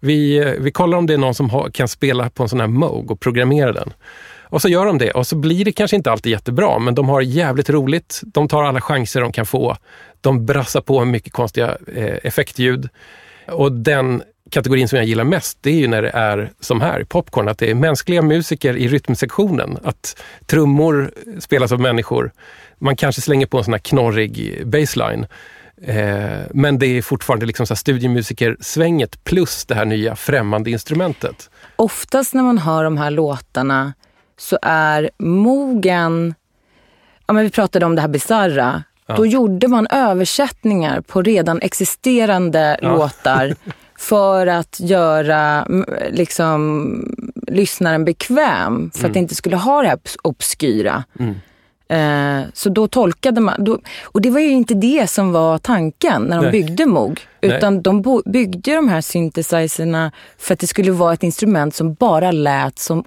Vi, 0.01 0.45
vi 0.61 0.71
kollar 0.71 0.99
om 0.99 1.07
det 1.07 1.15
är 1.15 1.19
någon 1.19 1.35
som 1.35 1.51
har, 1.51 1.71
kan 1.71 1.89
spela 1.89 2.31
på 2.31 2.43
en 2.43 2.49
sån 2.49 2.61
här 2.61 2.67
Moog 2.67 3.11
och 3.11 3.21
programmera 3.21 3.73
den. 3.73 3.93
Och 4.43 4.63
så 4.63 4.69
gör 4.69 4.87
de 4.87 4.99
det 4.99 5.11
och 5.11 5.27
så 5.27 5.37
blir 5.37 5.65
det 5.65 5.73
kanske 5.73 5.97
inte 5.97 6.11
alltid 6.11 6.33
jättebra, 6.33 6.79
men 6.79 6.95
de 6.95 7.09
har 7.09 7.21
jävligt 7.21 7.71
roligt. 7.71 8.21
De 8.25 8.49
tar 8.49 8.63
alla 8.63 8.81
chanser 8.81 9.21
de 9.21 9.33
kan 9.33 9.47
få. 9.47 9.77
De 10.21 10.47
brassar 10.47 10.81
på 10.81 11.05
mycket 11.05 11.33
konstiga 11.33 11.77
eh, 11.95 12.19
effektljud. 12.23 12.89
Och 13.49 13.73
den 13.73 14.23
kategorin 14.51 14.89
som 14.89 14.97
jag 14.97 15.07
gillar 15.07 15.25
mest, 15.25 15.59
det 15.61 15.71
är 15.71 15.75
ju 15.75 15.89
när 15.89 16.03
det 16.03 16.11
är 16.11 16.53
som 16.61 16.81
här 16.81 17.05
Popcorn, 17.05 17.49
att 17.49 17.59
det 17.59 17.71
är 17.71 17.75
mänskliga 17.75 18.23
musiker 18.23 18.77
i 18.77 18.89
rytmsektionen. 18.89 19.79
Att 19.85 20.23
trummor 20.47 21.11
spelas 21.39 21.73
av 21.73 21.81
människor. 21.81 22.33
Man 22.79 22.97
kanske 22.97 23.23
slänger 23.23 23.47
på 23.47 23.59
en 23.59 23.65
sån 23.65 23.75
här 23.75 23.79
knorrig 23.79 24.63
baseline. 24.67 25.27
Eh, 25.83 26.41
men 26.51 26.79
det 26.79 26.87
är 26.87 27.03
fortfarande 27.03 27.47
liksom 27.47 27.67
så 27.67 27.77
studiemusiker-svänget 27.77 29.25
plus 29.25 29.65
det 29.65 29.75
här 29.75 29.85
nya 29.85 30.17
främmande 30.17 30.71
instrumentet. 30.71 31.51
Oftast 31.77 32.35
när 32.35 32.43
man 32.43 32.59
hör 32.59 32.85
de 32.85 32.97
här 32.97 33.11
låtarna 33.11 33.93
så 34.37 34.59
är 34.63 35.11
mogen, 35.19 36.35
ja 37.27 37.35
men 37.35 37.45
vi 37.45 37.51
pratade 37.51 37.87
om 37.87 37.95
det 37.95 38.01
här 38.01 38.09
bizarra, 38.09 38.83
då 39.17 39.27
gjorde 39.27 39.69
man 39.69 39.87
översättningar 39.91 41.01
på 41.01 41.23
redan 41.23 41.61
existerande 41.63 42.79
låtar 42.83 43.55
för 44.05 44.47
att 44.47 44.81
göra 44.81 45.65
mm, 45.69 45.85
liksom, 46.11 47.17
lyssnaren 47.49 48.05
bekväm, 48.05 48.91
för 48.95 49.07
att 49.07 49.13
det 49.13 49.19
inte 49.19 49.35
skulle 49.35 49.57
ha 49.57 49.83
det 49.83 49.89
här 49.89 49.97
obs- 49.97 50.17
obskyra. 50.23 51.05
Eh, 51.89 52.41
så 52.53 52.69
då 52.69 52.89
tolkade 52.89 53.41
man, 53.41 53.65
då, 53.65 53.79
och 54.05 54.21
det 54.21 54.31
var 54.31 54.41
ju 54.41 54.51
inte 54.51 54.75
det 54.75 55.11
som 55.11 55.33
var 55.33 55.59
tanken 55.59 56.23
när 56.23 56.37
de 56.37 56.43
Nej. 56.43 56.53
byggde 56.53 56.87
Moog. 56.87 57.21
Nej. 57.43 57.57
Utan 57.57 57.83
de 57.83 58.03
bo, 58.03 58.23
byggde 58.27 58.75
de 58.75 58.89
här 58.89 59.01
synthesizerna 59.01 60.13
för 60.39 60.55
att 60.55 60.61
det 60.61 60.67
skulle 60.67 60.93
vara 60.93 61.15
ett 61.15 61.23
instrument 61.23 61.75
som 61.75 61.95
bara 61.95 62.33
lät 62.33 62.79
som 62.79 63.05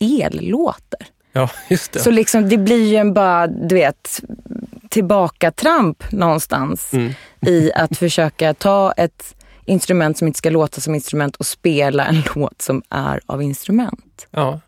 ellåtar. 0.00 1.06
Ja, 1.32 1.50
just 1.68 1.92
det. 1.92 1.98
Så 2.00 2.10
liksom, 2.10 2.48
det 2.48 2.58
blir 2.58 2.86
ju 2.86 2.96
en 2.96 3.14
bara, 3.14 3.46
du 3.46 3.74
vet, 3.74 4.20
tillbaka-tramp 4.88 6.12
någonstans 6.12 6.90
i 7.46 7.72
att 7.72 7.96
försöka 7.96 8.54
ta 8.54 8.92
ett 8.92 9.34
instrument 9.70 10.18
som 10.18 10.26
inte 10.26 10.38
ska 10.38 10.50
låta 10.50 10.80
som 10.80 10.94
instrument 10.94 11.36
och 11.36 11.46
spela 11.46 12.06
en 12.06 12.22
låt 12.34 12.62
som 12.62 12.82
är 12.90 13.20
av 13.26 13.42
instrument. 13.42 14.26
Ja. 14.30 14.60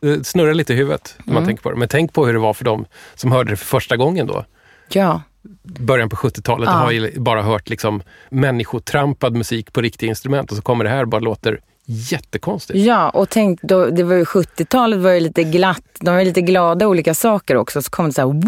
Det 0.00 0.26
snurrar 0.26 0.54
lite 0.54 0.72
i 0.72 0.76
huvudet 0.76 1.16
när 1.24 1.34
man 1.34 1.46
tänker 1.46 1.62
på 1.62 1.70
det. 1.70 1.76
Men 1.76 1.88
tänk 1.88 2.12
på 2.12 2.26
hur 2.26 2.32
det 2.32 2.38
var 2.38 2.54
för 2.54 2.64
dem 2.64 2.86
som 3.14 3.32
hörde 3.32 3.50
det 3.50 3.56
för 3.56 3.66
första 3.66 3.96
gången 3.96 4.26
då. 4.26 4.44
Ja, 4.88 5.22
Början 5.62 6.08
på 6.08 6.16
70-talet 6.16 6.66
Ja. 6.66 6.72
har 6.72 6.90
ju 6.90 7.20
bara 7.20 7.42
hört 7.42 7.68
liksom 7.68 8.02
människotrampad 8.30 9.36
musik 9.36 9.72
på 9.72 9.80
riktiga 9.80 10.08
instrument 10.08 10.50
och 10.50 10.56
så 10.56 10.62
kommer 10.62 10.84
det 10.84 10.90
här 10.90 11.02
och 11.02 11.08
bara 11.08 11.20
låter 11.20 11.60
jättekonstigt. 11.90 12.78
ja 12.78 13.10
och 13.10 13.28
tänk, 13.28 13.62
då, 13.62 13.86
det 13.86 14.02
var 14.02 14.14
ju 14.14 14.24
70-talet 14.24 14.98
var 15.00 15.10
ju 15.10 15.20
lite 15.20 15.44
glatt, 15.44 15.82
de 16.00 16.14
var 16.14 16.24
lite 16.24 16.40
glada 16.40 16.86
olika 16.86 17.14
saker 17.14 17.56
också. 17.56 17.82
Så 17.82 17.90
kom 17.90 18.06
det 18.06 18.12
så 18.12 18.20
här... 18.20 18.40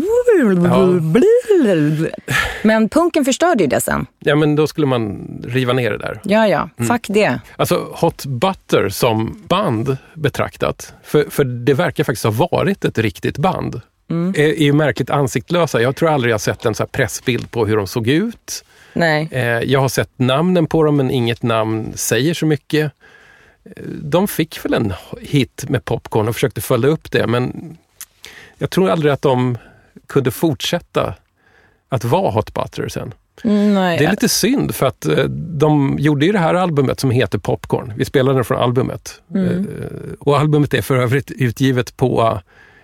Men 2.63 2.89
punken 2.89 3.25
förstörde 3.25 3.65
ju 3.65 3.69
det 3.69 3.81
sen. 3.81 4.07
Ja, 4.19 4.37
men 4.37 4.57
då 4.57 4.67
skulle 4.67 4.87
man 4.87 5.29
riva 5.45 5.73
ner 5.73 5.91
det 5.91 5.99
där. 5.99 6.21
Ja, 6.25 6.49
ja, 6.49 6.69
fuck 6.89 7.07
det. 7.09 7.41
Alltså 7.57 7.89
Hot 7.95 8.27
Butter 8.27 8.89
som 8.89 9.43
band 9.49 9.97
betraktat, 10.15 10.95
för, 11.03 11.25
för 11.31 11.45
det 11.45 11.75
verkar 11.75 12.05
faktiskt 12.05 12.25
ha 12.25 12.31
varit 12.31 12.85
ett 12.85 12.99
riktigt 12.99 13.39
band, 13.39 13.81
är, 14.11 14.41
är 14.41 14.65
ju 14.65 14.73
märkligt 14.73 15.11
ansiktslösa. 15.11 15.83
Jag 15.83 15.97
tror 15.97 16.11
aldrig 16.11 16.33
jag 16.33 16.41
sett 16.41 16.65
en 16.65 16.75
så 16.75 16.87
pressbild 16.87 17.51
på 17.51 17.67
hur 17.67 17.77
de 17.77 17.87
såg 17.87 18.09
ut. 18.09 18.65
Nej. 18.93 19.29
Eh, 19.31 19.43
jag 19.43 19.81
har 19.81 19.89
sett 19.89 20.11
namnen 20.17 20.67
på 20.67 20.83
dem, 20.83 20.97
men 20.97 21.11
inget 21.11 21.43
namn 21.43 21.93
säger 21.95 22.35
så 22.35 22.47
mycket. 22.47 22.93
De 24.03 24.29
fick 24.29 24.65
väl 24.65 24.75
en 24.75 24.93
hit 25.21 25.65
med 25.69 25.85
Popcorn 25.85 26.29
och 26.29 26.35
försökte 26.35 26.61
följa 26.61 26.89
upp 26.89 27.11
det, 27.13 27.27
men 27.27 27.77
jag 28.59 28.71
tror 28.71 28.91
aldrig 28.91 29.13
att 29.13 29.23
de 29.23 29.59
kunde 30.07 30.31
fortsätta 30.31 31.15
att 31.89 32.05
vara 32.05 32.31
Hot 32.31 32.55
Butter 32.55 32.89
sen. 32.89 33.15
Nej. 33.45 33.99
Det 33.99 34.05
är 34.05 34.11
lite 34.11 34.29
synd 34.29 34.75
för 34.75 34.87
att 34.87 35.07
eh, 35.07 35.25
de 35.35 35.97
gjorde 35.99 36.27
ju 36.27 36.33
det 36.33 36.39
här 36.39 36.55
albumet 36.55 37.01
som 37.01 37.11
heter 37.11 37.39
Popcorn. 37.39 37.93
Vi 37.97 38.05
spelade 38.05 38.39
det 38.39 38.45
från 38.45 38.59
albumet. 38.59 39.21
Eh, 39.35 39.61
Och 40.19 40.39
albumet 40.39 40.75
är 40.75 40.83
för 40.83 40.97
övrigt 40.97 41.31
utgivet 41.31 41.97
på 41.97 42.41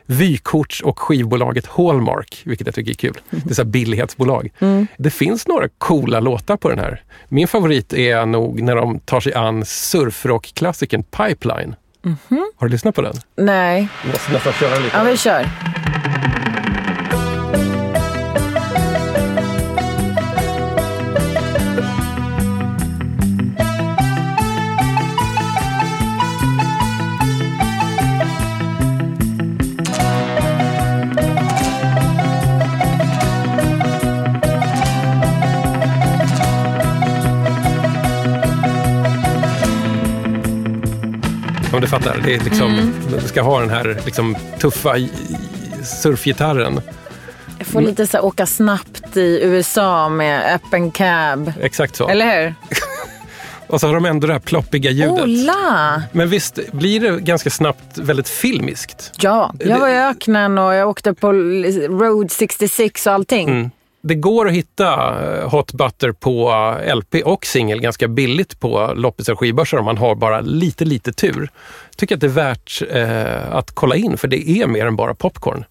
vykorts 0.08 0.80
och 0.80 0.98
skivbolaget 0.98 1.66
Hallmark, 1.66 2.42
vilket 2.44 2.66
jag 2.66 2.74
tycker 2.74 2.90
är 2.90 2.94
kul. 2.94 3.18
Det 3.30 3.50
är 3.50 3.54
så 3.54 3.64
billighetsbolag. 3.64 4.50
Det 4.96 5.10
finns 5.10 5.46
några 5.46 5.68
coola 5.78 6.20
låtar 6.20 6.56
på 6.56 6.68
den 6.68 6.78
här. 6.78 7.02
Min 7.28 7.48
favorit 7.48 7.92
är 7.92 8.26
nog 8.26 8.62
när 8.62 8.76
de 8.76 9.00
tar 9.00 9.20
sig 9.20 9.34
an 9.34 9.64
surfrockklassikern 9.64 11.02
Pipeline. 11.02 11.74
Har 12.56 12.66
du 12.66 12.68
lyssnat 12.68 12.94
på 12.94 13.02
den? 13.02 13.14
Nej. 13.36 13.88
Jag 14.04 14.12
måste 14.12 14.32
nästan 14.32 14.52
köra 14.52 14.78
lite. 14.78 14.96
Ja, 14.96 15.02
vi 15.02 15.16
kör. 15.16 15.46
Om 41.72 41.80
du 41.80 41.86
fattar. 41.86 42.20
Det 42.24 42.34
är 42.34 42.40
liksom, 42.40 42.92
Du 43.22 43.28
ska 43.28 43.42
ha 43.42 43.60
den 43.60 43.70
här 43.70 44.00
liksom, 44.04 44.36
tuffa 44.58 44.94
surfgitarren. 46.02 46.80
Jag 47.58 47.66
får 47.66 47.80
lite 47.80 48.06
så 48.06 48.16
här, 48.16 48.24
åka 48.24 48.46
snabbt 48.46 49.16
i 49.16 49.40
USA 49.42 50.08
med 50.08 50.54
öppen 50.54 50.90
cab. 50.90 51.52
Exakt 51.60 51.96
så. 51.96 52.08
Eller 52.08 52.42
hur? 52.42 52.54
Och 53.66 53.80
så 53.80 53.86
har 53.86 53.94
de 53.94 54.04
ändå 54.04 54.26
det 54.26 54.32
här 54.32 54.40
ploppiga 54.40 54.90
ljudet. 54.90 55.22
Ola! 55.24 56.02
Men 56.12 56.28
visst 56.28 56.72
blir 56.72 57.00
det 57.00 57.20
ganska 57.20 57.50
snabbt 57.50 57.98
väldigt 57.98 58.28
filmiskt? 58.28 59.12
Ja, 59.20 59.54
jag 59.58 59.78
var 59.78 59.88
i 59.88 59.98
öknen 59.98 60.58
och 60.58 60.74
jag 60.74 60.88
åkte 60.88 61.14
på 61.14 61.32
Road 61.32 62.30
66 62.30 63.06
och 63.06 63.12
allting. 63.12 63.48
Mm. 63.48 63.70
Det 64.00 64.14
går 64.14 64.48
att 64.48 64.54
hitta 64.54 65.16
eh, 65.24 65.50
Hot 65.50 65.72
Butter 65.72 66.12
på 66.12 66.50
eh, 66.50 66.96
LP 66.96 67.14
och 67.24 67.46
singel 67.46 67.80
ganska 67.80 68.08
billigt 68.08 68.60
på 68.60 68.92
loppisar 68.96 69.32
och 69.32 69.38
skivbörsar 69.38 69.78
om 69.78 69.84
man 69.84 69.98
har 69.98 70.14
bara 70.14 70.40
lite, 70.40 70.84
lite 70.84 71.12
tur. 71.12 71.50
tycker 71.96 72.14
att 72.14 72.20
det 72.20 72.26
är 72.26 72.28
värt 72.28 72.82
eh, 72.90 73.54
att 73.54 73.70
kolla 73.70 73.96
in 73.96 74.16
för 74.16 74.28
det 74.28 74.48
är 74.48 74.66
mer 74.66 74.86
än 74.86 74.96
bara 74.96 75.14
popcorn. 75.14 75.64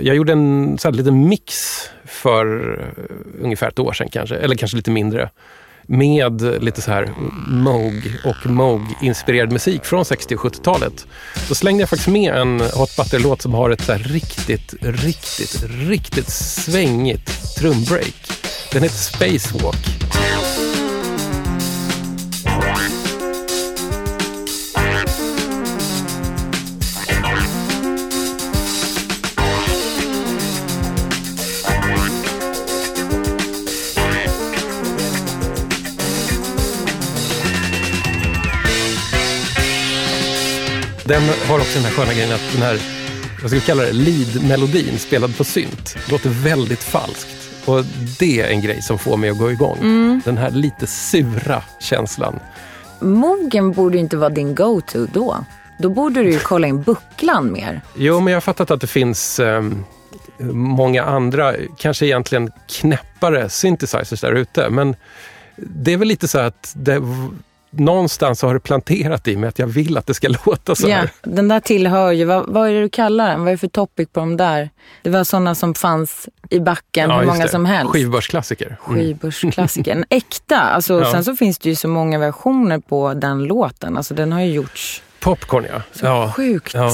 Jag 0.00 0.16
gjorde 0.16 0.32
en 0.32 0.78
så 0.78 0.88
här, 0.88 0.94
liten 0.96 1.28
mix 1.28 1.54
för 2.04 2.78
eh, 2.80 3.44
ungefär 3.44 3.68
ett 3.68 3.78
år 3.78 3.92
sedan 3.92 4.08
kanske, 4.12 4.36
eller 4.36 4.54
kanske 4.54 4.76
lite 4.76 4.90
mindre 4.90 5.30
med 5.86 6.62
lite 6.62 6.82
så 6.82 6.90
här 6.90 7.12
Moog 7.48 8.12
och 8.24 8.50
Moog-inspirerad 8.50 9.52
musik 9.52 9.84
från 9.84 10.04
60 10.04 10.34
och 10.34 10.40
70-talet. 10.40 11.06
Då 11.48 11.54
slängde 11.54 11.82
jag 11.82 11.88
faktiskt 11.88 12.08
med 12.08 12.34
en 12.34 12.60
Hot 12.60 12.96
Butter-låt 12.96 13.42
som 13.42 13.54
har 13.54 13.70
ett 13.70 13.84
så 13.84 13.92
här 13.92 13.98
riktigt, 13.98 14.74
riktigt, 14.80 15.64
riktigt 15.68 16.28
svängigt 16.28 17.56
trumbreak. 17.56 18.32
Den 18.72 18.82
heter 18.82 18.96
Spacewalk. 18.96 19.86
Den 41.08 41.22
har 41.48 41.58
också 41.58 41.78
den 41.78 41.84
här 41.84 41.90
sköna 41.90 42.12
grejen 42.12 42.32
att 42.32 42.52
den 42.52 42.62
här, 42.62 42.78
vad 43.42 43.50
ska 43.50 43.60
vi 43.60 43.66
kalla 43.66 43.82
det, 43.82 43.92
lead-melodin 43.92 44.98
spelad 44.98 45.36
på 45.36 45.44
synt 45.44 45.96
låter 46.10 46.30
väldigt 46.30 46.82
falskt. 46.82 47.36
Och 47.64 47.84
det 48.18 48.40
är 48.40 48.48
en 48.48 48.60
grej 48.60 48.82
som 48.82 48.98
får 48.98 49.16
mig 49.16 49.30
att 49.30 49.38
gå 49.38 49.50
igång. 49.50 49.78
Den 50.24 50.38
här 50.38 50.50
lite 50.50 50.86
sura 50.86 51.62
känslan. 51.80 52.40
Mogen 53.00 53.72
borde 53.72 53.98
inte 53.98 54.16
vara 54.16 54.30
din 54.30 54.54
go-to 54.54 55.06
då. 55.12 55.44
Då 55.78 55.88
borde 55.88 56.22
du 56.22 56.30
ju 56.30 56.38
kolla 56.42 56.66
in 56.66 56.82
bucklan 56.82 57.52
mer. 57.52 57.80
Jo, 57.96 58.20
men 58.20 58.32
jag 58.32 58.36
har 58.36 58.40
fattat 58.40 58.70
att 58.70 58.80
det 58.80 58.86
finns 58.86 59.40
ehm, 59.40 59.84
många 60.52 61.02
andra, 61.04 61.54
kanske 61.78 62.06
egentligen 62.06 62.50
knäppare 62.68 63.48
synthesizers 63.48 64.20
där 64.20 64.32
ute. 64.32 64.70
Men 64.70 64.96
det 65.56 65.92
är 65.92 65.96
väl 65.96 66.08
lite 66.08 66.28
så 66.28 66.38
att 66.38 66.72
det, 66.76 67.02
någonstans 67.78 68.42
har 68.42 68.54
det 68.54 68.60
planterat 68.60 69.28
i 69.28 69.36
mig 69.36 69.48
att 69.48 69.58
jag 69.58 69.66
vill 69.66 69.96
att 69.96 70.06
det 70.06 70.14
ska 70.14 70.28
låta 70.46 70.74
så 70.74 70.88
Ja, 70.88 70.96
här. 70.96 71.10
den 71.22 71.48
där 71.48 71.60
tillhör 71.60 72.12
ju, 72.12 72.24
vad, 72.24 72.44
vad 72.48 72.68
är 72.68 72.72
det 72.72 72.80
du 72.80 72.88
kallar 72.88 73.28
den? 73.28 73.40
Vad 73.40 73.48
är 73.48 73.52
det 73.52 73.58
för 73.58 73.68
topic 73.68 74.08
på 74.12 74.20
de 74.20 74.36
där? 74.36 74.70
Det 75.02 75.10
var 75.10 75.24
sådana 75.24 75.54
som 75.54 75.74
fanns 75.74 76.28
i 76.50 76.60
backen, 76.60 77.10
hur 77.10 77.18
just 77.18 77.28
många 77.32 77.44
det. 77.44 77.50
som 77.50 77.64
helst. 77.64 77.92
Skivbörsklassiker. 77.92 78.76
Mm. 78.88 78.98
Skivbörsklassiker. 79.00 79.92
En 79.92 80.04
äkta. 80.10 80.60
Alltså, 80.60 81.00
Ja. 81.00 81.12
Sen 81.12 81.24
så 81.24 81.36
finns 81.36 81.58
det 81.58 81.68
ju 81.68 81.74
så 81.74 81.88
många 81.88 82.18
versioner 82.18 82.78
på 82.78 83.14
den 83.14 83.44
låten. 83.44 83.96
Alltså, 83.96 84.14
den 84.14 84.32
har 84.32 84.40
ju 84.40 84.52
gjorts 84.52 85.02
Popcorn, 85.20 85.66
ja. 85.72 85.82
ja. 86.02 86.32
sjukt. 86.36 86.74
Ja. 86.74 86.90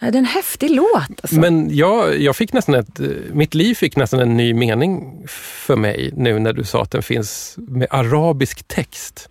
Ja, 0.00 0.10
det 0.10 0.16
är 0.16 0.18
en 0.18 0.24
häftig 0.24 0.70
låt. 0.70 1.20
Alltså. 1.22 1.36
Men 1.40 1.76
jag, 1.76 2.20
jag 2.20 2.36
fick 2.36 2.52
nästan 2.52 2.74
ett, 2.74 3.00
eh, 3.00 3.06
mitt 3.32 3.54
liv 3.54 3.74
fick 3.74 3.96
nästan 3.96 4.20
en 4.20 4.36
ny 4.36 4.54
mening 4.54 5.22
för 5.28 5.76
mig 5.76 6.10
nu 6.16 6.38
när 6.38 6.52
du 6.52 6.64
sa 6.64 6.82
att 6.82 6.90
den 6.90 7.02
finns 7.02 7.54
med 7.56 7.86
arabisk 7.90 8.68
text. 8.68 9.28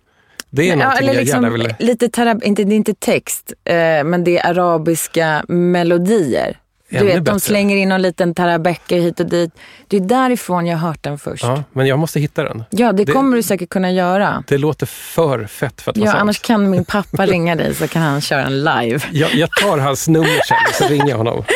Det 0.54 0.62
är 0.62 0.66
Ja, 0.68 0.76
någonting 0.76 1.06
jag 1.06 1.16
liksom 1.16 1.42
gärna 1.42 1.56
vill... 1.56 1.74
lite 1.78 2.08
tarab, 2.08 2.42
inte, 2.44 2.64
det 2.64 2.74
är 2.74 2.76
inte 2.76 2.94
text, 2.94 3.52
eh, 3.64 3.74
men 4.04 4.24
det 4.24 4.38
är 4.38 4.46
arabiska 4.50 5.44
melodier. 5.48 6.58
Du 6.90 6.96
Ännu 6.98 7.06
vet, 7.06 7.24
de 7.24 7.40
slänger 7.40 7.76
in 7.76 7.88
någon 7.88 8.02
liten 8.02 8.34
tarabecka 8.34 8.96
hit 8.96 9.20
och 9.20 9.26
dit. 9.26 9.50
Det 9.88 9.96
är 9.96 10.00
därifrån 10.00 10.66
jag 10.66 10.78
har 10.78 10.88
hört 10.88 11.02
den 11.02 11.18
först. 11.18 11.42
Ja, 11.44 11.50
Ja, 11.56 11.64
men 11.72 11.86
jag 11.86 11.98
måste 11.98 12.20
hitta 12.20 12.44
den. 12.44 12.64
det, 12.70 12.92
Det- 12.92 13.12
kommer 13.12 13.36
du 13.36 13.42
säkert 13.42 13.68
kunna 13.68 13.90
göra. 13.92 14.44
Det 14.48 14.58
låter 14.58 14.86
för 14.86 15.46
fett 15.46 15.80
för 15.80 15.90
att 15.90 15.96
vara 15.98 16.06
Ja, 16.06 16.12
sant. 16.12 16.22
annars 16.22 16.40
kan 16.40 16.70
min 16.70 16.84
pappa 16.84 17.26
ringa 17.26 17.54
dig 17.54 17.74
så 17.74 17.88
kan 17.88 18.02
han 18.02 18.20
köra 18.20 18.42
en 18.44 18.58
live. 18.64 19.00
jag, 19.12 19.34
jag 19.34 19.50
tar 19.50 19.78
hans 19.78 20.08
nummer 20.08 20.40
sen 20.48 20.56
och 20.68 20.74
så 20.74 20.88
ringer 20.88 21.08
jag 21.08 21.16
honom. 21.16 21.44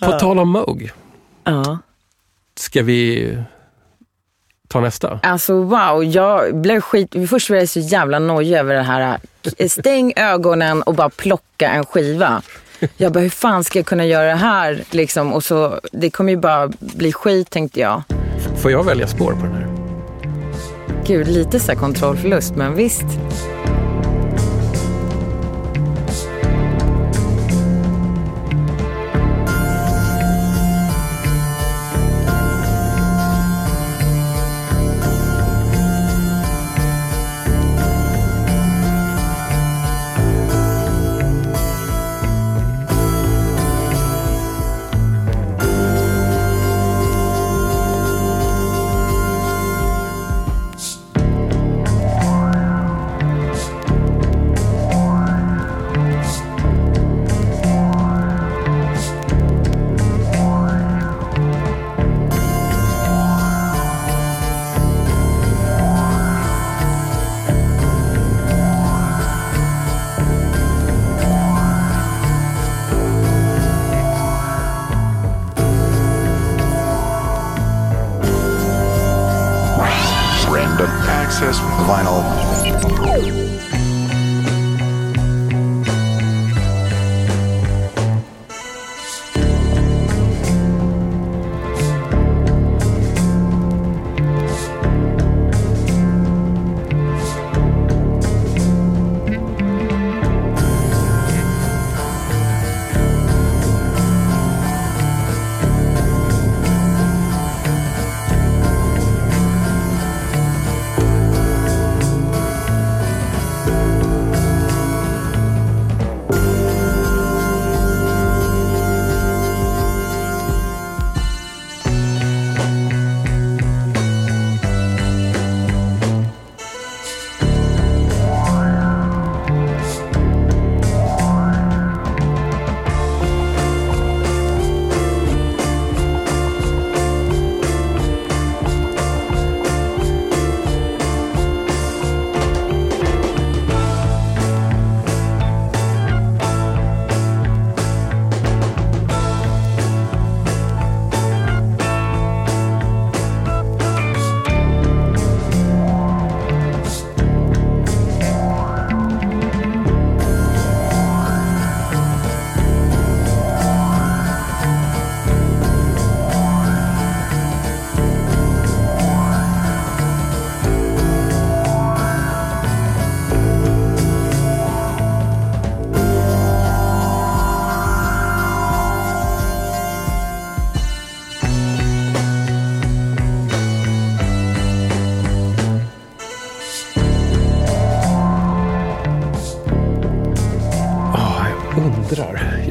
På 0.00 0.12
tal 0.18 0.38
om 0.38 0.48
Moog, 0.50 0.90
Ja. 1.44 1.78
ska 2.58 2.82
vi 2.82 3.38
ta 4.76 4.80
nästa? 4.80 5.20
Alltså 5.22 5.62
wow, 5.62 6.04
jag 6.04 6.56
blev 6.56 6.80
skit... 6.80 7.14
Först 7.30 7.50
var 7.50 7.56
jag 7.56 7.68
så 7.68 7.80
jävla 7.80 8.18
nojig 8.18 8.56
över 8.56 8.74
det 8.74 8.82
här. 8.82 9.18
Stäng 9.68 10.12
ögonen 10.16 10.82
och 10.82 10.94
bara 10.94 11.10
plocka 11.10 11.70
en 11.70 11.86
skiva. 11.86 12.42
Jag 12.96 13.12
bara, 13.12 13.20
hur 13.20 13.30
fan 13.30 13.64
ska 13.64 13.78
jag 13.78 13.86
kunna 13.86 14.06
göra 14.06 14.26
det 14.26 14.34
här? 14.34 14.84
Liksom, 14.90 15.32
och 15.32 15.44
så, 15.44 15.80
det 15.92 16.10
kommer 16.10 16.32
ju 16.32 16.36
bara 16.38 16.68
bli 16.78 17.12
skit 17.12 17.50
tänkte 17.50 17.80
jag. 17.80 18.02
Får 18.56 18.70
jag 18.70 18.84
välja 18.84 19.06
spår 19.06 19.32
på 19.32 19.42
den 19.42 19.54
här? 19.54 19.66
Gud, 21.06 21.28
lite 21.28 21.60
så 21.60 21.72
här 21.72 21.78
kontrollförlust, 21.78 22.56
men 22.56 22.74
visst. 22.74 23.04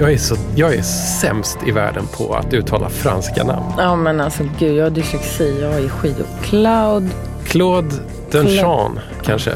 Jag 0.06 0.14
är, 0.14 0.18
så, 0.18 0.36
jag 0.56 0.76
är 0.76 0.82
sämst 1.22 1.58
i 1.68 1.72
världen 1.72 2.08
på 2.18 2.36
att 2.36 2.53
uttala 2.53 2.89
franska 2.89 3.43
namn. 3.43 3.74
Ja 3.78 3.95
men 3.95 4.22
alltså 4.22 4.43
gud, 4.60 4.78
jag 4.78 4.84
har 4.84 4.89
dyslexi. 4.89 5.62
Jag 5.62 5.74
är 5.74 5.89
skit. 5.89 6.16
Cloud. 6.43 7.10
Claude 7.45 7.95
Dunchamp 8.32 8.99
kanske. 9.24 9.51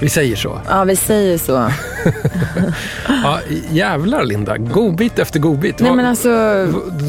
Vi 0.00 0.08
säger 0.08 0.36
så. 0.36 0.60
Ja, 0.68 0.84
vi 0.84 0.96
säger 0.96 1.38
så. 1.38 1.70
Ja, 3.08 3.38
jävlar 3.70 4.24
Linda. 4.24 4.56
Godbit 4.56 5.18
efter 5.18 5.38
godbit. 5.40 5.78
Nej 5.78 5.92
men 5.92 6.06
alltså, 6.06 6.28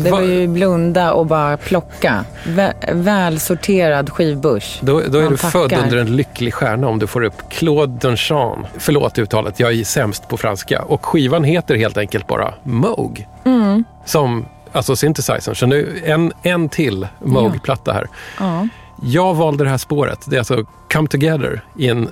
det 0.03 0.11
var 0.11 0.21
ju 0.21 0.47
blunda 0.47 1.13
och 1.13 1.25
bara 1.25 1.57
plocka. 1.57 2.25
Vä- 2.43 3.03
välsorterad 3.03 4.09
skivbörs. 4.09 4.79
Då, 4.81 5.01
då 5.07 5.19
är 5.19 5.29
du 5.29 5.37
född 5.37 5.69
tackar. 5.69 5.83
under 5.83 5.97
en 5.97 6.15
lycklig 6.15 6.53
stjärna 6.53 6.87
om 6.87 6.99
du 6.99 7.07
får 7.07 7.23
upp 7.23 7.49
Claude 7.49 7.97
Dunchamp. 8.01 8.67
Förlåt 8.77 9.17
uttalet, 9.19 9.59
jag 9.59 9.73
är 9.73 9.83
sämst 9.83 10.27
på 10.27 10.37
franska. 10.37 10.81
Och 10.81 11.05
skivan 11.05 11.43
heter 11.43 11.75
helt 11.75 11.97
enkelt 11.97 12.27
bara 12.27 12.53
Moog. 12.63 13.27
Mm. 13.45 13.83
Som, 14.05 14.45
alltså 14.71 14.95
synthesizern. 14.95 15.55
Så 15.55 15.65
nu 15.65 16.01
en, 16.05 16.31
en 16.43 16.69
till 16.69 17.07
Moog-platta 17.19 17.93
här. 17.93 18.07
Ja. 18.39 18.67
Jag 19.01 19.35
valde 19.35 19.63
det 19.63 19.69
här 19.69 19.77
spåret. 19.77 20.19
Det 20.27 20.35
är 20.35 20.39
alltså 20.39 20.65
Come 20.93 21.07
Together 21.07 21.61
i 21.77 21.87
en 21.87 22.09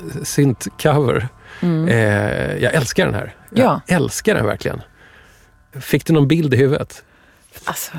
synt-cover. 1.62 1.90
Eh, 1.90 2.64
jag 2.64 2.74
älskar 2.74 3.06
den 3.06 3.14
här. 3.14 3.36
Jag 3.50 3.66
Mm. 3.66 3.80
Ja. 3.88 3.96
älskar 3.96 4.36
den 4.36 4.46
verkligen. 4.46 4.82
Fick 5.82 6.06
du 6.06 6.14
någon 6.14 6.28
bild 6.28 6.54
i 6.54 6.58
huvudet? 6.58 7.04
Alltså, 7.64 7.92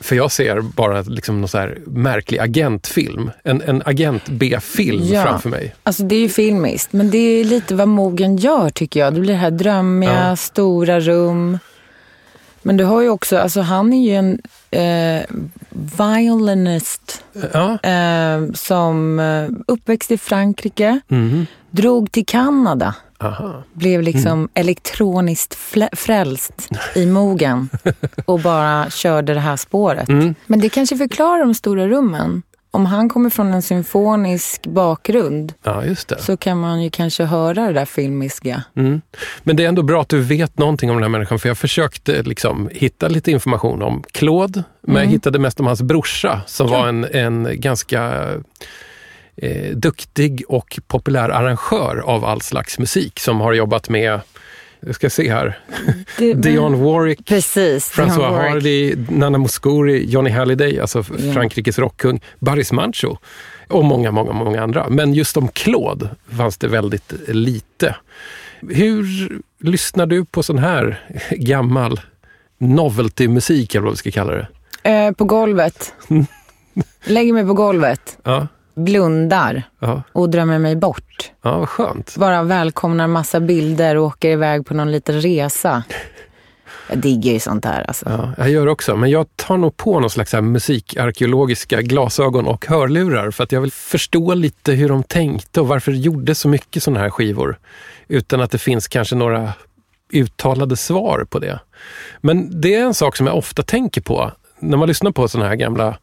För 0.00 0.16
jag 0.16 0.32
ser 0.32 0.60
bara 0.60 1.00
liksom 1.02 1.40
någon 1.40 1.48
så 1.48 1.58
här 1.58 1.78
märklig 1.86 2.38
agentfilm. 2.38 3.30
En, 3.44 3.62
en 3.62 3.82
agent 3.86 4.28
B-film 4.28 5.02
Ja. 5.04 5.22
framför 5.22 5.48
mig. 5.48 5.74
alltså 5.82 6.02
det 6.02 6.14
är 6.14 6.20
ju 6.20 6.28
filmiskt, 6.28 6.92
men 6.92 7.10
det 7.10 7.18
är 7.18 7.44
lite 7.44 7.74
vad 7.74 7.88
mogen 7.88 8.36
gör 8.36 8.70
tycker 8.70 9.00
jag. 9.00 9.14
Det 9.14 9.20
blir 9.20 9.32
det 9.32 9.38
här 9.38 9.50
drömmiga, 9.50 10.28
Ja. 10.28 10.36
stora 10.36 11.00
rum. 11.00 11.58
Men 12.62 12.76
du 12.76 12.84
har 12.84 13.00
ju 13.02 13.08
också, 13.08 13.38
alltså 13.38 13.60
han 13.60 13.92
är 13.92 14.08
ju 14.10 14.14
en 14.16 14.40
eh, 14.70 15.22
violinist 15.70 17.24
Ja. 17.52 17.78
eh, 17.82 18.52
som 18.54 19.18
eh, 19.20 19.48
uppväxt 19.66 20.10
i 20.10 20.18
Frankrike, 20.18 21.00
Mhm. 21.08 21.46
Drog 21.76 22.12
till 22.12 22.26
Kanada. 22.26 22.94
Aha. 23.20 23.62
blev 23.72 24.02
liksom 24.02 24.32
Mm. 24.32 24.48
elektroniskt 24.54 25.54
frälst 25.96 26.52
i 26.94 27.06
mogen 27.06 27.68
och 28.24 28.40
bara 28.40 28.90
körde 28.90 29.34
det 29.34 29.40
här 29.40 29.56
spåret. 29.56 30.08
Mm. 30.08 30.34
Men 30.46 30.60
det 30.60 30.68
kanske 30.68 30.96
förklarar 30.96 31.38
de 31.38 31.54
stora 31.54 31.88
rummen. 31.88 32.42
Om 32.70 32.86
han 32.86 33.08
kommer 33.08 33.30
från 33.30 33.54
en 33.54 33.62
symfonisk 33.62 34.66
bakgrund 34.66 35.52
Ja, 35.62 35.82
så 36.18 36.36
kan 36.36 36.60
man 36.60 36.82
ju 36.82 36.90
kanske 36.90 37.24
höra 37.24 37.66
det 37.66 37.72
där 37.72 37.84
filmiska. 37.84 38.62
Mm. 38.76 39.00
Men 39.42 39.56
det 39.56 39.64
är 39.64 39.68
ändå 39.68 39.82
bra 39.82 40.00
att 40.02 40.08
du 40.08 40.20
vet 40.20 40.58
någonting 40.58 40.90
om 40.90 40.96
den 40.96 41.02
här 41.02 41.10
människan. 41.10 41.38
För 41.38 41.48
jag 41.48 41.58
försökte 41.58 42.22
liksom 42.22 42.68
hitta 42.72 43.08
lite 43.08 43.30
information 43.30 43.82
om 43.82 44.02
Claude. 44.12 44.62
Men 44.82 44.96
jag 45.02 45.06
hittade 45.10 45.38
mest 45.38 45.60
om 45.60 45.66
hans 45.66 45.82
brorsa 45.82 46.40
som 46.46 46.68
var 46.70 46.88
en, 46.88 47.04
en 47.04 47.48
ganska 47.60 48.26
eh, 49.36 49.76
duktig 49.76 50.44
och 50.48 50.78
populär 50.86 51.28
arrangör 51.28 52.02
av 52.06 52.24
all 52.24 52.40
slags 52.40 52.78
musik. 52.78 53.20
Som 53.20 53.40
har 53.40 53.52
jobbat 53.52 53.88
med, 53.88 54.20
jag 54.80 54.94
ska 54.94 55.10
se 55.10 55.32
här, 55.32 55.58
Det, 56.18 56.34
Dionne 56.34 56.76
Warwick. 56.76 57.26
Precis. 57.26 57.92
François 57.92 58.16
Dionne 58.16 58.30
Warwick. 58.36 58.52
Hardy, 58.52 58.96
Nana 59.08 59.38
Mouskouri, 59.38 60.04
Johnny 60.10 60.30
Halliday, 60.30 60.80
alltså 60.80 61.04
Ja. 61.18 61.32
Frankrikes 61.34 61.78
rockkung, 61.78 62.20
Baris 62.38 62.72
Mancho 62.72 63.16
och 63.68 63.84
många, 63.84 64.10
många, 64.10 64.32
många 64.32 64.62
andra. 64.62 64.88
Men 64.88 65.14
just 65.14 65.36
om 65.36 65.48
Claude 65.48 66.08
fanns 66.36 66.58
det 66.58 66.68
väldigt 66.68 67.12
lite. 67.28 67.96
Hur 68.60 69.28
lyssnar 69.60 70.06
du 70.06 70.24
på 70.24 70.42
sån 70.42 70.58
här 70.58 71.00
gammal 71.30 72.00
novelty-musik, 72.58 73.74
eller 73.74 73.82
vad 73.84 73.92
vi 73.92 73.96
ska 73.96 74.10
kalla 74.10 74.32
det? 74.32 74.46
Eh, 74.90 75.12
på 75.12 75.24
golvet. 75.24 75.92
Lägger 77.04 77.32
mig 77.32 77.44
på 77.46 77.54
golvet, 77.54 78.18
Ja, 78.22 78.46
blundar 78.76 79.62
ja, 79.78 80.02
och 80.12 80.30
drömmer 80.30 80.58
mig 80.58 80.76
bort. 80.76 81.32
ja 81.42 81.58
vad 81.58 81.68
skönt. 81.68 82.16
Bara 82.16 82.42
välkomnar 82.42 83.06
massa 83.06 83.40
bilder 83.40 83.96
och 83.96 84.06
åker 84.06 84.30
iväg 84.30 84.66
på 84.66 84.74
någon 84.74 84.92
liten 84.92 85.20
resa. 85.20 85.82
Jag 86.88 86.98
diggar 86.98 87.32
ju 87.32 87.40
sånt 87.40 87.64
här 87.64 87.84
alltså. 87.88 88.06
Ja, 88.08 88.32
jag 88.38 88.50
gör 88.50 88.66
också, 88.66 88.96
men 88.96 89.10
jag 89.10 89.26
tar 89.36 89.56
nog 89.56 89.76
på 89.76 90.00
någon 90.00 90.10
slags 90.10 90.32
musikarkeologiska 90.32 91.82
glasögon 91.82 92.46
och 92.46 92.66
hörlurar 92.66 93.30
för 93.30 93.44
att 93.44 93.52
jag 93.52 93.60
vill 93.60 93.72
förstå 93.72 94.34
lite 94.34 94.72
hur 94.72 94.88
de 94.88 95.02
tänkte 95.02 95.60
och 95.60 95.68
varför 95.68 95.92
de 95.92 95.98
gjorde 95.98 96.34
så 96.34 96.48
mycket 96.48 96.82
sådana 96.82 97.00
här 97.00 97.10
skivor. 97.10 97.58
Utan 98.08 98.40
att 98.40 98.50
det 98.50 98.58
finns 98.58 98.88
kanske 98.88 99.14
några 99.14 99.52
uttalade 100.12 100.76
svar 100.76 101.26
på 101.30 101.38
det. 101.38 101.60
Men 102.20 102.60
det 102.60 102.74
är 102.74 102.84
en 102.84 102.94
sak 102.94 103.16
som 103.16 103.26
jag 103.26 103.36
ofta 103.36 103.62
tänker 103.62 104.00
på 104.00 104.32
när 104.58 104.76
man 104.76 104.88
lyssnar 104.88 105.10
på 105.10 105.28
sådana 105.28 105.48
här 105.48 105.56
gamla 105.56 105.98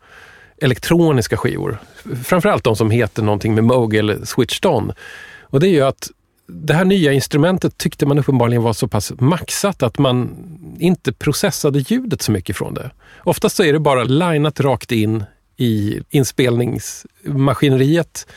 elektroniska 0.64 1.38
skivor. 1.38 1.78
Framförallt 2.24 2.64
de 2.64 2.76
som 2.76 2.92
heter 2.92 3.24
någonting 3.24 3.56
med 3.56 3.64
Moog 3.64 3.96
eller 3.96 4.26
Switched 4.26 4.72
On. 4.72 4.92
Och 5.42 5.60
det 5.60 5.68
är 5.68 5.72
ju 5.72 5.82
att 5.82 6.12
det 6.48 6.74
här 6.74 6.86
nya 6.86 7.12
instrumentet 7.12 7.78
tyckte 7.78 8.06
man 8.06 8.20
uppenbarligen 8.20 8.64
var 8.64 8.74
så 8.74 8.88
pass 8.88 9.14
maxat 9.20 9.84
att 9.84 9.98
man 9.98 10.36
inte 10.80 11.14
processade 11.14 11.80
ljudet 11.80 12.22
så 12.22 12.32
mycket 12.32 12.58
från 12.58 12.74
det. 12.74 12.92
Oftast 13.24 13.56
så 13.56 13.64
är 13.64 13.74
det 13.74 13.80
bara 13.80 14.04
linat 14.04 14.60
rakt 14.60 14.92
in 14.92 15.24
i 15.58 16.02
inspelningsmaskineriet 16.10 18.28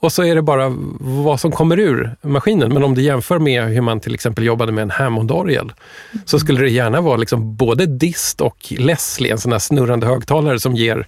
och 0.00 0.12
så 0.12 0.22
är 0.24 0.34
det 0.34 0.42
bara 0.42 0.76
vad 1.00 1.40
som 1.40 1.52
kommer 1.52 1.78
ur 1.78 2.16
maskinen. 2.22 2.72
Men 2.74 2.82
om 2.84 2.94
du 2.94 3.02
jämför 3.02 3.38
med 3.38 3.64
hur 3.64 3.80
man 3.80 4.00
till 4.00 4.14
exempel 4.14 4.44
jobbade 4.44 4.72
med 4.72 4.82
en 4.82 4.90
Hammond-orgel 4.90 5.72
så 6.24 6.38
skulle 6.38 6.60
det 6.60 6.70
gärna 6.70 7.00
vara 7.00 7.16
liksom 7.16 7.56
både 7.56 7.86
dist 7.86 8.40
och 8.40 8.66
Leslie, 8.78 9.32
en 9.32 9.38
sån 9.38 9.52
här 9.52 9.58
snurrande 9.58 10.06
högtalare 10.06 10.60
som 10.60 10.74
ger 10.74 11.06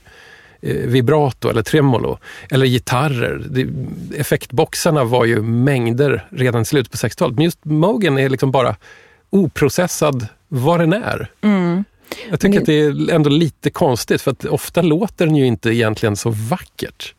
eh, 0.62 0.74
vibrato 0.76 1.48
eller 1.48 1.62
tremolo. 1.62 2.18
Eller 2.50 2.66
gitarrer. 2.66 3.42
Effektboxarna 4.16 5.04
var 5.04 5.24
ju 5.24 5.42
mängder 5.42 6.26
redan 6.30 6.62
i 6.62 6.64
slutet 6.64 6.92
på 6.92 6.96
60-talet. 6.98 7.34
Men 7.36 7.44
just 7.44 7.58
Mogen 7.64 8.18
är 8.18 8.28
liksom 8.28 8.50
bara 8.50 8.76
oprocessad 9.30 10.26
vad 10.48 10.80
den 10.80 10.92
är. 10.92 11.30
Jag 12.30 12.40
tycker 12.40 12.48
Men- 12.54 12.58
att 12.58 12.66
det 12.66 12.80
är 12.80 13.10
ändå 13.10 13.30
lite 13.30 13.70
konstigt 13.70 14.22
för 14.22 14.30
att 14.30 14.44
ofta 14.44 14.82
låter 14.82 15.26
den 15.26 15.36
ju 15.36 15.46
inte 15.46 15.70
egentligen 15.70 16.16
så 16.16 16.30
vackert. 16.30 17.14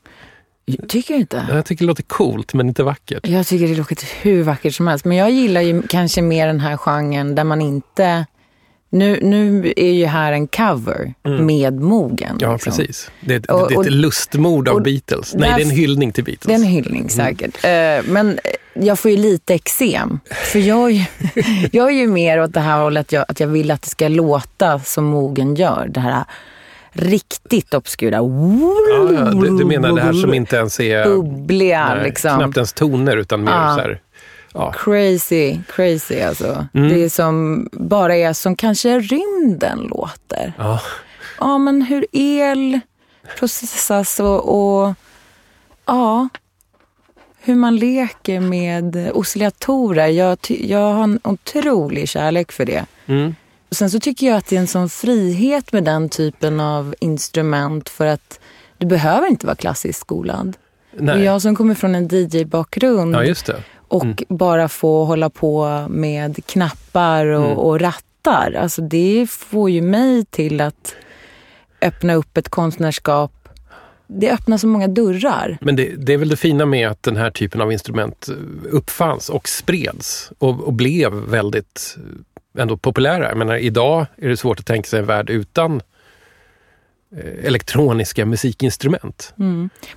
Tycker 0.88 1.14
du 1.14 1.20
inte? 1.20 1.46
Jag 1.50 1.66
tycker 1.66 1.86
det 1.86 1.88
låter 1.88 2.04
coolt 2.04 2.54
men 2.54 2.68
inte 2.68 2.84
vackert. 2.84 3.28
Jag 3.28 3.48
tycker 3.48 3.68
det 3.68 3.76
låter 3.76 3.98
hur 4.22 4.44
vackert 4.44 4.76
som 4.76 4.88
helst. 4.88 5.06
Men 5.06 5.18
jag 5.18 5.32
gillar 5.32 5.62
ju 5.62 5.82
kanske 5.82 6.22
mer 6.22 6.48
den 6.48 6.60
här 6.60 6.78
genren 6.78 7.36
där 7.36 7.44
man 7.44 7.62
inte... 7.62 8.26
Nu, 8.90 9.20
nu 9.22 9.74
är 9.78 9.92
ju 9.92 10.06
här 10.06 10.32
en 10.32 10.48
cover 10.48 11.14
med 11.24 11.74
mogen. 11.82 12.30
Mm. 12.30 12.38
Ja, 12.42 12.54
liksom. 12.54 12.72
precis. 12.72 13.12
Det 13.22 13.34
är, 13.34 13.40
ett- 13.40 13.46
Och- 13.52 13.70
det 13.70 13.76
är 13.76 13.82
ett 13.82 13.92
lustmord 13.92 14.68
av 14.68 14.76
och 14.76 14.82
Beatles. 14.82 15.34
Nej, 15.36 15.54
det 15.56 15.62
är 15.62 15.66
en 15.66 15.70
hyllning 15.72 16.12
till 16.12 16.24
Beatles. 16.24 16.46
Det 16.48 16.52
är 16.54 16.56
en 16.56 16.64
hyllning 16.64 17.10
säkert. 17.10 17.66
Eh, 17.66 18.12
Men 18.12 18.40
jag 18.74 19.00
får 19.00 19.12
ju 19.12 19.18
lite 19.18 19.54
eksem. 19.54 20.20
För 20.52 20.60
jag, 20.60 20.90
är 20.92 20.94
ju- 20.94 21.06
jag 21.72 21.88
är 21.88 21.94
ju 21.96 22.08
mer 22.08 22.42
åt 22.42 22.54
det 22.54 22.60
här 22.60 22.82
hållet 22.84 23.12
jag, 23.12 23.26
att 23.28 23.40
jag 23.40 23.48
vill 23.48 23.72
att 23.72 23.82
det 23.82 23.90
ska 23.90 24.08
låta 24.08 24.80
som 24.80 25.04
mogen 25.06 25.56
gör. 25.56 25.88
Det 25.94 26.00
här 26.00 26.24
riktigt 26.94 27.74
obskura. 27.74 28.16
Ja, 28.16 29.10
ja, 29.14 29.26
du, 29.26 29.58
du 29.58 29.66
menar 29.66 29.92
det 29.92 30.02
här 30.02 30.14
som 30.14 30.34
inte 30.34 30.56
ens 30.56 30.80
är... 30.80 31.06
Bubbliga 31.06 31.96
nej, 31.96 32.04
liksom. 32.04 32.38
Knappt 32.38 32.58
ens 32.58 32.74
toner 32.74 33.18
utan 33.18 33.44
mer 33.44 33.52
Ja. 33.52 33.76
så 33.76 33.82
här... 33.82 34.00
Ja. 34.54 34.72
Crazy, 34.72 35.60
crazy 35.76 36.22
alltså. 36.22 36.68
Mm. 36.74 36.90
Det 36.90 37.04
är 37.04 37.10
som 37.10 37.68
bara 37.72 38.16
är 38.16 38.34
som 38.34 38.56
kanske 38.56 39.00
rymden 39.00 39.80
låter. 39.80 40.54
Ja. 40.58 40.82
Ja, 41.40 41.58
men 41.58 41.82
hur 41.82 42.06
el 42.12 42.80
processas 43.40 44.20
och, 44.20 44.86
och 44.86 44.94
ja, 45.86 46.30
hur 47.40 47.56
man 47.56 47.76
leker 47.76 48.40
med 48.40 49.12
oscillatorer. 49.14 50.08
Jag, 50.08 50.38
jag 50.48 50.94
har 50.94 51.04
en 51.04 51.20
otrolig 51.24 52.10
kärlek 52.10 52.52
för 52.52 52.66
det. 52.66 52.86
Mm. 53.06 53.36
Och 53.74 53.78
sen 53.78 53.90
så 53.90 54.00
tycker 54.00 54.28
jag 54.28 54.38
att 54.38 54.48
det 54.48 54.56
är 54.56 54.60
en 54.60 54.68
sån 54.68 54.90
frihet 54.90 55.74
med 55.74 55.84
den 55.84 56.10
typen 56.10 56.60
av 56.60 56.96
instrument 57.00 57.90
för 57.90 58.06
att 58.06 58.40
du 58.78 58.86
behöver 58.88 59.28
inte 59.28 59.46
vara 59.46 59.56
klassiskt 59.56 60.00
skolad. 60.00 60.58
Och 60.98 61.02
Nej. 61.02 61.24
jag 61.24 61.42
som 61.42 61.56
kommer 61.56 61.76
från 61.76 61.96
en 61.96 62.08
DJ-bakgrund 62.08 63.16
ja, 63.16 63.24
just 63.24 63.46
det. 63.46 63.64
och 63.88 64.24
bara 64.30 64.70
få 64.70 65.06
hålla 65.06 65.30
på 65.30 65.86
med 65.90 66.46
knappar 66.46 67.26
och, 67.26 67.46
Mm. 67.46 67.58
och 67.58 67.80
rattar. 67.80 68.54
Alltså 68.54 68.82
det 68.82 69.28
får 69.30 69.70
ju 69.70 69.82
mig 69.82 70.26
till 70.26 70.62
att 70.62 70.96
öppna 71.82 72.14
upp 72.14 72.38
ett 72.38 72.50
konstnärskap. 72.50 73.50
Det 74.08 74.32
öppnar 74.32 74.58
så 74.58 74.68
många 74.68 74.88
dörrar. 74.88 75.58
Men 75.62 75.76
det, 75.76 75.96
det 75.98 76.14
är 76.14 76.18
väl 76.18 76.30
det 76.30 76.38
fina 76.38 76.66
med 76.66 76.90
att 76.90 77.04
den 77.04 77.16
här 77.18 77.32
typen 77.32 77.62
av 77.62 77.72
instrument 77.72 78.30
uppfanns 78.72 79.30
och 79.30 79.50
spreds 79.50 80.32
och, 80.38 80.64
och 80.64 80.74
blev 80.74 81.14
väldigt 81.14 81.98
ändå 82.58 82.78
populära. 82.78 83.28
Jag 83.30 83.38
menar, 83.38 83.56
idag 83.56 84.06
är 84.18 84.30
det 84.30 84.38
svårt 84.38 84.60
att 84.60 84.66
tänka 84.66 84.90
sig 84.90 85.00
en 85.00 85.06
värld 85.06 85.30
utan 85.30 85.82
eh, 87.18 87.46
elektroniska 87.48 88.26
musikinstrument. 88.26 89.34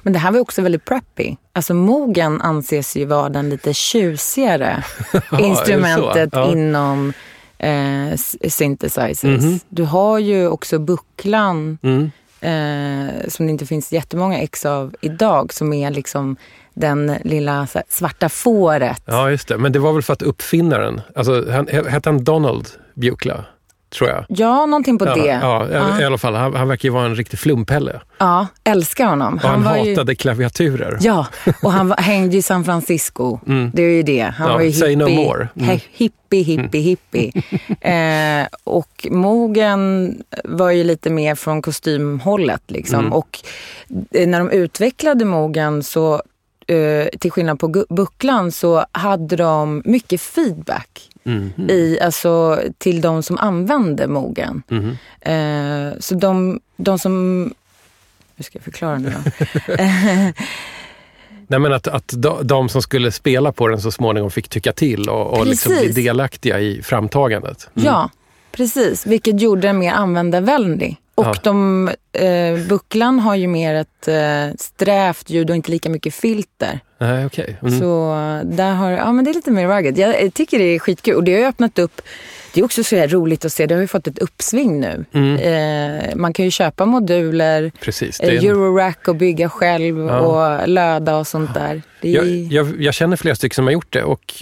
Men 0.02 0.12
det 0.12 0.18
här 0.18 0.32
var 0.32 0.40
också 0.40 0.62
väldigt 0.62 0.84
preppy. 0.84 1.36
Alltså 1.52 1.74
mogen 1.74 2.40
anses 2.40 2.96
ju 2.96 3.04
vara 3.04 3.28
den 3.28 3.50
lite 3.50 3.74
tjusigare 3.74 4.84
så? 5.30 5.38
instrumentet 5.38 6.28
Ja. 6.32 6.52
inom 6.52 7.12
eh, 7.58 8.14
synthesizers. 8.48 9.42
Mhm. 9.42 9.60
Du 9.68 9.82
har 9.84 10.18
ju 10.18 10.48
också 10.48 10.78
bucklan 10.78 11.78
Mm. 11.82 12.10
eh, 12.40 13.28
som 13.28 13.46
det 13.46 13.50
inte 13.52 13.66
finns 13.66 13.92
jättemånga 13.92 14.38
ex 14.38 14.66
av 14.66 14.94
idag 15.00 15.52
som 15.52 15.72
är 15.72 15.90
liksom 15.90 16.36
den 16.76 17.14
lilla 17.24 17.66
svarta 17.88 18.28
fåret. 18.28 19.02
Ja, 19.04 19.30
just 19.30 19.48
det. 19.48 19.58
Men 19.58 19.72
det 19.72 19.78
var 19.78 19.92
väl 19.92 20.02
för 20.02 20.12
att 20.12 20.22
uppfinnaren, 20.22 21.00
alltså 21.14 21.50
han, 21.50 21.66
hette 21.68 22.08
han 22.08 22.24
Donald 22.24 22.68
Bukla? 22.94 23.44
Tror 23.98 24.10
jag. 24.10 24.24
Ja, 24.28 24.66
någonting 24.66 24.98
på 24.98 25.06
ja, 25.06 25.14
det. 25.14 25.26
Ja, 25.26 25.66
i- 25.98 26.02
i 26.02 26.04
alla 26.04 26.18
fall. 26.18 26.34
Han, 26.34 26.54
han 26.54 26.68
verkar 26.68 26.88
ju 26.88 26.92
vara 26.92 27.04
en 27.06 27.14
riktig 27.16 27.38
flumpelle. 27.38 28.00
Ja, 28.18 28.46
älskar 28.64 29.06
honom. 29.06 29.34
Och 29.34 29.40
han, 29.40 29.62
var 29.64 29.76
ju- 29.76 29.90
hatade 29.90 30.14
klaviaturer. 30.14 30.98
Ja, 31.00 31.26
och 31.62 31.72
han 31.72 31.88
var, 31.88 31.96
hängde 31.96 32.36
i 32.36 32.42
San 32.42 32.64
Francisco. 32.64 33.38
Det 33.72 33.82
är 33.82 33.90
ju 33.90 34.02
det. 34.02 34.22
Han 34.36 34.48
Ja, 34.48 34.54
var 34.54 34.60
ju 34.62 34.72
say 34.72 34.88
hippie, 34.90 35.04
no 35.06 35.14
more. 35.24 35.48
Mm. 35.60 35.78
hippie, 35.92 36.42
hippie, 36.42 36.80
hippie. 36.80 37.32
eh, 37.80 38.46
och 38.64 39.06
Mogen 39.10 40.14
var 40.44 40.70
ju 40.70 40.84
lite 40.84 41.10
mer 41.10 41.34
från 41.34 41.62
kostymhållet. 41.62 42.62
Liksom. 42.66 42.98
Mm. 43.00 43.12
Och 43.12 43.38
eh, 44.14 44.28
när 44.28 44.38
de 44.38 44.50
utvecklade 44.50 45.24
Mogen 45.24 45.82
så 45.82 46.22
eh, 46.66 47.08
till 47.18 47.30
skillnad 47.30 47.58
på 47.58 47.84
Bucklan 47.88 48.52
så 48.52 48.84
hade 48.92 49.36
de 49.36 49.82
mycket 49.84 50.20
feedback 50.20 51.10
Mhm. 51.22 51.52
i, 51.70 51.98
alltså, 52.02 52.60
till 52.78 53.00
de 53.00 53.22
som 53.22 53.38
använde 53.38 54.06
Mogen. 54.08 54.62
Mhm. 54.68 54.96
Eh, 55.20 55.98
så 56.00 56.14
de, 56.14 56.60
de 56.76 56.98
som... 56.98 57.44
Hur 58.36 58.44
ska 58.44 58.58
jag 58.58 58.64
förklara 58.64 58.98
nu 58.98 59.10
då? 59.10 59.30
Nej, 61.48 61.60
men 61.60 61.72
att, 61.72 61.88
att 61.88 62.12
de, 62.16 62.46
de 62.46 62.68
som 62.68 62.82
skulle 62.82 63.12
spela 63.12 63.52
på 63.52 63.68
den 63.68 63.80
så 63.80 63.90
småningom 63.90 64.30
fick 64.30 64.48
tycka 64.48 64.72
till 64.72 65.08
och, 65.08 65.38
och 65.38 65.46
liksom 65.46 65.72
bli 65.72 65.92
delaktiga 65.92 66.60
i 66.60 66.82
framtagandet. 66.82 67.68
Mm. 67.74 67.86
Ja, 67.86 68.10
precis. 68.52 69.06
Vilket 69.06 69.40
gjorde 69.40 69.60
den 69.60 69.78
mer 69.78 69.92
användarvänlig. 69.92 70.96
Och 71.16 71.26
Ja. 71.26 71.34
de, 71.42 71.88
eh, 72.12 72.58
bucklan 72.68 73.18
har 73.18 73.34
ju 73.34 73.46
mer 73.46 73.74
ett 73.74 74.08
eh, 74.08 74.56
strävt 74.58 75.30
ljud 75.30 75.50
och 75.50 75.56
inte 75.56 75.70
lika 75.70 75.90
mycket 75.90 76.14
filter. 76.14 76.80
Nej, 76.98 77.26
okej. 77.26 77.56
Mm. 77.62 77.80
Så 77.80 78.14
där 78.44 78.72
har, 78.74 78.90
ja 78.90 79.12
men 79.12 79.24
det 79.24 79.30
är 79.30 79.34
lite 79.34 79.50
mer 79.50 79.68
rugged. 79.68 79.98
Jag 79.98 80.34
tycker 80.34 80.58
det 80.58 80.64
är 80.64 80.78
skitkul 80.78 81.14
och 81.14 81.24
det 81.24 81.32
har 81.32 81.38
ju 81.40 81.46
öppnat 81.46 81.78
upp, 81.78 82.00
det 82.54 82.60
är 82.60 82.64
också 82.64 82.84
så 82.84 82.96
här 82.96 83.08
roligt 83.08 83.44
att 83.44 83.52
se, 83.52 83.66
det 83.66 83.74
har 83.74 83.80
ju 83.82 83.86
fått 83.86 84.06
ett 84.06 84.18
uppsving 84.18 84.80
nu. 84.80 85.04
Mm. 85.12 85.36
Eh, 85.36 86.16
man 86.16 86.32
kan 86.32 86.44
ju 86.44 86.50
köpa 86.50 86.86
moduler, 86.86 87.72
Precis. 87.80 88.20
Eh, 88.20 88.28
en, 88.34 88.44
Eurorack 88.44 89.08
och 89.08 89.16
bygga 89.16 89.48
själv 89.48 89.98
Ja. 89.98 90.20
och 90.20 90.68
löda 90.68 91.16
och 91.16 91.26
sånt 91.26 91.54
där. 91.54 91.82
Är, 92.00 92.10
jag, 92.10 92.26
jag, 92.26 92.82
jag 92.82 92.94
känner 92.94 93.16
flera 93.16 93.34
stycken 93.34 93.54
som 93.54 93.64
har 93.64 93.72
gjort 93.72 93.92
det 93.92 94.02
och 94.02 94.34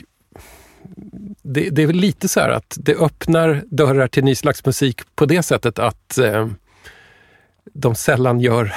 det, 1.42 1.70
det 1.70 1.82
är 1.82 1.86
lite 1.86 2.28
så 2.28 2.40
här 2.40 2.48
att 2.50 2.76
det 2.80 2.94
öppnar 2.94 3.62
dörrar 3.66 4.08
till 4.08 4.24
ny 4.24 4.34
slags 4.34 4.64
musik 4.66 5.00
på 5.14 5.26
det 5.26 5.42
sättet 5.42 5.78
att 5.78 6.18
eh, 6.18 6.48
de 7.74 7.94
sällan 7.94 8.40
gör 8.40 8.74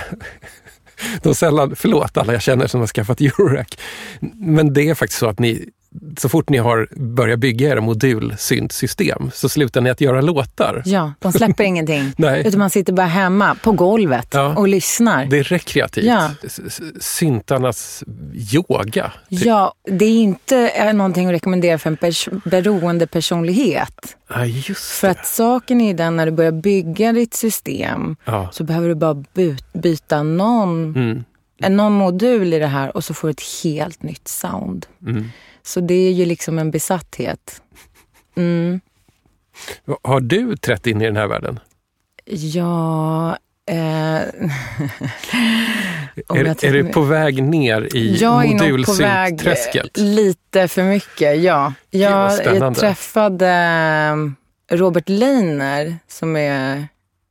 de 1.23 1.35
sällan, 1.35 1.75
förlåt 1.75 2.17
alla 2.17 2.33
jag 2.33 2.41
känner 2.41 2.67
som 2.67 2.79
har 2.79 2.87
skaffat 2.87 3.21
Eurorack, 3.21 3.79
men 4.35 4.73
det 4.73 4.89
är 4.89 4.95
faktiskt 4.95 5.19
så 5.19 5.27
att 5.27 5.39
ni 5.39 5.69
så 6.17 6.29
fort 6.29 6.49
ni 6.49 6.57
har 6.57 6.87
börjat 6.95 7.39
bygga 7.39 7.69
era 7.69 7.81
modulsyntsystem 7.81 9.31
så 9.33 9.49
slutar 9.49 9.81
ni 9.81 9.89
att 9.89 10.01
göra 10.01 10.21
låtar. 10.21 10.81
Ja, 10.85 11.13
de 11.19 11.31
släpper 11.31 11.63
ingenting. 11.63 12.11
Nej. 12.17 12.47
Utan 12.47 12.59
man 12.59 12.69
sitter 12.69 12.93
bara 12.93 13.07
hemma 13.07 13.55
på 13.63 13.71
golvet 13.71 14.27
Ja. 14.33 14.55
och 14.57 14.67
lyssnar. 14.67 15.25
Det 15.25 15.37
är 15.39 15.43
rekreativt. 15.43 16.05
Ja. 16.05 16.29
Syntarnas 16.99 18.03
yoga. 18.53 19.11
typ. 19.29 19.45
Ja, 19.45 19.73
det 19.85 20.05
är 20.05 20.09
inte 20.19 20.57
eh, 20.69 20.93
någonting 20.93 21.25
att 21.27 21.33
rekommendera 21.33 21.77
för 21.77 21.89
en 21.89 21.97
pers- 21.97 22.41
beroende 22.49 23.07
personlighet. 23.07 24.17
Ja, 24.29 24.45
just 24.45 24.81
För 24.91 25.07
det. 25.07 25.11
att 25.11 25.25
saken 25.27 25.81
är 25.81 25.93
den 25.93 26.15
när 26.15 26.25
du 26.25 26.31
börjar 26.31 26.51
bygga 26.51 27.13
ditt 27.13 27.33
system 27.33 28.15
Ja. 28.25 28.49
så 28.51 28.63
behöver 28.63 28.87
du 28.89 28.95
bara 28.95 29.23
by- 29.33 29.57
byta 29.73 30.23
någon, 30.23 30.95
Mm. 30.95 31.23
en 31.59 31.77
någon 31.77 31.93
modul 31.93 32.53
i 32.53 32.59
det 32.59 32.67
här 32.67 32.95
och 32.97 33.03
så 33.03 33.13
får 33.13 33.27
du 33.27 33.31
ett 33.31 33.43
helt 33.63 34.03
nytt 34.03 34.27
sound. 34.27 34.85
Mm. 35.07 35.29
Så 35.67 35.79
det 35.79 35.93
är 35.93 36.11
ju 36.11 36.25
liksom 36.25 36.59
en 36.59 36.71
besatthet. 36.71 37.61
Mm. 38.35 38.81
Har 40.03 40.19
du 40.19 40.57
trätt 40.57 40.87
in 40.87 41.01
i 41.01 41.05
den 41.05 41.15
här 41.17 41.27
världen? 41.27 41.59
Ja... 42.25 43.37
Eh, 43.69 43.75
Är, 43.75 44.31
jag 46.27 46.63
är 46.63 46.73
du 46.73 46.83
på 46.83 47.01
väg 47.01 47.43
ner 47.43 47.95
i 47.95 48.25
modulsyntträsket? 48.25 49.97
lite 49.97 50.67
för 50.67 50.83
mycket, 50.83 51.41
ja. 51.41 51.73
Jag, 51.89 52.31
jag 52.45 52.75
träffade 52.75 53.49
eh, 54.69 54.75
Robert 54.77 55.09
Leiner 55.09 55.97
som 56.07 56.35
är 56.35 56.87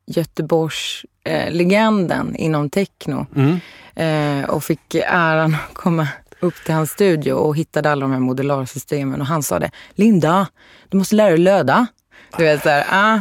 Göteborgs 0.06 1.04
eh, 1.24 1.52
legenden 1.52 2.36
inom 2.36 2.70
techno 2.70 3.26
Mm. 3.36 3.60
eh, 3.94 4.50
och 4.50 4.64
fick 4.64 4.94
äran 4.94 5.54
att 5.54 5.74
komma 5.74 6.08
upp 6.40 6.54
till 6.64 6.74
hans 6.74 6.90
studio 6.90 7.32
och 7.32 7.56
hittade 7.56 7.90
alla 7.90 8.00
de 8.00 8.12
här 8.12 8.20
modularsystemen 8.20 9.20
och 9.20 9.26
han 9.26 9.42
sa 9.42 9.58
det, 9.58 9.70
Linda, 9.94 10.46
du 10.88 10.96
måste 10.98 11.14
lära 11.14 11.28
dig 11.28 11.38
löda. 11.38 11.86
Du 12.38 12.44
vet 12.44 12.62
såhär, 12.62 12.86
ah. 12.90 13.20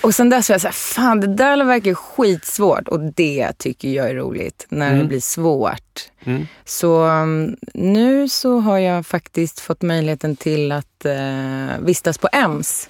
och 0.00 0.14
sen 0.14 0.30
dess 0.30 0.48
var 0.48 0.54
jag 0.54 0.60
såhär, 0.60 0.72
fan 0.72 1.20
det 1.20 1.26
där 1.26 1.64
verkar 1.64 1.94
skitsvårt 1.94 2.88
och 2.88 3.00
det 3.00 3.52
tycker 3.58 3.88
jag 3.88 4.10
är 4.10 4.14
roligt 4.14 4.66
när 4.68 4.96
det 4.96 5.04
blir 5.04 5.20
svårt. 5.20 6.10
Mm. 6.24 6.46
Så 6.64 7.04
um, 7.04 7.56
nu 7.74 8.28
så 8.28 8.58
har 8.58 8.78
jag 8.78 9.06
faktiskt 9.06 9.60
fått 9.60 9.82
möjligheten 9.82 10.36
till 10.36 10.72
att 10.72 11.04
eh, 11.04 11.78
vistas 11.80 12.18
på 12.18 12.28
EMS. 12.32 12.88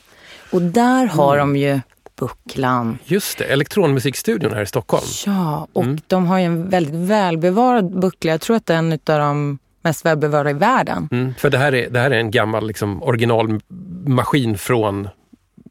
Och 0.51 0.63
där 0.63 1.07
har 1.07 1.39
de 1.39 1.57
ju 1.57 1.81
Bucklan. 2.17 2.99
Just 3.05 3.39
det, 3.39 3.45
elektronmusikstudion 3.45 4.53
här 4.55 4.63
i 4.63 4.67
Stockholm. 4.67 5.05
Ja, 5.27 5.69
och 5.73 5.85
de 6.07 6.27
har 6.27 6.39
ju 6.39 6.45
en 6.45 6.69
väldigt 6.71 6.95
välbevarad 6.95 7.99
buckla. 8.01 8.31
Jag 8.31 8.41
tror 8.41 8.57
att 8.57 8.67
det 8.67 8.75
är 8.75 8.79
en 8.79 8.93
av 8.93 8.99
de 9.05 9.59
mest 9.83 10.05
välbevarade 10.07 10.51
i 10.51 10.53
världen. 10.53 11.09
Mm. 11.13 11.35
För 11.39 11.51
det 11.51 11.59
här, 11.59 11.75
är, 11.75 11.91
det 11.91 12.01
här 12.01 12.11
är 12.11 12.19
en 12.19 12.31
gammal 12.31 12.67
liksom, 12.67 13.03
originalmaskin 13.03 14.59
från, 14.59 15.09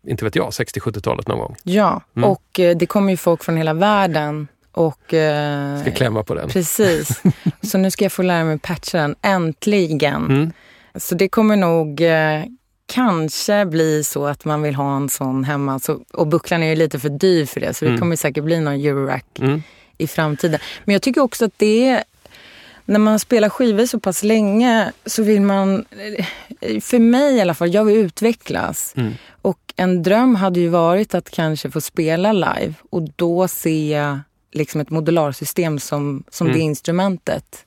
inte 0.07 0.25
vet 0.25 0.35
jag, 0.35 0.49
60-70-talet 0.49 1.27
någon 1.27 1.39
gång. 1.39 1.55
Ja, 1.63 2.01
Mm. 2.15 2.29
och 2.29 2.59
eh, 2.59 2.77
det 2.77 2.85
kommer 2.85 3.11
ju 3.11 3.17
folk 3.17 3.43
från 3.43 3.57
hela 3.57 3.73
världen. 3.73 4.47
Och, 4.71 5.13
eh, 5.13 5.81
Ska 5.81 5.91
klämma 5.91 6.23
på 6.23 6.35
den. 6.35 6.49
Precis. 6.49 7.21
Så 7.61 7.77
nu 7.77 7.91
ska 7.91 8.05
jag 8.05 8.11
få 8.11 8.21
lära 8.21 8.43
mig 8.43 8.59
patcha 8.59 8.97
den, 8.97 9.15
äntligen. 9.21 10.25
Mm. 10.25 10.51
Så 10.95 11.15
det 11.15 11.29
kommer 11.29 11.55
nog 11.55 12.01
eh, 12.01 12.43
kanske 12.85 13.65
bli 13.65 14.03
så 14.03 14.25
att 14.25 14.45
man 14.45 14.61
vill 14.61 14.75
ha 14.75 14.95
en 14.95 15.09
sån 15.09 15.43
hemma. 15.43 15.79
Så, 15.79 15.99
och 16.13 16.27
bucklan 16.27 16.63
är 16.63 16.67
ju 16.69 16.75
lite 16.75 16.99
för 16.99 17.09
dyr 17.09 17.45
för 17.45 17.59
det, 17.59 17.73
så 17.73 17.85
det 17.85 17.97
kommer 17.97 18.15
säkert 18.15 18.43
bli 18.43 18.59
någon 18.59 18.73
Eurorack 18.73 19.25
Mm. 19.39 19.63
i 19.97 20.07
framtiden. 20.07 20.59
Men 20.85 20.93
jag 20.93 21.01
tycker 21.01 21.21
också 21.21 21.45
att 21.45 21.53
det 21.57 21.87
är, 21.87 22.03
när 22.85 22.99
man 22.99 23.19
spelar 23.19 23.49
skivor 23.49 23.85
så 23.85 23.99
pass 23.99 24.23
länge 24.23 24.91
så 25.05 25.23
vill 25.23 25.41
man, 25.41 25.85
för 26.81 26.99
mig 26.99 27.35
i 27.35 27.41
alla 27.41 27.53
fall, 27.53 27.73
jag 27.73 27.85
vill 27.85 27.97
utvecklas. 27.97 28.93
Mm. 28.97 29.13
Och 29.41 29.59
en 29.75 30.03
dröm 30.03 30.35
hade 30.35 30.59
ju 30.59 30.67
varit 30.69 31.15
att 31.15 31.29
kanske 31.29 31.71
få 31.71 31.81
spela 31.81 32.31
live 32.33 32.73
och 32.89 33.01
då 33.15 33.47
se 33.47 34.17
liksom 34.51 34.81
ett 34.81 34.89
modularsystem 34.89 35.79
som, 35.79 36.23
som 36.29 36.47
Mm. 36.47 36.57
det 36.59 36.63
instrumentet. 36.63 37.65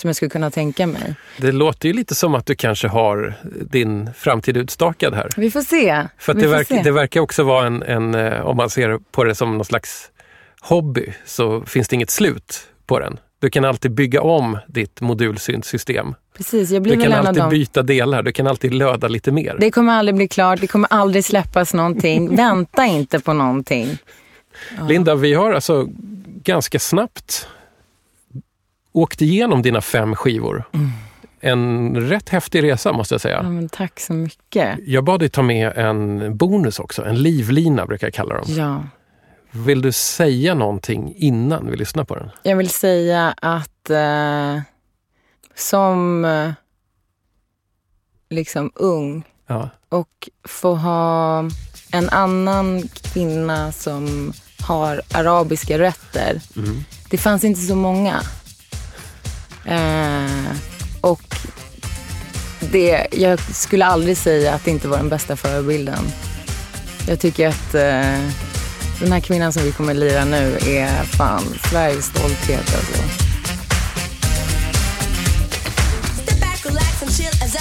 Som 0.00 0.08
jag 0.08 0.16
skulle 0.16 0.30
kunna 0.30 0.50
tänka 0.50 0.86
mig. 0.86 1.14
Det 1.36 1.52
låter 1.52 1.88
ju 1.88 1.94
lite 1.94 2.14
som 2.14 2.34
att 2.34 2.46
du 2.46 2.54
kanske 2.54 2.88
har 2.88 3.34
din 3.70 4.10
framtid 4.14 4.56
utstakad 4.56 5.14
här. 5.14 5.28
Vi 5.36 5.50
får 5.50 5.60
se. 5.60 6.06
För 6.18 6.34
det, 6.34 6.40
får 6.40 6.48
verk, 6.48 6.68
se. 6.68 6.80
det 6.84 6.90
verkar 6.90 7.20
också 7.20 7.42
vara 7.42 7.66
en, 7.66 7.82
en, 7.82 8.14
eh, 8.14 8.46
om 8.46 8.56
man 8.56 8.70
ser 8.70 8.98
på 9.12 9.24
det 9.24 9.34
som 9.34 9.56
någon 9.56 9.64
slags 9.64 10.10
hobby, 10.60 11.12
så 11.24 11.60
finns 11.60 11.88
det 11.88 11.96
inget 11.96 12.10
slut 12.10 12.60
på 12.86 12.98
den. 12.98 13.18
Du 13.40 13.50
kan 13.50 13.64
alltid 13.64 13.90
bygga 13.90 14.22
om 14.22 14.58
ditt 14.66 15.00
modulsyntsystem. 15.00 16.14
Precis, 16.36 16.70
jag 16.70 16.82
blir 16.82 16.96
Du 16.96 17.02
kan 17.02 17.12
alltid 17.12 17.48
byta 17.48 17.82
delar, 17.82 18.22
du 18.22 18.32
kan 18.32 18.46
alltid 18.46 18.74
löda 18.74 19.08
lite 19.08 19.32
mer. 19.32 19.56
Det 19.60 19.70
kommer 19.70 19.92
aldrig 19.92 20.14
bli 20.14 20.28
klart, 20.28 20.60
det 20.60 20.66
kommer 20.66 20.88
aldrig 20.90 21.24
släppas 21.24 21.74
någonting. 21.74 22.36
Vänta 22.36 22.86
inte 22.86 23.20
på 23.20 23.32
någonting. 23.32 23.98
Linda, 24.88 25.14
vi 25.14 25.34
har 25.34 25.52
alltså 25.52 25.88
ganska 26.42 26.78
snabbt 26.78 27.48
åkt 28.92 29.22
igenom 29.22 29.62
dina 29.62 29.80
fem 29.80 30.14
skivor. 30.14 30.64
En 31.40 31.96
rätt 31.96 32.28
häftig 32.28 32.62
resa 32.62 32.92
måste 32.92 33.14
jag 33.14 33.18
Ja, 33.18 33.22
säga. 33.22 33.42
men 33.42 33.68
tack 33.68 34.00
så 34.00 34.12
mycket. 34.12 34.78
Jag 34.86 35.04
bad 35.04 35.20
dig 35.20 35.28
ta 35.28 35.42
med 35.42 35.72
en 35.78 36.36
bonus 36.36 36.78
också, 36.78 37.04
en 37.04 37.22
livlina 37.22 37.86
brukar 37.86 38.06
jag 38.06 38.14
kalla 38.14 38.34
dem. 38.34 38.44
Ja. 38.48 38.82
Vill 39.52 39.82
du 39.82 39.92
säga 39.92 40.54
någonting 40.54 41.14
innan 41.16 41.70
vi 41.70 41.76
lyssnar 41.76 42.04
på 42.04 42.14
den? 42.14 42.30
Jag 42.42 42.56
vill 42.56 42.70
säga 42.70 43.34
att 43.42 43.90
eh, 43.90 44.60
som 45.54 46.24
eh, 46.24 46.50
liksom 48.30 48.70
ung 48.74 49.24
Ja. 49.46 49.70
och 49.88 50.28
få 50.48 50.74
ha 50.74 51.44
en 51.92 52.08
annan 52.08 52.82
kvinna 52.88 53.72
som 53.72 54.32
har 54.62 55.02
arabiska 55.14 55.78
rötter. 55.78 56.40
Det 57.10 57.18
fanns 57.18 57.44
inte 57.44 57.60
så 57.60 57.74
många. 57.76 58.20
Eh, 59.64 60.56
och 61.00 61.36
det, 62.60 63.06
jag 63.12 63.40
skulle 63.40 63.84
aldrig 63.84 64.16
säga 64.16 64.54
att 64.54 64.64
det 64.64 64.70
inte 64.70 64.88
var 64.88 64.96
den 64.96 65.08
bästa 65.08 65.36
förebilden. 65.36 66.12
Jag 67.08 67.20
tycker 67.20 67.48
att 67.48 67.74
eh, 67.74 68.30
den 69.00 69.12
här 69.12 69.20
kvinnan 69.20 69.52
som 69.52 69.62
vi 69.62 69.72
kommer 69.72 69.94
lira 69.94 70.24
nu 70.24 70.58
är 70.66 71.04
fan 71.04 71.42
Sveriges 71.70 72.04
stolthet 72.04 72.74
alltså. 72.76 73.02
Step 76.22 76.40
back, 76.40 76.66
relax, 76.66 77.02
and 77.02 77.12
chill 77.12 77.34
as 77.44 77.52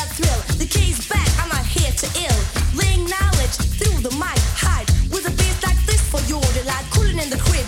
The 0.59 0.67
back, 1.09 1.29
I'm 1.41 1.49
not 1.49 1.65
here 1.65 1.93
to 2.03 2.07
ill. 2.25 2.39
Laying 2.79 3.05
knowledge 3.07 3.55
through 3.79 3.99
the 4.07 4.13
mic, 4.23 4.39
hide 4.65 4.87
with 5.09 5.25
a 5.31 5.33
beast 5.39 5.61
like 5.67 5.79
this 5.87 6.01
for 6.11 6.21
your 6.31 6.43
delight. 6.57 6.85
Cooling 6.91 7.19
in 7.23 7.29
the 7.29 7.39
crib, 7.39 7.58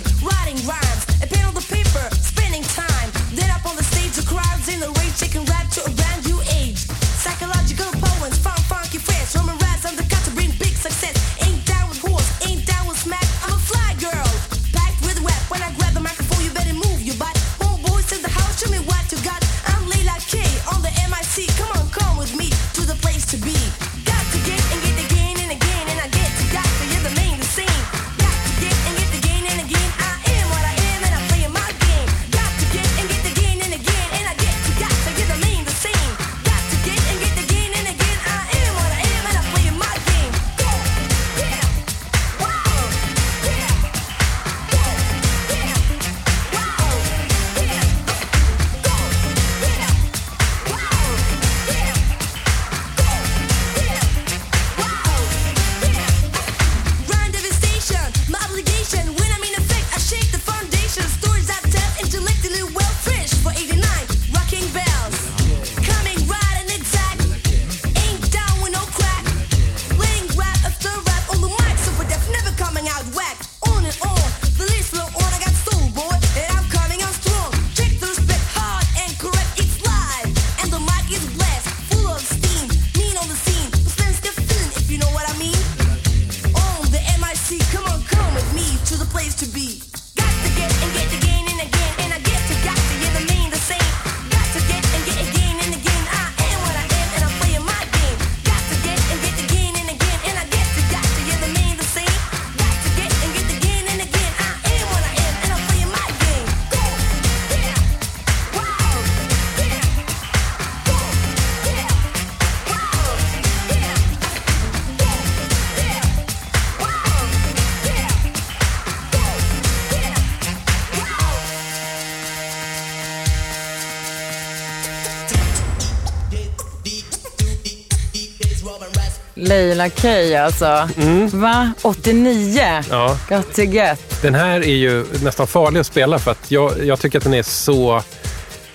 K 129.90 130.08
alltså. 130.36 130.88
Va? 131.32 131.72
89? 131.82 132.60
Ja. 132.90 133.18
Got 133.28 133.54
to 133.54 133.62
get. 133.62 134.22
Den 134.22 134.34
här 134.34 134.60
är 134.60 134.76
ju 134.76 135.06
nästan 135.22 135.46
farlig 135.46 135.80
att 135.80 135.86
spela 135.86 136.18
för 136.18 136.30
att 136.30 136.50
jag, 136.50 136.84
jag 136.84 137.00
tycker 137.00 137.18
att 137.18 137.24
den 137.24 137.34
är 137.34 137.42
så 137.42 138.02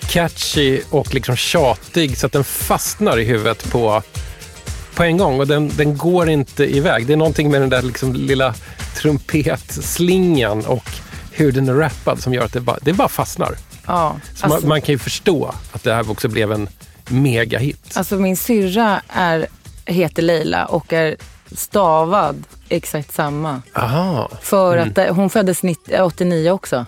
catchy 0.00 0.80
och 0.90 1.14
liksom 1.14 1.36
tjatig 1.36 2.18
så 2.18 2.26
att 2.26 2.32
den 2.32 2.44
fastnar 2.44 3.18
i 3.18 3.24
huvudet 3.24 3.70
på, 3.70 4.02
på 4.94 5.02
en 5.04 5.16
gång 5.16 5.40
och 5.40 5.46
den, 5.46 5.68
den 5.76 5.96
går 5.96 6.30
inte 6.30 6.76
iväg. 6.76 7.06
Det 7.06 7.12
är 7.12 7.16
någonting 7.16 7.50
med 7.50 7.60
den 7.60 7.70
där 7.70 7.82
liksom 7.82 8.14
lilla 8.14 8.54
trumpetslingan 8.96 10.64
och 10.66 10.84
hur 11.32 11.52
den 11.52 11.68
är 11.68 11.74
rappad 11.74 12.22
som 12.22 12.34
gör 12.34 12.44
att 12.44 12.52
det 12.52 12.60
bara, 12.60 12.78
det 12.82 12.92
bara 12.92 13.08
fastnar. 13.08 13.54
Ja. 13.86 14.16
Så 14.34 14.44
Alltså, 14.46 14.60
man, 14.60 14.68
man 14.68 14.80
kan 14.82 14.92
ju 14.92 14.98
förstå 14.98 15.54
att 15.72 15.82
det 15.82 15.94
här 15.94 16.10
också 16.10 16.28
blev 16.28 16.52
en 16.52 16.68
megahit. 17.08 17.96
alltså 17.96 18.14
min 18.16 18.36
syrra 18.36 19.02
är, 19.08 19.46
heter 19.88 20.22
Leila 20.22 20.66
och 20.66 20.92
är 20.92 21.16
stavad 21.52 22.44
exakt 22.68 23.12
samma. 23.14 23.62
Aha. 23.74 24.30
För 24.42 24.76
att 24.76 24.98
eh, 24.98 25.14
hon 25.14 25.30
föddes 25.30 25.62
90, 25.62 26.00
89 26.00 26.50
också. 26.50 26.86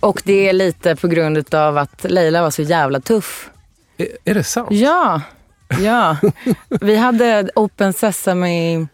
Och 0.00 0.22
det 0.24 0.48
är 0.48 0.52
lite 0.52 0.96
på 0.96 1.08
grund 1.08 1.54
av 1.54 1.78
att 1.78 2.04
Leila 2.04 2.42
var 2.42 2.50
så 2.50 2.62
jävla 2.62 3.00
tuff. 3.00 3.50
Är, 3.96 4.08
är 4.24 4.34
det 4.34 4.44
sant? 4.44 4.68
Ja, 4.70 5.20
ja. 5.80 6.16
Vi 6.68 6.96
hade 6.96 7.50
Open 7.54 7.92
Sesame 7.92 8.86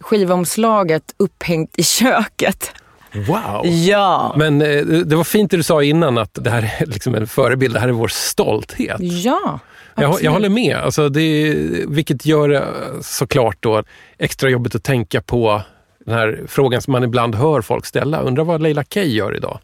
skivomslaget 0.00 1.14
upphängt 1.16 1.78
i 1.78 1.82
köket. 1.82 2.72
Wow! 3.12 3.66
Ja. 3.66 4.34
Men 4.36 4.62
eh, 4.62 4.84
det 4.84 5.16
var 5.16 5.24
fint 5.24 5.50
det 5.50 5.56
du 5.56 5.62
sa 5.62 5.82
innan 5.82 6.18
att 6.18 6.30
det 6.32 6.50
här 6.50 6.74
är 6.78 6.86
liksom 6.86 7.14
en 7.14 7.26
förebild, 7.26 7.74
det 7.74 7.80
här 7.80 7.88
är 7.88 7.92
vår 7.92 8.08
stolthet. 8.08 8.96
Ja, 9.00 9.60
Jag, 10.00 10.22
jag 10.22 10.30
håller 10.32 10.48
med, 10.48 10.76
alltså 10.76 11.08
det, 11.08 11.54
vilket 11.88 12.26
gör 12.26 12.48
det 12.48 12.64
såklart 13.02 13.56
då 13.60 13.82
extra 14.18 14.50
jobbigt 14.50 14.74
att 14.74 14.82
tänka 14.84 15.20
på 15.20 15.62
den 16.06 16.14
här 16.14 16.40
frågan 16.48 16.82
som 16.82 16.92
man 16.92 17.04
ibland 17.04 17.34
hör 17.34 17.62
folk 17.62 17.86
ställa. 17.86 18.20
Undrar 18.20 18.44
vad 18.44 18.62
Leila 18.62 18.84
K 18.84 19.00
gör 19.00 19.36
idag? 19.36 19.58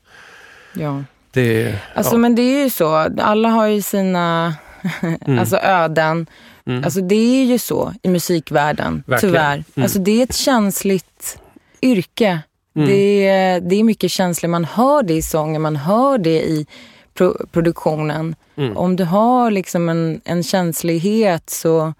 Ja. 0.75 1.03
Det, 1.33 1.75
Alltså 1.95 2.15
ja. 2.15 2.19
men 2.19 2.35
det 2.35 2.43
är 2.43 2.65
ju 2.65 2.71
så, 2.71 2.95
alla 3.19 3.49
har 3.49 3.67
ju 3.67 3.83
sina 3.83 4.55
alltså 5.41 5.57
öden. 5.57 6.27
Alltså 6.85 7.01
det 7.01 7.15
är 7.41 7.45
ju 7.45 7.59
så 7.59 7.93
i 8.03 8.09
musikvärlden, 8.09 8.87
Mm. 8.87 9.03
Verkligen. 9.07 9.33
tyvärr. 9.33 9.55
Mm. 9.55 9.83
Alltså 9.85 9.99
det 9.99 10.21
är 10.21 10.23
ett 10.23 10.35
känsligt 10.35 11.39
yrke. 11.83 12.39
Det, 12.75 13.27
är, 13.29 13.61
det 13.61 13.77
är 13.77 13.85
mycket 13.85 14.11
känslor, 14.11 14.49
man 14.51 14.65
hör 14.65 15.03
det 15.03 15.15
i 15.15 15.23
sången, 15.23 15.63
man 15.63 15.77
hör 15.77 16.19
det 16.19 16.43
i 16.43 16.67
pro- 17.15 17.47
produktionen. 17.53 18.37
Mm. 18.57 18.77
Om 18.77 18.97
du 18.97 19.05
har 19.05 19.51
liksom 19.51 19.89
en, 19.89 20.21
en 20.25 20.43
känslighet 20.43 21.51
så, 21.51 21.95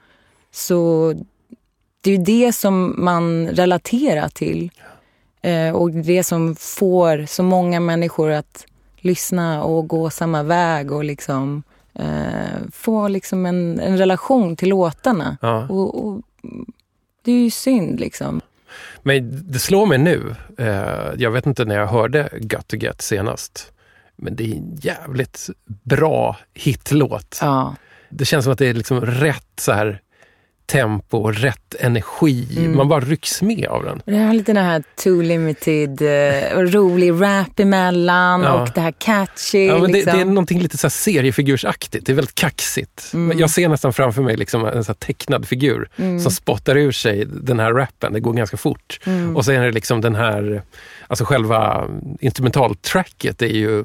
så 0.51 1.13
det 2.01 2.11
är 2.11 2.17
ju 2.19 2.25
det 2.25 2.53
som 2.53 2.95
man 2.99 3.49
relaterar 3.49 4.29
till. 4.29 4.71
Eh, 5.43 5.71
och 5.71 5.91
det 5.91 6.25
som 6.25 6.57
får 6.57 7.27
så 7.27 7.43
många 7.43 7.81
människor 7.81 8.31
att 8.31 8.67
lyssna 8.97 9.65
och 9.65 9.89
gå 9.89 10.11
samma 10.11 10.43
väg 10.43 10.93
och 10.93 11.05
liksom 11.05 11.63
eh, 11.95 12.69
få 12.73 13.09
liksom 13.09 13.47
en, 13.47 13.81
en 13.81 13.99
relation 13.99 14.57
till 14.57 14.69
låtarna. 14.69 15.37
Ja. 15.43 15.67
Och, 15.69 16.07
och, 16.07 16.23
det 17.23 17.33
är 17.33 17.39
ju 17.39 17.51
synd 17.51 18.01
liksom. 18.01 18.41
Men 19.03 19.43
det 19.53 19.59
slår 19.59 19.87
mig 19.87 19.99
nu, 19.99 20.35
eh, 20.59 21.15
jag 21.17 21.31
vet 21.31 21.47
inte 21.47 21.65
när 21.65 21.75
jag 21.75 21.87
hörde 21.87 22.29
Got 22.33 22.69
to 22.69 22.77
Get 22.77 23.03
senast, 23.03 23.73
men 24.17 24.37
det 24.37 24.45
är 24.45 24.57
en 24.57 24.77
jävligt 24.77 25.51
bra 25.67 26.37
hitlåt. 26.55 27.39
Ja. 27.41 27.77
Det 28.09 28.25
känns 28.25 28.45
som 28.45 28.53
att 28.53 28.59
det 28.59 28.67
är 28.67 28.75
liksom 28.75 29.01
rätt 29.01 29.61
så 29.61 29.73
här 29.73 30.01
tempo, 30.67 31.19
och 31.19 31.35
rätt 31.35 31.75
energi. 31.81 32.47
Mm. 32.59 32.77
Man 32.77 32.89
bara 32.89 33.01
rycks 33.01 33.43
med 33.43 33.67
av 33.67 33.85
den. 33.85 34.03
Det 34.05 34.17
har 34.19 34.35
lite 34.35 34.53
den 34.53 34.65
här 34.65 34.83
too 35.05 35.23
limited, 35.23 36.03
eh, 36.03 36.59
rolig 36.59 37.13
rap 37.23 37.61
emellan 37.61 38.43
Ja. 38.43 38.53
och 38.53 38.69
det 38.75 38.81
här 38.81 38.95
catchy. 38.99 39.67
Ja, 39.67 39.79
men 39.79 39.83
det, 39.83 39.99
liksom. 39.99 40.13
det 40.13 40.21
är 40.21 40.25
någonting 40.25 40.61
lite 40.61 40.79
så 40.79 40.87
här 40.87 40.91
seriefigursaktigt. 40.91 42.07
Det 42.07 42.13
är 42.13 42.17
väldigt 42.17 42.35
kaxigt. 42.35 43.11
Mm. 43.15 43.39
Jag 43.39 43.51
ser 43.51 43.69
nästan 43.69 43.93
framför 43.93 44.23
mig 44.23 44.37
liksom 44.37 44.65
en 44.65 44.85
så 44.85 44.93
här 44.93 44.95
tecknad 44.95 45.49
figur 45.49 45.89
som 46.23 46.33
spottar 46.33 46.77
ur 46.77 46.93
sig 46.93 47.25
den 47.25 47.61
här 47.61 47.73
rappen. 47.73 48.13
Det 48.13 48.21
går 48.21 48.33
ganska 48.33 48.57
fort. 48.57 49.01
Mm. 49.05 49.37
Och 49.37 49.45
så 49.45 49.53
är 49.53 49.61
det 49.61 49.73
liksom 49.73 50.01
den 50.01 50.15
här, 50.15 50.63
alltså 51.07 51.25
själva 51.25 51.89
instrumentaltracket 52.21 53.43
är 53.43 53.47
ju 53.47 53.85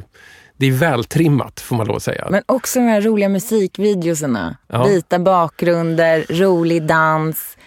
det 0.60 0.68
är 0.68 0.72
vältrimmat 0.72 1.60
får 1.60 1.76
man 1.76 1.88
lov 1.88 1.96
att 1.96 2.04
säga. 2.04 2.28
Men 2.32 2.44
också 2.46 2.80
de 2.80 2.86
här 2.86 3.02
roliga 3.02 3.30
musikvideorna. 3.30 4.58
Ja. 4.68 4.84
Vita 4.84 5.20
bakgrunder, 5.20 6.26
rolig 6.30 6.84
dans, 6.84 7.58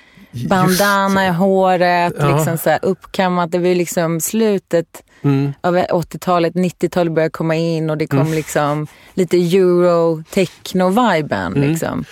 bandana 0.49 1.27
i 1.27 1.31
håret, 1.31 2.15
Ja. 2.19 2.37
liksom 2.37 2.59
så 2.59 2.71
här 2.71 2.79
uppkammat. 2.83 3.51
Det 3.51 3.59
var 3.59 3.67
ju 3.69 3.75
liksom 3.75 4.21
slutet 4.21 5.03
Mm. 5.25 5.53
av 5.61 5.77
80-talet, 5.77 6.55
90-talet 6.55 7.13
började 7.13 7.31
komma 7.31 7.55
in 7.57 7.91
och 7.91 7.99
det 7.99 8.07
kom 8.07 8.33
liksom 8.33 8.87
lite 9.15 9.37
euro 9.37 10.23
techno-viben. 10.31 11.57
Mm. 11.57 11.69
Liksom. 11.71 12.05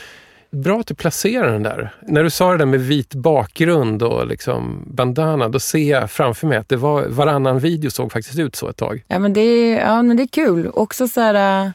Bra 0.52 0.80
att 0.80 0.86
du 0.86 0.94
placerar 0.94 1.52
den 1.52 1.62
där. 1.62 1.94
När 2.02 2.22
du 2.24 2.30
sa 2.30 2.52
det 2.52 2.58
där 2.58 2.66
med 2.66 2.80
vit 2.80 3.14
bakgrund 3.14 4.02
och 4.02 4.26
liksom 4.26 4.84
bandana, 4.86 5.48
då 5.48 5.60
ser 5.60 5.90
jag 5.90 6.10
framför 6.10 6.46
mig 6.46 6.58
att 6.58 6.68
det 6.68 6.76
var 6.76 7.06
varannan 7.08 7.58
video 7.58 7.90
såg 7.90 8.12
faktiskt 8.12 8.38
ut 8.38 8.56
så 8.56 8.68
ett 8.68 8.76
tag. 8.76 9.04
Ja, 9.08 9.18
men 9.18 9.32
det 9.32 9.40
är, 9.40 9.80
ja, 9.80 10.02
men 10.02 10.16
det 10.16 10.22
är 10.22 10.26
kul. 10.26 10.70
Också 10.74 11.08
så 11.08 11.20
här 11.20 11.64
äh, 11.66 11.70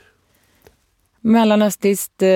mellanöstiskt 1.21 2.21
äh, 2.21 2.29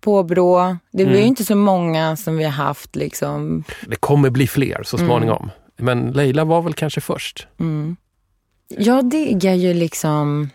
påbrå. 0.00 0.76
Det 0.92 1.02
ju 1.02 1.08
Mm. 1.08 1.22
inte 1.22 1.44
så 1.44 1.56
många 1.56 2.16
som 2.16 2.36
vi 2.36 2.44
har 2.44 2.50
haft 2.50 2.96
liksom. 2.96 3.64
Det 3.86 3.96
kommer 3.96 4.30
bli 4.30 4.46
fler 4.46 4.82
så 4.82 4.98
småningom. 4.98 5.50
Men 5.76 6.10
Leila 6.10 6.44
var 6.44 6.62
väl 6.62 6.74
kanske 6.74 7.00
först. 7.00 7.46
Jag 8.68 9.10
diggar 9.10 9.54
ju 9.54 9.74
liksom 9.74 10.50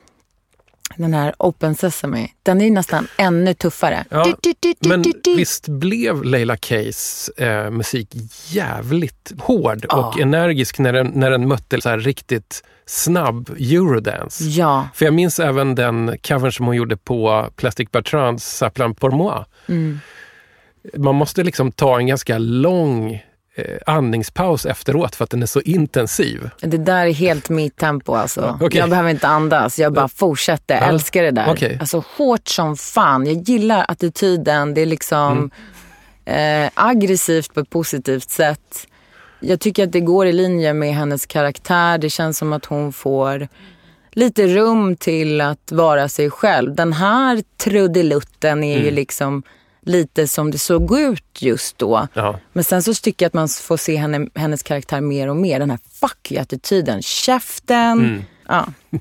den 0.97 1.13
här 1.13 1.33
Open 1.37 1.75
Sesame. 1.75 2.27
Den 2.43 2.61
är 2.61 2.71
nästan 2.71 3.07
ännu 3.17 3.53
tuffare. 3.53 4.05
Ja, 4.09 4.23
Du, 4.23 4.53
du, 4.59 4.73
du, 4.79 4.89
Men 4.89 5.03
visst 5.25 5.67
blev 5.67 6.23
Leila 6.23 6.57
Keys 6.57 7.29
eh, 7.37 7.69
musik 7.69 8.15
jävligt 8.47 9.31
hård 9.39 9.85
och 9.85 10.19
energisk 10.19 10.79
när 10.79 10.93
den, 10.93 11.07
när 11.07 11.31
den 11.31 11.47
mötte 11.47 11.81
så 11.81 11.89
här 11.89 11.99
riktigt 11.99 12.63
snabb 12.85 13.49
eurodance? 13.59 14.43
Ja, 14.43 14.87
För 14.93 15.05
jag 15.05 15.13
minns 15.13 15.39
även 15.39 15.75
den 15.75 16.17
covern 16.27 16.51
som 16.51 16.65
hon 16.65 16.75
gjorde 16.75 16.97
på 16.97 17.49
Plastic 17.55 17.91
Bertrands 17.91 18.57
Saplan 18.57 18.95
pour 18.95 19.11
moi. 19.11 19.45
Mm. 19.67 19.99
Man 20.97 21.15
måste 21.15 21.43
liksom 21.43 21.71
ta 21.71 21.97
en 21.97 22.07
ganska 22.07 22.37
lång 22.37 23.23
andningspaus 23.85 24.65
efteråt 24.65 25.15
för 25.15 25.23
att 25.23 25.29
den 25.29 25.41
är 25.41 25.45
så 25.45 25.61
intensiv. 25.61 26.49
det 26.59 26.77
där 26.77 27.05
är 27.05 27.11
helt 27.13 27.49
mitt 27.49 27.77
tempo 27.77 28.13
alltså. 28.15 28.57
Okej. 28.61 28.79
Jag 28.79 28.89
behöver 28.89 29.09
inte 29.09 29.27
andas, 29.27 29.79
jag 29.79 29.93
bara 29.93 30.07
fortsätter. 30.07 30.75
Ja, 30.75 30.81
Älskar 30.81 31.23
det 31.23 31.31
där. 31.31 31.47
okej. 31.51 31.77
Alltså 31.79 32.03
hårt 32.17 32.47
som 32.47 32.77
fan. 32.77 33.25
Jag 33.25 33.35
gillar 33.49 33.85
attityden. 33.87 34.73
Det 34.73 34.81
är 34.81 34.85
liksom 34.85 35.51
Mm. 36.25 36.65
eh, 36.65 36.71
aggressivt 36.73 37.53
på 37.53 37.59
ett 37.59 37.69
positivt 37.69 38.29
sätt. 38.29 38.87
Jag 39.39 39.59
tycker 39.59 39.83
att 39.83 39.91
det 39.91 39.99
går 39.99 40.27
i 40.27 40.31
linje 40.33 40.73
med 40.73 40.95
hennes 40.95 41.25
karaktär. 41.25 41.97
Det 41.97 42.09
känns 42.09 42.37
som 42.37 42.53
att 42.53 42.65
hon 42.65 42.93
får 42.93 43.47
lite 44.11 44.47
rum 44.47 44.95
till 44.95 45.41
att 45.41 45.71
vara 45.71 46.09
sig 46.09 46.29
själv. 46.29 46.75
Den 46.75 46.93
här 46.93 47.43
trudelutten 47.63 48.63
är 48.63 48.73
Mm. 48.75 48.85
ju 48.85 48.91
liksom 48.91 49.43
lite 49.85 50.27
som 50.27 50.51
det 50.51 50.57
såg 50.57 50.99
ut 50.99 51.41
just 51.41 51.77
då. 51.77 52.07
Ja. 52.13 52.39
Men 52.53 52.63
sen 52.63 52.83
så 52.83 52.93
tycker 52.93 53.25
jag 53.25 53.27
att 53.29 53.33
man 53.33 53.47
får 53.49 53.77
se 53.77 53.95
henne, 53.95 54.27
hennes 54.35 54.63
karaktär 54.63 55.01
mer 55.01 55.27
och 55.27 55.35
mer. 55.35 55.59
Den 55.59 55.69
här 55.69 55.79
fuck 55.99 56.31
attityden 56.39 57.01
käften. 57.01 57.99
Mm. 57.99 58.23
Ja. 58.47 58.67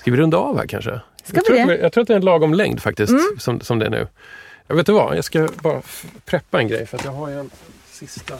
Ska 0.00 0.10
vi 0.10 0.16
runda 0.16 0.36
av 0.36 0.58
här 0.58 0.66
kanske? 0.66 1.00
Jag, 1.32 1.44
tror? 1.44 1.56
Mm. 1.56 1.74
att 1.74 1.80
jag 1.80 1.92
tror 1.92 2.02
att 2.02 2.08
det 2.08 2.14
är 2.14 2.18
en 2.18 2.24
lagom 2.24 2.54
längd 2.54 2.82
faktiskt, 2.82 3.12
som, 3.38 3.60
som 3.60 3.78
det 3.78 3.86
är 3.86 3.90
nu. 3.90 4.06
Jag 4.66 4.76
vet 4.76 4.86
du 4.86 4.92
vad, 4.92 5.16
jag 5.16 5.24
ska 5.24 5.48
bara 5.62 5.82
preppa 6.24 6.60
en 6.60 6.68
grej 6.68 6.86
för 6.86 6.96
att 6.98 7.04
jag 7.04 7.12
har 7.12 7.28
ju 7.28 7.40
en 7.40 7.50
sista, 7.90 8.34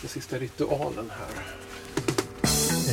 den 0.00 0.08
sista 0.08 0.36
ritualen 0.36 1.10
här. 1.18 1.44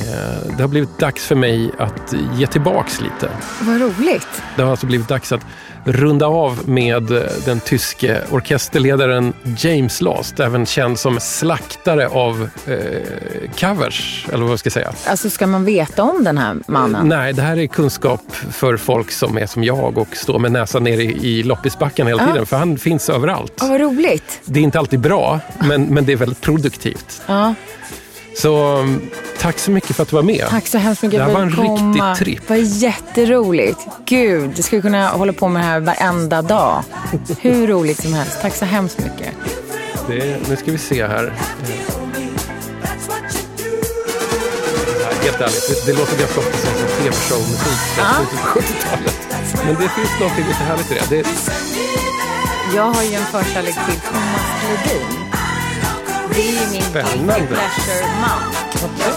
Eh, 0.00 0.56
Det 0.56 0.62
har 0.62 0.68
blivit 0.68 0.98
dags 0.98 1.26
för 1.26 1.34
mig 1.34 1.70
att 1.78 2.14
ge 2.36 2.46
tillbaks 2.46 3.00
lite. 3.00 3.30
Vad 3.60 3.80
roligt. 3.80 4.42
Det 4.56 4.62
har 4.62 4.70
alltså 4.70 4.86
blivit 4.86 5.08
dags 5.08 5.32
att 5.32 5.42
runda 5.92 6.26
av 6.26 6.68
med 6.68 7.10
eh, 7.10 7.22
den 7.44 7.60
tyske 7.60 8.20
orkesterledaren 8.30 9.32
James 9.58 10.00
Last, 10.00 10.40
även 10.40 10.66
känd 10.66 10.98
som 10.98 11.20
slaktare 11.20 12.08
av 12.08 12.48
eh, 12.66 12.76
covers, 13.60 14.26
eller 14.32 14.42
vad 14.42 14.52
jag 14.52 14.58
ska 14.58 14.70
säga. 14.70 14.92
Alltså 15.06 15.30
ska 15.30 15.46
man 15.46 15.64
veta 15.64 16.02
om 16.02 16.24
den 16.24 16.38
här 16.38 16.56
mannen? 16.68 17.08
Nej, 17.08 17.32
det 17.32 17.42
här 17.42 17.58
är 17.58 17.66
kunskap 17.66 18.20
för 18.50 18.76
folk 18.76 19.10
som 19.10 19.38
är 19.38 19.46
som 19.46 19.64
jag 19.64 19.98
och 19.98 20.16
står 20.16 20.38
med 20.38 20.52
näsan 20.52 20.84
ner 20.84 20.98
i, 20.98 21.28
i 21.28 21.42
loppisbacken 21.42 22.06
hela 22.06 22.22
Ja. 22.22 22.26
tiden, 22.32 22.46
för 22.46 22.56
han 22.56 22.78
finns 22.78 23.10
överallt. 23.10 23.52
Ja, 23.60 23.66
vad 23.66 23.80
roligt. 23.80 24.40
Det 24.44 24.60
är 24.60 24.64
inte 24.64 24.78
alltid 24.78 25.00
bra, 25.00 25.40
men, 25.58 25.82
men 25.82 26.04
det 26.04 26.12
är 26.12 26.16
väldigt 26.16 26.40
produktivt. 26.40 27.22
Ja, 27.26 27.54
Så 28.36 28.84
tack 29.38 29.58
så 29.58 29.70
mycket 29.70 29.96
för 29.96 30.02
att 30.02 30.08
du 30.08 30.16
var 30.16 30.22
med. 30.22 30.46
tack 30.48 30.66
så 30.66 30.78
hemskt 30.78 31.02
mycket 31.02 31.18
Det 31.18 31.24
här 31.24 31.30
för 31.30 31.34
var 31.34 31.42
en 31.42 31.48
att 31.48 31.78
komma. 31.78 32.10
riktig 32.12 32.24
tripp. 32.26 32.42
Det 32.48 32.54
var 32.54 32.60
jätteroligt. 32.62 33.78
Gud, 34.06 34.52
jag 34.56 34.64
skulle 34.64 34.82
kunna 34.82 35.08
hålla 35.08 35.32
på 35.32 35.48
med 35.48 35.62
det 35.62 35.66
här 35.66 35.80
varenda 35.80 36.42
dag. 36.42 36.82
Hur 37.40 37.66
roligt 37.66 38.02
som 38.02 38.14
helst. 38.14 38.38
Tack 38.42 38.54
så 38.54 38.64
hemskt 38.64 38.98
mycket. 38.98 39.34
Det, 40.08 40.36
nu 40.48 40.56
ska 40.56 40.72
vi 40.72 40.78
se 40.78 41.06
här. 41.06 41.32
Helt 45.22 45.40
ärligt, 45.40 45.68
det, 45.86 45.92
det 45.92 45.98
låter 45.98 46.18
ganska 46.18 46.40
ofta 46.40 46.58
som 46.58 46.70
som 46.78 46.88
tv-showmusik 47.02 47.78
från 47.94 48.04
Ja. 48.04 48.14
slutet 48.14 48.40
på 48.52 48.60
70-talet. 48.60 49.64
Men 49.66 49.74
det 49.74 49.88
finns 49.88 50.20
något 50.20 50.36
lite 50.38 50.64
härligt 50.64 50.92
i 50.92 50.94
det. 50.94 51.16
det. 51.22 51.28
Jag 52.76 52.82
har 52.82 53.02
ju 53.02 53.14
en 53.14 53.24
förkärlek 53.24 53.74
till 53.74 54.00
Thomas 54.00 54.42
Ledin. 54.68 55.27
Det 56.38 56.48
är 56.48 56.52
ju 56.52 56.70
min 56.72 56.82
Spännande. 56.82 57.34
guilty 57.34 57.54
pleasure-man. 57.54 58.42
Jag 58.98 59.12